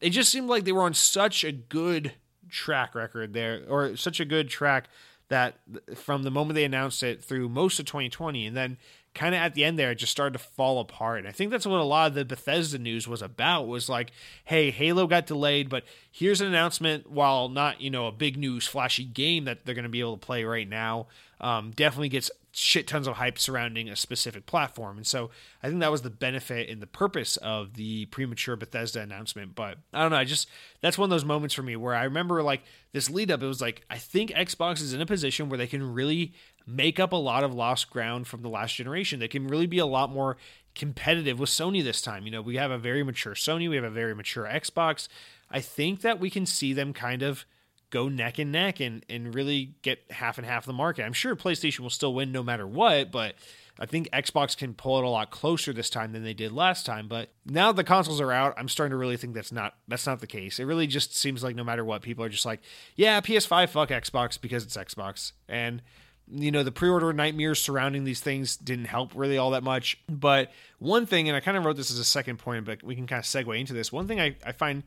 [0.01, 2.13] it just seemed like they were on such a good
[2.49, 4.87] track record there, or such a good track
[5.29, 5.57] that
[5.95, 8.77] from the moment they announced it through most of 2020, and then
[9.15, 11.19] kind of at the end there, it just started to fall apart.
[11.19, 13.67] And I think that's what a lot of the Bethesda news was about.
[13.67, 14.11] Was like,
[14.43, 17.09] hey, Halo got delayed, but here's an announcement.
[17.09, 20.17] While not you know a big news flashy game that they're going to be able
[20.17, 21.07] to play right now,
[21.39, 24.97] um, definitely gets shit tons of hype surrounding a specific platform.
[24.97, 25.29] And so
[25.61, 29.55] I think that was the benefit and the purpose of the premature Bethesda announcement.
[29.55, 30.17] But I don't know.
[30.17, 30.49] I just,
[30.79, 32.63] that's one of those moments for me where I remember like
[32.93, 35.67] this lead up, it was like, I think Xbox is in a position where they
[35.67, 36.33] can really
[36.65, 39.19] make up a lot of lost ground from the last generation.
[39.19, 40.37] They can really be a lot more
[40.75, 42.25] competitive with Sony this time.
[42.25, 45.07] You know, we have a very mature Sony, we have a very mature Xbox.
[45.51, 47.45] I think that we can see them kind of
[47.89, 51.03] go neck and neck and and really get half and half the market.
[51.03, 53.35] I'm sure PlayStation will still win no matter what, but
[53.79, 56.85] I think Xbox can pull it a lot closer this time than they did last
[56.85, 57.07] time.
[57.07, 60.21] But now the consoles are out, I'm starting to really think that's not that's not
[60.21, 60.59] the case.
[60.59, 62.61] It really just seems like no matter what, people are just like,
[62.95, 65.33] yeah, PS5 fuck Xbox because it's Xbox.
[65.47, 65.81] And
[66.27, 69.99] you know, the pre-order nightmares surrounding these things didn't help really all that much.
[70.09, 72.95] But one thing, and I kind of wrote this as a second point, but we
[72.95, 73.91] can kind of segue into this.
[73.91, 74.83] One thing I, I find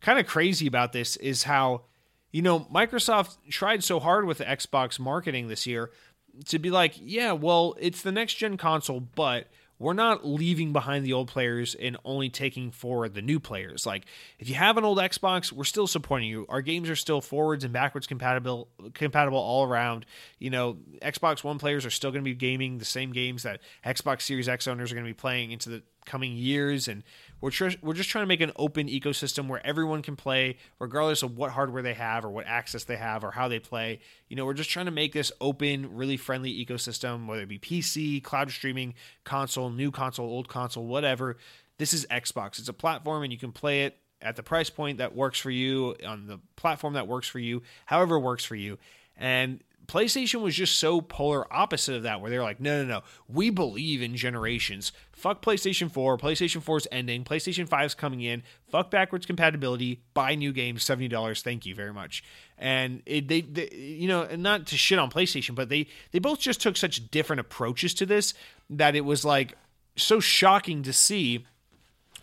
[0.00, 1.82] kind of crazy about this is how
[2.30, 5.90] you know, Microsoft tried so hard with the Xbox marketing this year
[6.46, 9.48] to be like, yeah, well, it's the next gen console, but
[9.80, 13.86] we're not leaving behind the old players and only taking forward the new players.
[13.86, 14.06] Like,
[14.38, 16.46] if you have an old Xbox, we're still supporting you.
[16.48, 20.04] Our games are still forwards and backwards compatible, compatible all around.
[20.40, 23.60] You know, Xbox One players are still going to be gaming the same games that
[23.84, 27.04] Xbox Series X owners are going to be playing into the coming years, and
[27.40, 31.22] we're tr- we're just trying to make an open ecosystem where everyone can play, regardless
[31.22, 34.00] of what hardware they have or what access they have or how they play.
[34.28, 37.58] You know, we're just trying to make this open, really friendly ecosystem, whether it be
[37.58, 38.94] PC, cloud streaming,
[39.24, 41.36] console, new console, old console, whatever.
[41.78, 42.58] This is Xbox.
[42.58, 45.50] It's a platform, and you can play it at the price point that works for
[45.50, 48.78] you on the platform that works for you, however works for you.
[49.16, 53.02] And PlayStation was just so polar opposite of that, where they're like, no, no, no,
[53.26, 54.92] we believe in generations.
[55.12, 56.18] Fuck PlayStation 4.
[56.18, 57.24] PlayStation 4 is ending.
[57.24, 58.42] PlayStation 5 is coming in.
[58.70, 60.02] Fuck backwards compatibility.
[60.12, 61.42] Buy new games, $70.
[61.42, 62.22] Thank you very much.
[62.58, 66.38] And it, they, they, you know, not to shit on PlayStation, but they, they both
[66.38, 68.34] just took such different approaches to this
[68.68, 69.56] that it was like
[69.96, 71.46] so shocking to see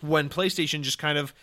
[0.00, 1.34] when PlayStation just kind of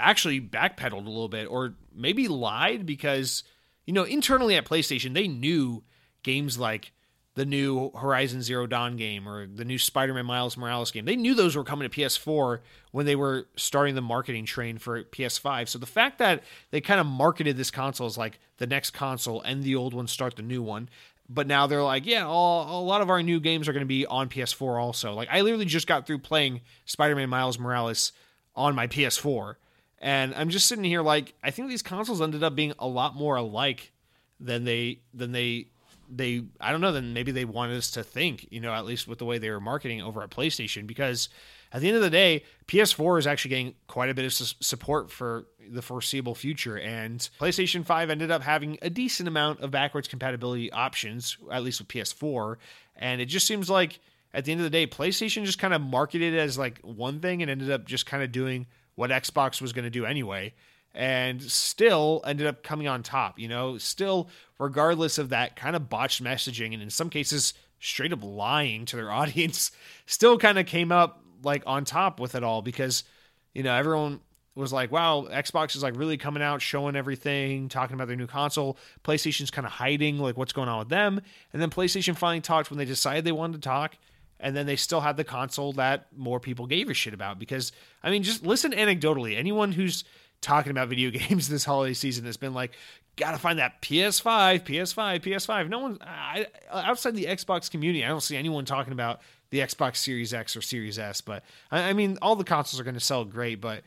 [0.00, 3.44] actually backpedaled a little bit or maybe lied because
[3.86, 5.82] you know, internally at PlayStation, they knew
[6.22, 6.92] games like
[7.34, 11.04] the new Horizon Zero Dawn game or the new Spider Man Miles Morales game.
[11.04, 12.60] They knew those were coming to PS4
[12.92, 15.68] when they were starting the marketing train for PS5.
[15.68, 19.40] So the fact that they kind of marketed this console as like the next console
[19.42, 20.88] and the old one start the new one.
[21.28, 23.86] But now they're like, yeah, all, a lot of our new games are going to
[23.86, 25.14] be on PS4 also.
[25.14, 28.12] Like, I literally just got through playing Spider Man Miles Morales
[28.54, 29.54] on my PS4.
[30.00, 33.14] And I'm just sitting here like I think these consoles ended up being a lot
[33.14, 33.92] more alike
[34.40, 35.68] than they than they
[36.10, 39.08] they I don't know than maybe they wanted us to think, you know, at least
[39.08, 40.86] with the way they were marketing over at PlayStation.
[40.86, 41.28] Because
[41.72, 44.54] at the end of the day, PS4 is actually getting quite a bit of su-
[44.60, 46.78] support for the foreseeable future.
[46.78, 51.80] And PlayStation 5 ended up having a decent amount of backwards compatibility options at least
[51.80, 52.56] with PS4
[52.96, 54.00] and it just seems like
[54.32, 57.20] at the end of the day PlayStation just kind of marketed it as like one
[57.20, 60.54] thing and ended up just kind of doing what Xbox was going to do anyway,
[60.94, 63.38] and still ended up coming on top.
[63.38, 68.12] You know, still, regardless of that kind of botched messaging, and in some cases, straight
[68.12, 69.70] up lying to their audience,
[70.06, 73.04] still kind of came up like on top with it all because,
[73.52, 74.20] you know, everyone
[74.54, 78.26] was like, wow, Xbox is like really coming out, showing everything, talking about their new
[78.26, 78.78] console.
[79.02, 81.20] PlayStation's kind of hiding like what's going on with them.
[81.52, 83.96] And then PlayStation finally talked when they decided they wanted to talk.
[84.40, 87.38] And then they still had the console that more people gave a shit about.
[87.38, 89.36] Because, I mean, just listen anecdotally.
[89.36, 90.04] Anyone who's
[90.40, 92.72] talking about video games this holiday season has been like,
[93.16, 95.68] gotta find that PS5, PS5, PS5.
[95.68, 99.20] No one, I, outside the Xbox community, I don't see anyone talking about
[99.50, 101.20] the Xbox Series X or Series S.
[101.20, 103.60] But, I, I mean, all the consoles are going to sell great.
[103.60, 103.82] But,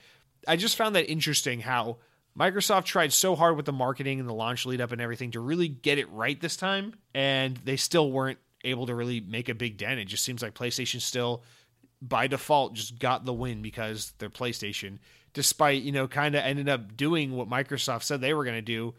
[0.48, 1.98] I just found that interesting how
[2.38, 5.40] Microsoft tried so hard with the marketing and the launch lead up and everything to
[5.40, 9.56] really get it right this time, and they still weren't able to really make a
[9.56, 10.00] big dent.
[10.00, 11.44] It just seems like PlayStation still,
[12.02, 15.00] by default, just got the win because they're PlayStation,
[15.34, 18.62] despite, you know, kind of ended up doing what Microsoft said they were going to
[18.62, 18.94] do,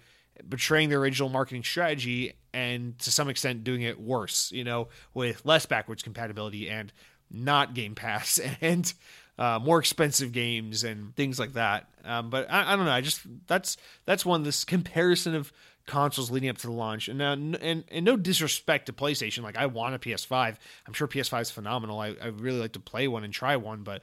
[0.48, 5.44] betraying their original marketing strategy and to some extent doing it worse, you know, with
[5.44, 6.92] less backwards compatibility and
[7.30, 8.92] not Game Pass and
[9.38, 11.88] uh, more expensive games and things like that.
[12.04, 12.90] Um, but I, I, don't know.
[12.90, 15.52] I just that's that's one this comparison of
[15.88, 17.08] consoles leading up to the launch.
[17.08, 20.56] And, and and no disrespect to PlayStation, like I want a PS5.
[20.86, 21.98] I'm sure PS5 is phenomenal.
[21.98, 24.02] I I really like to play one and try one, but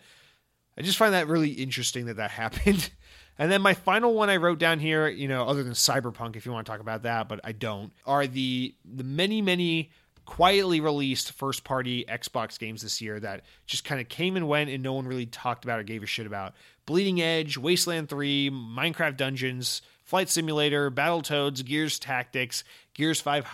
[0.77, 2.89] I just find that really interesting that that happened.
[3.37, 6.45] And then my final one I wrote down here, you know, other than Cyberpunk, if
[6.45, 9.91] you want to talk about that, but I don't, are the the many many
[10.25, 14.71] quietly released first party Xbox games this year that just kind of came and went
[14.71, 16.55] and no one really talked about or gave a shit about.
[16.87, 22.63] Bleeding Edge, Wasteland 3, Minecraft Dungeons, Flight Simulator, Battletoads, Gears Tactics,
[22.93, 23.45] Gears 5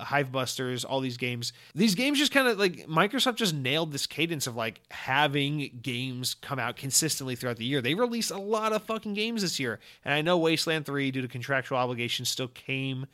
[0.00, 1.52] Hive Busters, all these games.
[1.74, 6.34] These games just kind of like Microsoft just nailed this cadence of like having games
[6.34, 7.82] come out consistently throughout the year.
[7.82, 9.80] They released a lot of fucking games this year.
[10.02, 13.06] And I know Wasteland 3 due to contractual obligations still came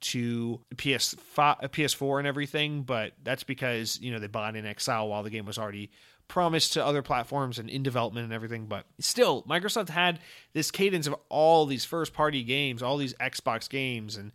[0.00, 5.22] to PS5, PS4 and everything, but that's because you know they bought in Exile while
[5.22, 5.90] the game was already
[6.30, 8.66] promised to other platforms and in development and everything.
[8.66, 10.20] But still, Microsoft had
[10.54, 14.32] this cadence of all these first party games, all these Xbox games, and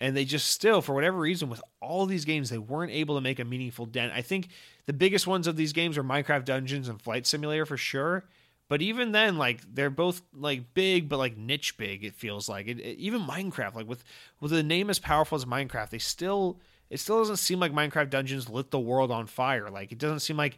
[0.00, 3.20] and they just still, for whatever reason, with all these games, they weren't able to
[3.20, 4.12] make a meaningful dent.
[4.12, 4.48] I think
[4.86, 8.24] the biggest ones of these games are Minecraft Dungeons and Flight Simulator for sure.
[8.68, 12.04] But even then, like they're both like big, but like niche big.
[12.04, 14.02] It feels like it, it, even Minecraft, like with
[14.40, 16.58] with a name as powerful as Minecraft, they still
[16.90, 19.70] it still doesn't seem like Minecraft Dungeons lit the world on fire.
[19.70, 20.56] Like it doesn't seem like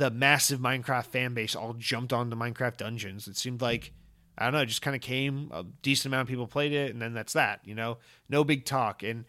[0.00, 3.28] the massive Minecraft fan base all jumped onto Minecraft Dungeons.
[3.28, 3.92] It seemed like
[4.38, 5.50] I don't know, it just kind of came.
[5.52, 7.60] A decent amount of people played it, and then that's that.
[7.64, 7.98] You know,
[8.30, 9.02] no big talk.
[9.02, 9.26] And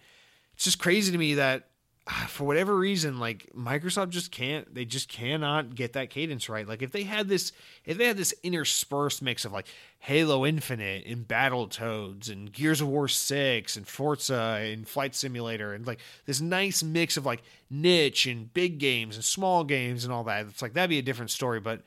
[0.54, 1.68] it's just crazy to me that
[2.08, 6.68] Ah, for whatever reason, like Microsoft just can't, they just cannot get that cadence right.
[6.68, 7.52] Like if they had this,
[7.86, 9.68] if they had this interspersed mix of like
[10.00, 15.74] Halo Infinite and Battle Battletoads and Gears of War 6 and Forza and Flight Simulator
[15.74, 20.12] and like this nice mix of like niche and big games and small games and
[20.12, 21.60] all that, it's like that'd be a different story.
[21.60, 21.84] But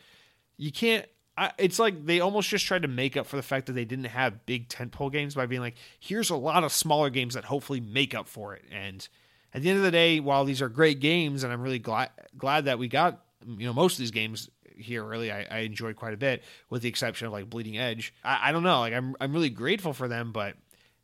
[0.56, 3.66] you can't, I, it's like they almost just tried to make up for the fact
[3.66, 7.10] that they didn't have big tentpole games by being like, here's a lot of smaller
[7.10, 8.62] games that hopefully make up for it.
[8.70, 9.08] And,
[9.54, 12.10] at the end of the day, while these are great games, and I'm really glad
[12.36, 15.96] glad that we got you know most of these games here really I, I enjoyed
[15.96, 18.12] quite a bit, with the exception of like Bleeding Edge.
[18.24, 20.56] I, I don't know, like I'm I'm really grateful for them, but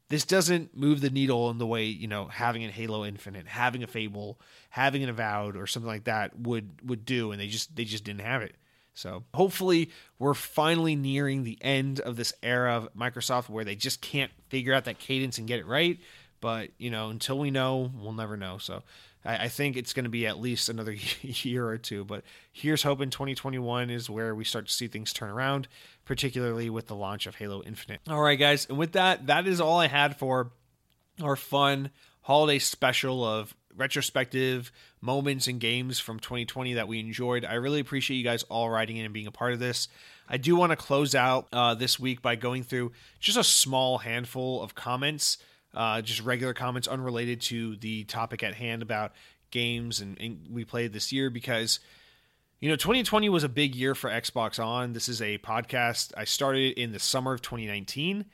[0.08, 3.82] this doesn't move the needle in the way you know having a Halo Infinite, having
[3.82, 4.40] a Fable,
[4.70, 8.04] having an Avowed, or something like that would would do, and they just they just
[8.04, 8.54] didn't have it.
[8.94, 14.00] So hopefully we're finally nearing the end of this era of Microsoft where they just
[14.00, 15.98] can't figure out that cadence and get it right.
[16.40, 18.58] But you know, until we know, we'll never know.
[18.58, 18.82] So
[19.24, 22.04] I, I think it's going to be at least another year or two.
[22.04, 25.68] But here's hoping 2021 is where we start to see things turn around,
[26.04, 28.00] particularly with the launch of Halo Infinite.
[28.08, 30.50] All right, guys, and with that, that is all I had for
[31.22, 31.90] our fun
[32.22, 37.44] holiday special of retrospective moments and games from 2020 that we enjoyed.
[37.44, 39.88] I really appreciate you guys all writing in and being a part of this.
[40.28, 43.98] I do want to close out uh, this week by going through just a small
[43.98, 45.38] handful of comments
[45.74, 49.12] uh, just regular comments unrelated to the topic at hand about
[49.50, 51.80] games and, and, we played this year because
[52.60, 54.92] you know 2020 was a big year for xbox on.
[54.92, 56.12] This is a podcast.
[56.16, 58.24] I started in the summer of 2019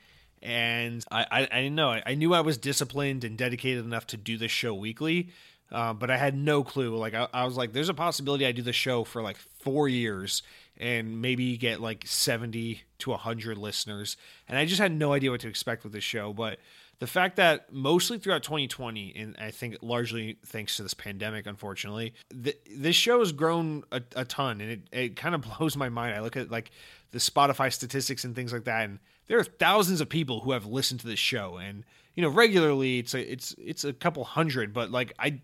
[0.43, 1.91] and i i, I didn't know.
[2.05, 5.31] I, knew i was disciplined and dedicated enough to do this show weekly
[5.73, 6.97] uh, but i had no clue.
[6.97, 9.89] Like I, I was like there's a possibility i do the show for like four
[9.89, 10.43] years
[10.79, 14.17] and maybe get like 70 to 100 listeners.
[14.49, 16.59] And i just had no idea what to expect with this show but
[16.98, 22.14] the fact that mostly throughout 2020, and I think largely thanks to this pandemic, unfortunately,
[22.31, 25.89] th- this show has grown a, a ton, and it, it kind of blows my
[25.89, 26.14] mind.
[26.14, 26.70] I look at like
[27.10, 30.64] the Spotify statistics and things like that, and there are thousands of people who have
[30.64, 34.73] listened to this show, and you know regularly it's a it's it's a couple hundred,
[34.73, 35.40] but like I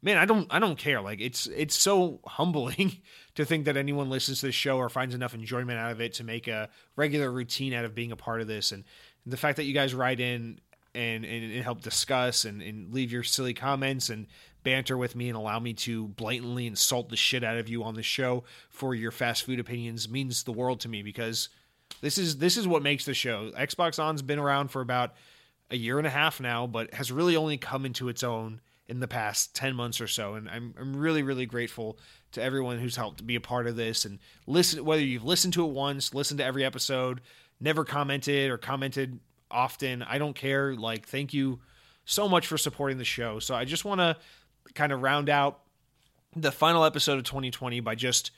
[0.00, 1.02] man, I don't I don't care.
[1.02, 2.98] Like it's it's so humbling
[3.34, 6.14] to think that anyone listens to this show or finds enough enjoyment out of it
[6.14, 8.72] to make a regular routine out of being a part of this.
[8.72, 8.84] And
[9.26, 10.60] the fact that you guys write in
[10.96, 14.26] and and, and help discuss and, and leave your silly comments and
[14.62, 17.94] banter with me and allow me to blatantly insult the shit out of you on
[17.94, 21.48] the show for your fast food opinions means the world to me because
[22.00, 23.50] this is this is what makes the show.
[23.56, 25.14] Xbox On's been around for about
[25.70, 29.00] a year and a half now, but has really only come into its own in
[29.00, 30.34] the past 10 months or so.
[30.34, 31.98] And I'm, I'm really, really grateful
[32.32, 35.64] to everyone who's helped be a part of this and listen, whether you've listened to
[35.64, 37.20] it once, listened to every episode,
[37.60, 39.18] never commented or commented
[39.50, 40.02] often.
[40.02, 40.74] I don't care.
[40.74, 41.60] Like, thank you
[42.04, 43.38] so much for supporting the show.
[43.38, 44.16] So I just want to
[44.74, 45.60] kind of round out
[46.34, 48.30] the final episode of 2020 by just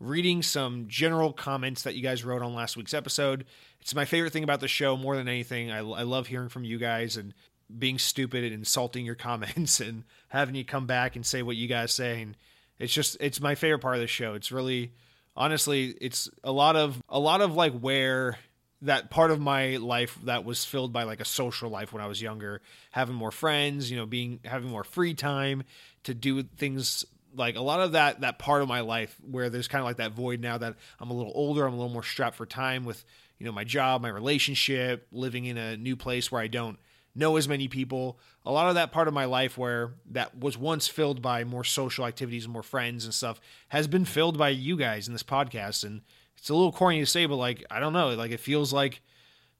[0.00, 3.44] reading some general comments that you guys wrote on last week's episode.
[3.80, 5.70] It's my favorite thing about the show more than anything.
[5.70, 7.32] I, I love hearing from you guys and
[7.78, 11.68] being stupid and insulting your comments and having you come back and say what you
[11.68, 12.36] guys say and
[12.78, 14.92] it's just it's my favorite part of the show it's really
[15.36, 18.36] honestly it's a lot of a lot of like where
[18.84, 22.06] that part of my life that was filled by like a social life when I
[22.06, 25.64] was younger, having more friends, you know, being having more free time
[26.04, 27.04] to do things
[27.34, 29.96] like a lot of that that part of my life where there's kind of like
[29.96, 32.84] that void now that I'm a little older, I'm a little more strapped for time
[32.84, 33.04] with,
[33.38, 36.78] you know, my job, my relationship, living in a new place where I don't
[37.14, 38.18] know as many people.
[38.44, 41.64] A lot of that part of my life where that was once filled by more
[41.64, 45.22] social activities and more friends and stuff has been filled by you guys in this
[45.22, 45.84] podcast.
[45.84, 46.02] And
[46.44, 48.10] it's a little corny to say, but like, I don't know.
[48.10, 49.00] Like, it feels like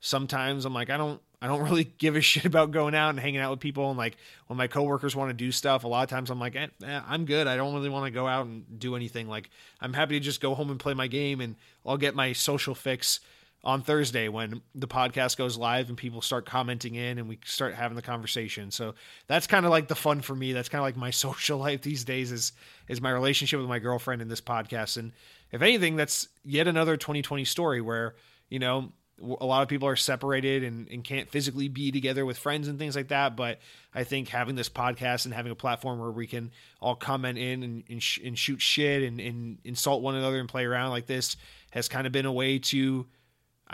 [0.01, 1.19] sometimes I'm like, I don't.
[1.41, 3.89] I don't really give a shit about going out and hanging out with people.
[3.89, 6.57] And like when my coworkers want to do stuff, a lot of times I'm like,
[6.57, 7.47] eh, eh, I'm good.
[7.47, 9.29] I don't really want to go out and do anything.
[9.29, 9.49] Like
[9.81, 11.57] I'm happy to just go home and play my game and
[11.87, 13.21] I'll get my social fix
[13.65, 17.75] on Thursday when the podcast goes live and people start commenting in and we start
[17.75, 18.71] having the conversation.
[18.71, 18.95] So
[19.27, 20.53] that's kind of like the fun for me.
[20.53, 22.53] That's kind of like my social life these days is
[22.89, 24.99] is my relationship with my girlfriend in this podcast.
[24.99, 25.13] And
[25.51, 28.15] if anything, that's yet another 2020 story where,
[28.51, 32.37] you know, a lot of people are separated and, and can't physically be together with
[32.37, 33.37] friends and things like that.
[33.37, 33.61] But
[33.95, 36.51] I think having this podcast and having a platform where we can
[36.81, 40.49] all comment in and, and, sh- and shoot shit and, and insult one another and
[40.49, 41.37] play around like this
[41.71, 43.07] has kind of been a way to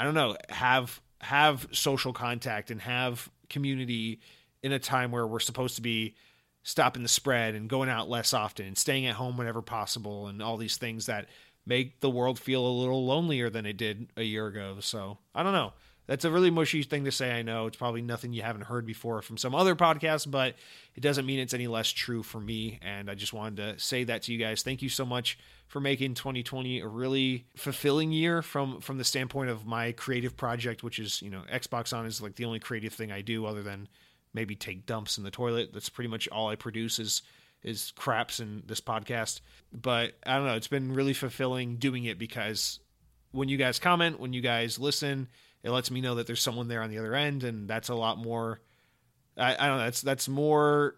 [0.01, 4.21] I don't know, have have social contact and have community
[4.63, 6.15] in a time where we're supposed to be
[6.63, 10.43] stopping the spread and going out less often and staying at home whenever possible and
[10.43, 11.27] all these things that
[11.67, 14.79] make the world feel a little lonelier than it did a year ago.
[14.81, 15.75] So I don't know.
[16.07, 17.31] That's a really mushy thing to say.
[17.31, 20.57] I know it's probably nothing you haven't heard before from some other podcast, but
[20.97, 22.81] it doesn't mean it's any less true for me.
[22.83, 24.63] And I just wanted to say that to you guys.
[24.63, 29.51] Thank you so much for making 2020 a really fulfilling year from from the standpoint
[29.51, 32.93] of my creative project, which is you know Xbox on is like the only creative
[32.93, 33.87] thing I do other than
[34.35, 35.73] maybe take dumps in the toilet.
[35.73, 37.23] That's pretty much all I produce is
[37.63, 39.41] is craps in this podcast.
[39.73, 42.81] But I don't know, it's been really fulfilling doing it because
[43.33, 45.29] when you guys comment, when you guys listen
[45.62, 47.95] it lets me know that there's someone there on the other end, and that's a
[47.95, 48.61] lot more.
[49.37, 49.85] I, I don't know.
[49.85, 50.97] That's that's more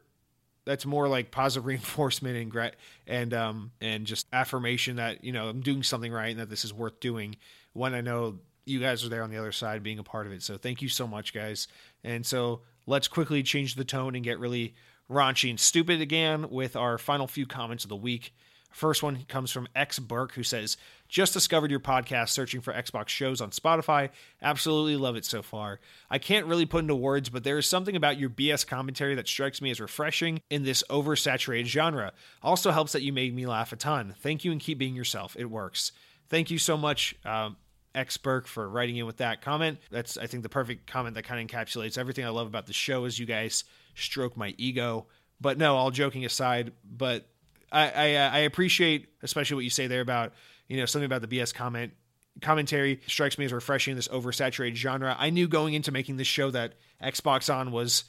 [0.64, 2.72] that's more like positive reinforcement and
[3.06, 6.64] and um and just affirmation that you know I'm doing something right and that this
[6.64, 7.36] is worth doing
[7.72, 10.32] when I know you guys are there on the other side being a part of
[10.32, 10.42] it.
[10.42, 11.66] So thank you so much, guys.
[12.04, 14.74] And so let's quickly change the tone and get really
[15.10, 18.32] raunchy and stupid again with our final few comments of the week.
[18.70, 20.76] First one comes from X Burke, who says,
[21.12, 24.08] Just discovered your podcast searching for Xbox shows on Spotify.
[24.40, 25.78] Absolutely love it so far.
[26.08, 29.28] I can't really put into words, but there is something about your BS commentary that
[29.28, 32.14] strikes me as refreshing in this oversaturated genre.
[32.42, 34.14] Also helps that you made me laugh a ton.
[34.20, 35.36] Thank you and keep being yourself.
[35.38, 35.92] It works.
[36.30, 37.58] Thank you so much, um,
[37.94, 39.80] X Burke, for writing in with that comment.
[39.90, 42.72] That's, I think, the perfect comment that kind of encapsulates everything I love about the
[42.72, 43.64] show is you guys
[43.94, 45.08] stroke my ego.
[45.42, 47.28] But no, all joking aside, but
[47.70, 50.32] I, I, uh, I appreciate especially what you say there about
[50.68, 51.92] you know something about the BS comment
[52.40, 55.14] commentary strikes me as refreshing this oversaturated genre.
[55.18, 58.04] I knew going into making this show that Xbox On was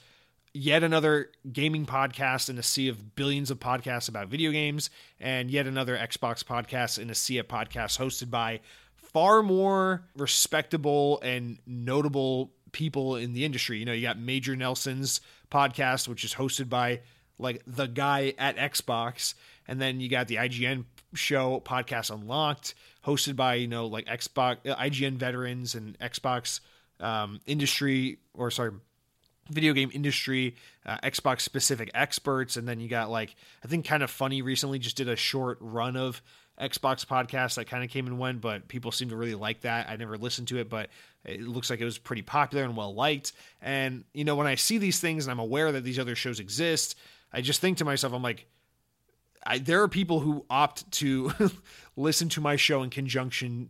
[0.53, 4.89] yet another gaming podcast in a sea of billions of podcasts about video games,
[5.19, 8.61] and yet another Xbox podcast in a sea of podcasts hosted by
[8.95, 13.77] far more respectable and notable people in the industry.
[13.79, 15.21] You know, you got Major Nelson's
[15.51, 17.01] podcast, which is hosted by
[17.37, 19.33] like the guy at Xbox
[19.67, 22.75] and then you got the IGN show podcast Unlocked,
[23.05, 26.59] hosted by you know like Xbox uh, IGN veterans and Xbox
[26.99, 28.71] um, industry or sorry
[29.49, 32.55] video game industry uh, xbox specific experts.
[32.57, 35.95] And then you got like i think Kinda Funny recently just did a short run
[35.97, 36.21] of
[36.61, 39.89] xbox podcasts that kind of came and went but people seem to really like that.
[39.89, 40.89] I never listened to it but
[41.25, 43.33] it looks like it was pretty popular and well liked.
[43.61, 46.39] And you know when i see these things and i'm aware that these other shows
[46.39, 46.95] exist
[47.33, 48.45] i just think to myself i'm like
[49.45, 51.31] I, there are people who opt to
[51.95, 53.69] listen to my show in conjunction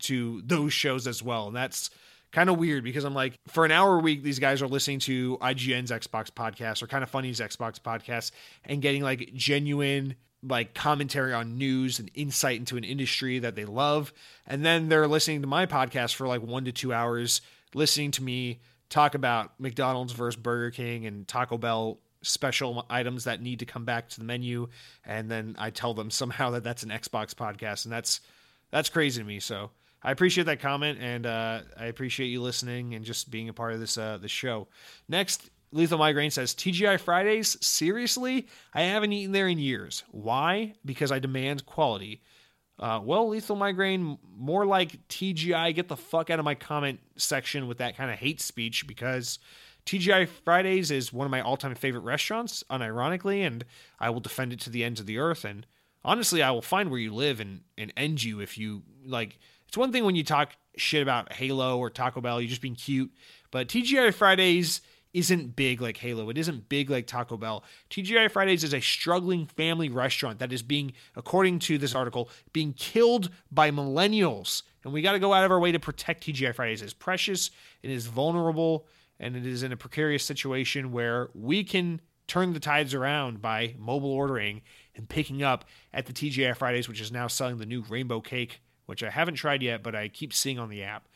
[0.00, 1.48] to those shows as well.
[1.48, 1.90] And that's
[2.32, 5.00] kind of weird because I'm like, for an hour a week, these guys are listening
[5.00, 8.32] to IGN's Xbox podcast or Kinda Funny's Xbox podcast
[8.64, 13.64] and getting like genuine like commentary on news and insight into an industry that they
[13.64, 14.12] love.
[14.46, 17.40] And then they're listening to my podcast for like one to two hours,
[17.74, 23.40] listening to me talk about McDonald's versus Burger King and Taco Bell special items that
[23.42, 24.68] need to come back to the menu.
[25.04, 27.84] And then I tell them somehow that that's an Xbox podcast.
[27.84, 28.20] And that's,
[28.70, 29.40] that's crazy to me.
[29.40, 29.70] So
[30.02, 33.72] I appreciate that comment, and uh, I appreciate you listening and just being a part
[33.72, 34.68] of this uh, this show.
[35.08, 37.56] Next, Lethal Migraine says TGI Fridays.
[37.64, 40.04] Seriously, I haven't eaten there in years.
[40.10, 40.74] Why?
[40.84, 42.22] Because I demand quality.
[42.78, 45.74] Uh, well, Lethal Migraine, more like TGI.
[45.74, 49.40] Get the fuck out of my comment section with that kind of hate speech because
[49.88, 53.64] TGI Fridays is one of my all-time favorite restaurants, unironically, and
[53.98, 55.46] I will defend it to the ends of the earth.
[55.46, 55.66] And
[56.04, 59.78] honestly, I will find where you live and and end you if you like it's
[59.78, 63.10] one thing when you talk shit about Halo or Taco Bell, you're just being cute.
[63.50, 64.82] But TGI Fridays
[65.14, 66.28] isn't big like Halo.
[66.28, 67.64] It isn't big like Taco Bell.
[67.88, 72.74] TGI Fridays is a struggling family restaurant that is being, according to this article, being
[72.74, 74.64] killed by millennials.
[74.84, 76.82] And we got to go out of our way to protect TGI Fridays.
[76.82, 77.50] It's precious,
[77.82, 78.86] it is vulnerable,
[79.18, 83.74] and it is in a precarious situation where we can turn the tides around by
[83.78, 84.62] mobile ordering
[84.94, 85.64] and picking up
[85.94, 89.34] at the TGI Fridays, which is now selling the new rainbow cake which I haven't
[89.34, 91.06] tried yet, but I keep seeing on the app.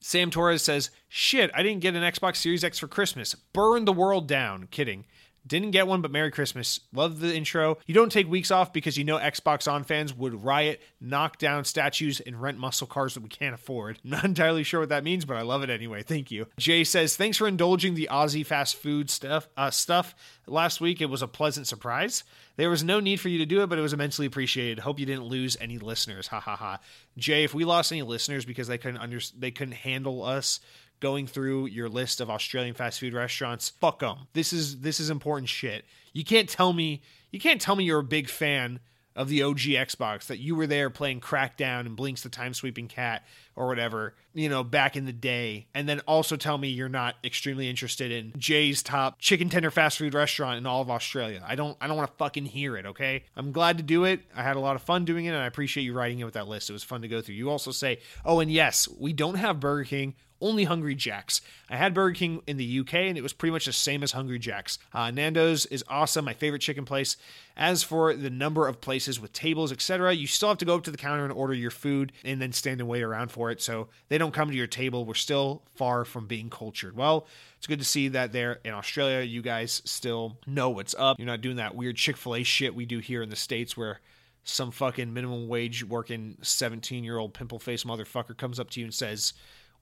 [0.00, 3.36] Sam Torres says, Shit, I didn't get an Xbox Series X for Christmas.
[3.36, 4.66] Burn the world down.
[4.72, 5.04] Kidding.
[5.46, 6.80] Didn't get one, but Merry Christmas.
[6.92, 7.78] Love the intro.
[7.86, 11.64] You don't take weeks off because you know Xbox On fans would riot, knock down
[11.64, 13.98] statues, and rent muscle cars that we can't afford.
[14.04, 16.04] Not entirely sure what that means, but I love it anyway.
[16.04, 16.46] Thank you.
[16.58, 19.48] Jay says, Thanks for indulging the Aussie fast food stuff.
[19.56, 20.14] Uh, stuff.
[20.46, 22.22] Last week, it was a pleasant surprise.
[22.56, 24.78] There was no need for you to do it, but it was immensely appreciated.
[24.78, 26.28] Hope you didn't lose any listeners.
[26.28, 26.78] Ha ha ha.
[27.16, 30.60] Jay, if we lost any listeners because they couldn't under- they couldn't handle us
[31.02, 33.68] going through your list of Australian fast food restaurants.
[33.68, 34.28] Fuck them.
[34.32, 35.84] This is this is important shit.
[36.14, 38.80] You can't tell me you can't tell me you're a big fan
[39.14, 42.88] of the OG Xbox that you were there playing Crackdown and Blinx the Time Sweeping
[42.88, 46.88] Cat or whatever, you know, back in the day, and then also tell me you're
[46.88, 51.44] not extremely interested in Jay's top chicken tender fast food restaurant in all of Australia.
[51.46, 53.24] I don't I don't want to fucking hear it, okay?
[53.36, 54.20] I'm glad to do it.
[54.34, 56.34] I had a lot of fun doing it and I appreciate you writing it with
[56.34, 56.70] that list.
[56.70, 57.34] It was fun to go through.
[57.34, 61.40] You also say, "Oh, and yes, we don't have Burger King only Hungry Jack's.
[61.70, 64.12] I had Burger King in the UK and it was pretty much the same as
[64.12, 64.78] Hungry Jack's.
[64.92, 67.16] Uh, Nando's is awesome, my favorite chicken place.
[67.56, 70.84] As for the number of places with tables, etc., you still have to go up
[70.84, 73.62] to the counter and order your food and then stand and wait around for it.
[73.62, 75.04] So they don't come to your table.
[75.04, 76.96] We're still far from being cultured.
[76.96, 81.18] Well, it's good to see that there in Australia, you guys still know what's up.
[81.18, 83.76] You're not doing that weird Chick fil A shit we do here in the States
[83.76, 84.00] where
[84.44, 88.86] some fucking minimum wage working 17 year old pimple face motherfucker comes up to you
[88.86, 89.34] and says,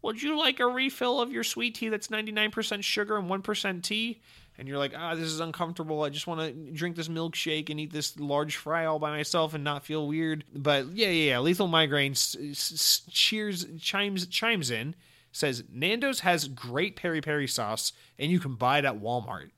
[0.02, 4.20] would you like a refill of your sweet tea that's 99% sugar and 1% tea?
[4.58, 6.02] And you're like, ah, this is uncomfortable.
[6.02, 9.54] I just want to drink this milkshake and eat this large fry all by myself
[9.54, 10.44] and not feel weird.
[10.54, 11.38] But yeah, yeah, yeah.
[11.38, 14.94] Lethal Migraine cheers, chimes, chimes in,
[15.32, 19.50] says Nando's has great peri peri sauce and you can buy it at Walmart.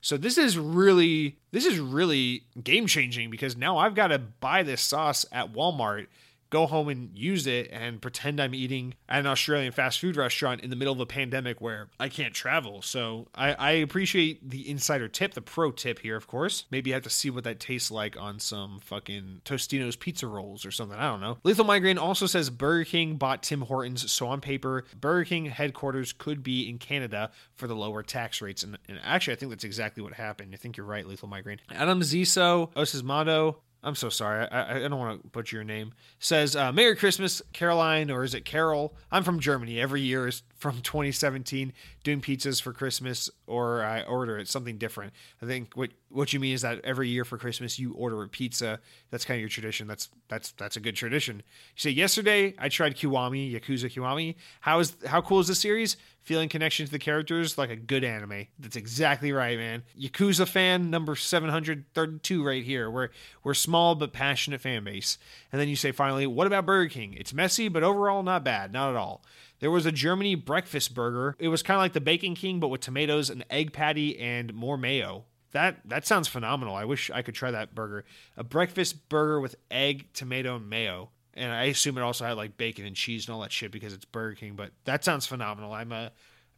[0.00, 4.62] So this is really, this is really game changing because now I've got to buy
[4.62, 6.06] this sauce at Walmart
[6.50, 10.60] go home and use it and pretend I'm eating at an Australian fast food restaurant
[10.62, 12.82] in the middle of a pandemic where I can't travel.
[12.82, 16.64] So I, I appreciate the insider tip, the pro tip here, of course.
[16.70, 20.64] Maybe I have to see what that tastes like on some fucking Tostino's pizza rolls
[20.64, 20.98] or something.
[20.98, 21.38] I don't know.
[21.44, 24.10] Lethal Migraine also says Burger King bought Tim Hortons.
[24.10, 28.62] So on paper, Burger King headquarters could be in Canada for the lower tax rates.
[28.62, 30.52] And, and actually, I think that's exactly what happened.
[30.54, 31.60] I think you're right, Lethal Migraine.
[31.70, 33.56] Adam Ziso, Osismado,
[33.86, 34.48] I'm so sorry.
[34.50, 35.94] I, I don't want to butcher your name.
[36.18, 38.96] Says, uh, Merry Christmas, Caroline, or is it Carol?
[39.12, 39.80] I'm from Germany.
[39.80, 41.72] Every year is from 2017
[42.06, 45.12] doing pizzas for Christmas, or I order it something different.
[45.42, 48.28] I think what what you mean is that every year for Christmas you order a
[48.28, 48.78] pizza.
[49.10, 49.88] That's kind of your tradition.
[49.88, 51.38] That's that's that's a good tradition.
[51.38, 54.36] You say yesterday I tried Kiwami Yakuza Kiwami.
[54.60, 55.96] How is how cool is the series?
[56.22, 58.46] Feeling connection to the characters like a good anime.
[58.58, 59.82] That's exactly right, man.
[60.00, 62.88] Yakuza fan number 732 right here.
[62.88, 63.08] We're
[63.42, 65.18] we're small but passionate fan base.
[65.50, 67.14] And then you say finally, what about Burger King?
[67.14, 69.24] It's messy, but overall not bad, not at all.
[69.60, 71.34] There was a Germany breakfast burger.
[71.38, 74.52] It was kind of like the Bacon King, but with tomatoes, an egg patty, and
[74.54, 75.24] more mayo.
[75.52, 76.74] That that sounds phenomenal.
[76.74, 78.04] I wish I could try that burger.
[78.36, 81.10] A breakfast burger with egg, tomato, and mayo.
[81.34, 83.92] And I assume it also had like bacon and cheese and all that shit because
[83.92, 84.54] it's Burger King.
[84.56, 85.72] But that sounds phenomenal.
[85.72, 86.08] I'm uh,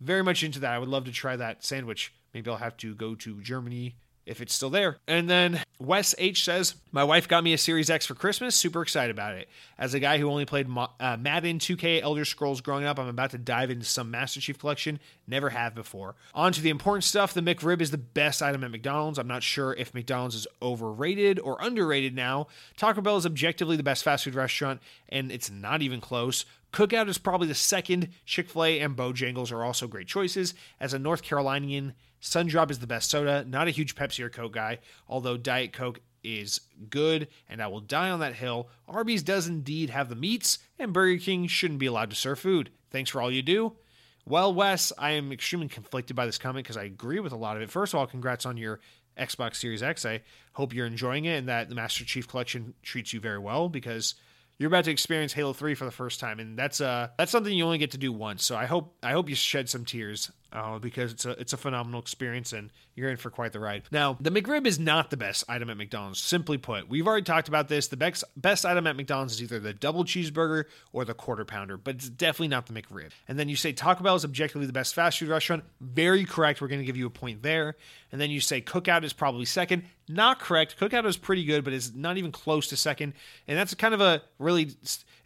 [0.00, 0.72] very much into that.
[0.72, 2.14] I would love to try that sandwich.
[2.32, 3.96] Maybe I'll have to go to Germany
[4.28, 4.98] if it's still there.
[5.08, 8.54] And then Wes H says, My wife got me a Series X for Christmas.
[8.54, 9.48] Super excited about it.
[9.78, 13.30] As a guy who only played uh, Madden 2K Elder Scrolls growing up, I'm about
[13.30, 15.00] to dive into some Master Chief Collection.
[15.26, 16.14] Never have before.
[16.34, 17.32] On to the important stuff.
[17.32, 19.18] The McRib is the best item at McDonald's.
[19.18, 22.48] I'm not sure if McDonald's is overrated or underrated now.
[22.76, 26.44] Taco Bell is objectively the best fast food restaurant, and it's not even close.
[26.72, 28.08] Cookout is probably the second.
[28.26, 30.52] Chick fil A and Bojangles are also great choices.
[30.78, 33.44] As a North Carolinian, Sundrop is the best soda.
[33.44, 34.78] Not a huge Pepsi or Coke guy,
[35.08, 38.68] although Diet Coke is good, and I will die on that hill.
[38.88, 42.70] Arby's does indeed have the meats, and Burger King shouldn't be allowed to serve food.
[42.90, 43.74] Thanks for all you do.
[44.26, 47.56] Well, Wes, I am extremely conflicted by this comment because I agree with a lot
[47.56, 47.70] of it.
[47.70, 48.80] First of all, congrats on your
[49.18, 50.04] Xbox Series X.
[50.04, 50.22] I
[50.52, 54.14] hope you're enjoying it and that the Master Chief Collection treats you very well because
[54.58, 57.52] you're about to experience Halo 3 for the first time, and that's uh that's something
[57.52, 58.44] you only get to do once.
[58.44, 61.56] So I hope I hope you shed some tears uh, because it's a it's a
[61.56, 63.82] phenomenal experience and you're in for quite the ride.
[63.90, 66.20] Now, the McRib is not the best item at McDonald's.
[66.20, 67.88] Simply put, we've already talked about this.
[67.88, 71.76] The best best item at McDonald's is either the double cheeseburger or the quarter pounder,
[71.76, 73.10] but it's definitely not the McRib.
[73.28, 75.64] And then you say Taco Bell is objectively the best fast food restaurant.
[75.80, 76.60] Very correct.
[76.60, 77.76] We're going to give you a point there.
[78.10, 79.84] And then you say Cookout is probably second.
[80.08, 80.76] Not correct.
[80.80, 83.12] Cookout is pretty good, but it's not even close to second.
[83.46, 84.70] And that's kind of a really.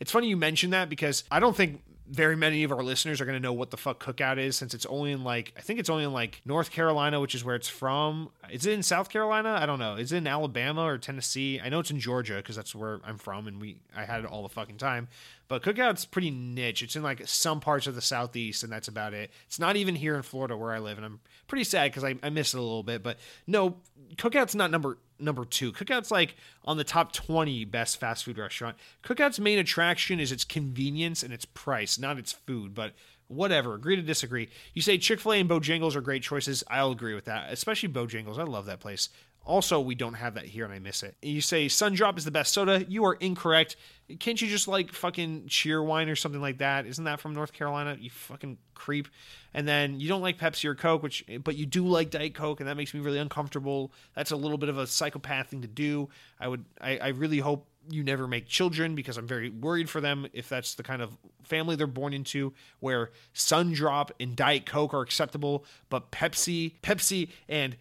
[0.01, 1.81] It's funny you mentioned that because I don't think
[2.13, 4.75] very many of our listeners are going to know what the fuck cookout is since
[4.75, 7.57] it's only in like I think it's only in like North Carolina, which is where
[7.57, 8.29] it's from.
[8.51, 9.59] Is it in South Carolina?
[9.61, 9.97] I don't know.
[9.97, 11.59] Is it in Alabama or Tennessee?
[11.59, 14.27] I know it's in Georgia because that's where I'm from and we I had it
[14.27, 15.09] all the fucking time.
[15.53, 16.81] But cookout's pretty niche.
[16.81, 19.31] It's in like some parts of the southeast and that's about it.
[19.45, 22.15] It's not even here in Florida where I live and I'm pretty sad because I,
[22.23, 23.03] I miss it a little bit.
[23.03, 23.77] But no,
[24.17, 25.71] cookout's not number number two.
[25.73, 28.79] Cookout's like on the top 20 best fast food restaurant.
[29.05, 32.95] Cookout's main attraction is its convenience and its price, not its food, but
[33.29, 33.75] whatever.
[33.75, 34.49] Agree to disagree.
[34.73, 36.65] You say Chick fil A and Bojangles are great choices.
[36.71, 38.39] I'll agree with that, especially Bojangles.
[38.39, 39.11] I love that place.
[39.45, 41.17] Also, we don't have that here and I miss it.
[41.21, 42.85] You say Sundrop is the best soda.
[42.89, 43.77] You are incorrect.
[44.21, 46.87] Can't you just like fucking Cheerwine or something like that?
[46.87, 47.97] Isn't that from North Carolina?
[47.99, 49.09] You fucking creep.
[49.53, 52.61] And then you don't like Pepsi or Coke, which but you do like Diet Coke,
[52.61, 53.93] and that makes me really uncomfortable.
[54.15, 56.09] That's a little bit of a psychopath thing to do.
[56.39, 60.01] I would I, I really hope you never make children because I'm very worried for
[60.01, 64.95] them if that's the kind of family they're born into where Sundrop and Diet Coke
[64.95, 67.77] are acceptable, but Pepsi, Pepsi and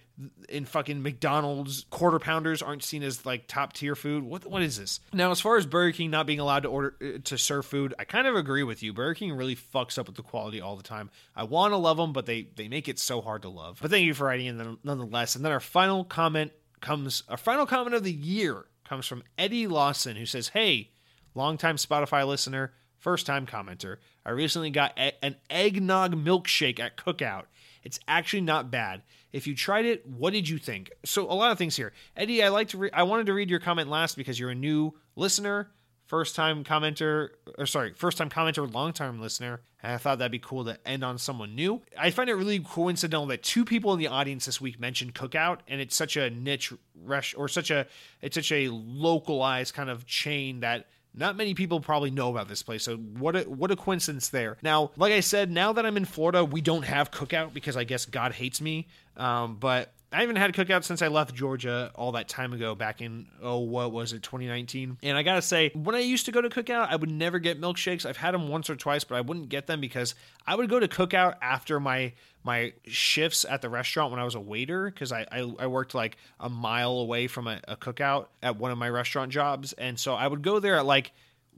[0.50, 4.24] in fucking McDonald's quarter pounders aren't seen as like top tier food.
[4.24, 5.00] What what is this?
[5.14, 7.94] Now, as far as Burger King not being allowed to order uh, to serve food,
[7.98, 8.94] I kind of agree with you.
[8.94, 11.10] Burger King really fucks up with the quality all the time.
[11.36, 13.80] I want to love them, but they they make it so hard to love.
[13.82, 15.36] But thank you for writing in nonetheless.
[15.36, 16.52] And then our final comment
[16.82, 20.90] comes our final comment of the year comes from Eddie Lawson, who says, Hey,
[21.34, 23.96] longtime Spotify listener, first time commenter.
[24.26, 27.46] I recently got a- an eggnog milkshake at Cookout.
[27.84, 29.02] It's actually not bad.
[29.32, 30.92] If you tried it, what did you think?
[31.06, 31.94] So a lot of things here.
[32.18, 34.56] Eddie, I like to re- I wanted to read your comment last because you're a
[34.56, 35.72] new listener
[36.12, 39.62] first time commenter, or sorry, first time commenter, long time listener.
[39.82, 41.82] And I thought that'd be cool to end on someone new.
[41.98, 45.60] I find it really coincidental that two people in the audience this week mentioned Cookout,
[45.70, 47.88] and it's such a niche rush or such a
[48.22, 52.62] it's such a localized kind of chain that not many people probably know about this
[52.62, 52.84] place.
[52.84, 54.58] So what a what a coincidence there.
[54.62, 57.86] Now, like I said, now that I'm in Florida, we don't have cookout because I
[57.86, 58.90] guess God hates me.
[59.16, 62.76] Um, but I haven't had a cookout since I left Georgia all that time ago,
[62.76, 64.98] back in oh what was it, 2019?
[65.04, 67.62] And I gotta say, when I used to go to cookout, I would never get
[67.62, 68.06] milkshakes.
[68.06, 70.16] I've had them once or twice, but I wouldn't get them because
[70.46, 72.14] I would go to cookout after my
[72.44, 75.94] my shifts at the restaurant when I was a waiter because I, I, I worked
[75.94, 80.00] like a mile away from a, a cookout at one of my restaurant jobs, and
[80.00, 81.14] so I would go there at like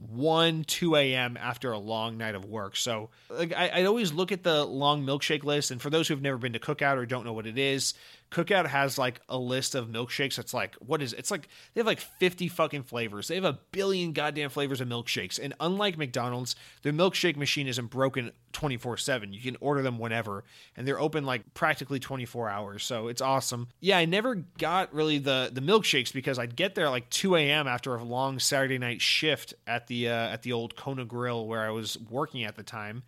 [0.10, 4.32] 1 2 a.m after a long night of work so like I, I always look
[4.32, 7.24] at the long milkshake list and for those who've never been to cookout or don't
[7.24, 7.94] know what it is
[8.34, 10.40] Cookout has like a list of milkshakes.
[10.40, 11.20] It's like, what is it?
[11.20, 13.28] It's like they have like 50 fucking flavors.
[13.28, 15.40] They have a billion goddamn flavors of milkshakes.
[15.42, 19.34] And unlike McDonald's, their milkshake machine isn't broken 24 7.
[19.34, 20.44] You can order them whenever.
[20.76, 22.84] And they're open like practically 24 hours.
[22.84, 23.68] So it's awesome.
[23.80, 27.68] Yeah, I never got really the, the milkshakes because I'd get there like 2 a.m.
[27.68, 31.62] after a long Saturday night shift at the, uh, at the old Kona Grill where
[31.62, 33.04] I was working at the time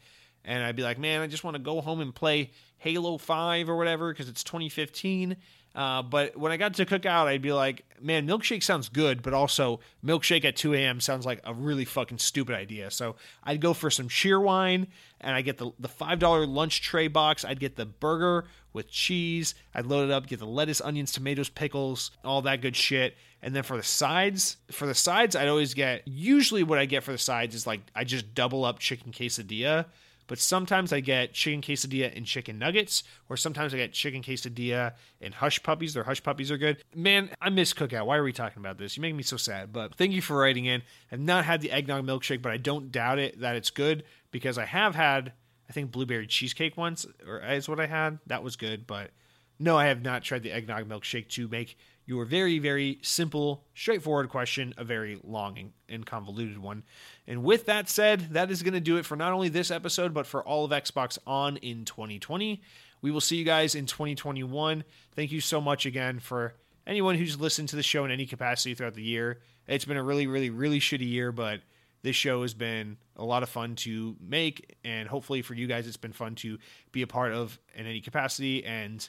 [0.45, 3.69] and I'd be like, man, I just want to go home and play Halo 5
[3.69, 5.37] or whatever because it's 2015.
[5.75, 9.33] Uh, but when I got to cookout, I'd be like, man, milkshake sounds good, but
[9.33, 11.01] also milkshake at 2 a.m.
[11.01, 12.89] sounds like a really fucking stupid idea.
[12.89, 14.87] So I'd go for some Cheerwine
[15.19, 17.43] and I get the, the $5 lunch tray box.
[17.43, 19.53] I'd get the burger with cheese.
[19.73, 23.17] I'd load it up, get the lettuce, onions, tomatoes, pickles, all that good shit.
[23.41, 27.03] And then for the sides, for the sides, I'd always get, usually what I get
[27.03, 29.85] for the sides is like, I just double up chicken quesadilla
[30.27, 34.93] but sometimes I get chicken quesadilla and chicken nuggets, or sometimes I get chicken quesadilla
[35.21, 35.93] and hush puppies.
[35.93, 36.83] Their hush puppies are good.
[36.93, 38.05] Man, I miss cookout.
[38.05, 38.97] Why are we talking about this?
[38.97, 39.71] You make me so sad.
[39.71, 40.81] But thank you for writing in.
[41.11, 44.57] I've not had the eggnog milkshake, but I don't doubt it that it's good because
[44.57, 45.33] I have had,
[45.69, 48.19] I think, blueberry cheesecake once, or is what I had.
[48.27, 49.11] That was good, but
[49.59, 54.29] no, I have not tried the eggnog milkshake to make your very, very simple, straightforward
[54.29, 56.83] question a very long and convoluted one.
[57.27, 60.13] And with that said, that is going to do it for not only this episode,
[60.13, 62.61] but for all of Xbox On in 2020.
[63.01, 64.83] We will see you guys in 2021.
[65.15, 66.55] Thank you so much again for
[66.87, 69.41] anyone who's listened to the show in any capacity throughout the year.
[69.67, 71.61] It's been a really, really, really shitty year, but
[72.03, 74.75] this show has been a lot of fun to make.
[74.83, 76.59] And hopefully for you guys, it's been fun to
[76.91, 78.63] be a part of in any capacity.
[78.63, 79.07] And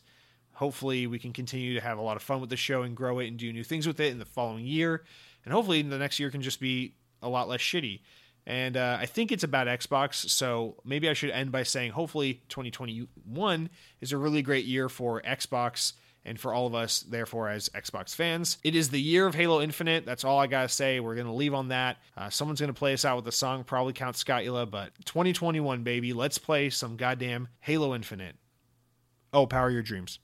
[0.56, 3.18] hopefully we can continue to have a lot of fun with the show and grow
[3.18, 5.04] it and do new things with it in the following year.
[5.44, 8.00] And hopefully the next year can just be a lot less shitty.
[8.46, 12.40] And uh, I think it's about Xbox, so maybe I should end by saying hopefully
[12.48, 13.68] 2021
[14.00, 15.92] is a really great year for Xbox
[16.24, 18.56] and for all of us, therefore, as Xbox fans.
[18.64, 20.06] It is the year of Halo Infinite.
[20.06, 21.00] That's all I gotta say.
[21.00, 21.98] We're gonna leave on that.
[22.16, 26.14] Uh, someone's gonna play us out with a song, probably Count Scotula, but 2021, baby,
[26.14, 28.36] let's play some goddamn Halo Infinite.
[29.34, 30.18] Oh, power your dreams.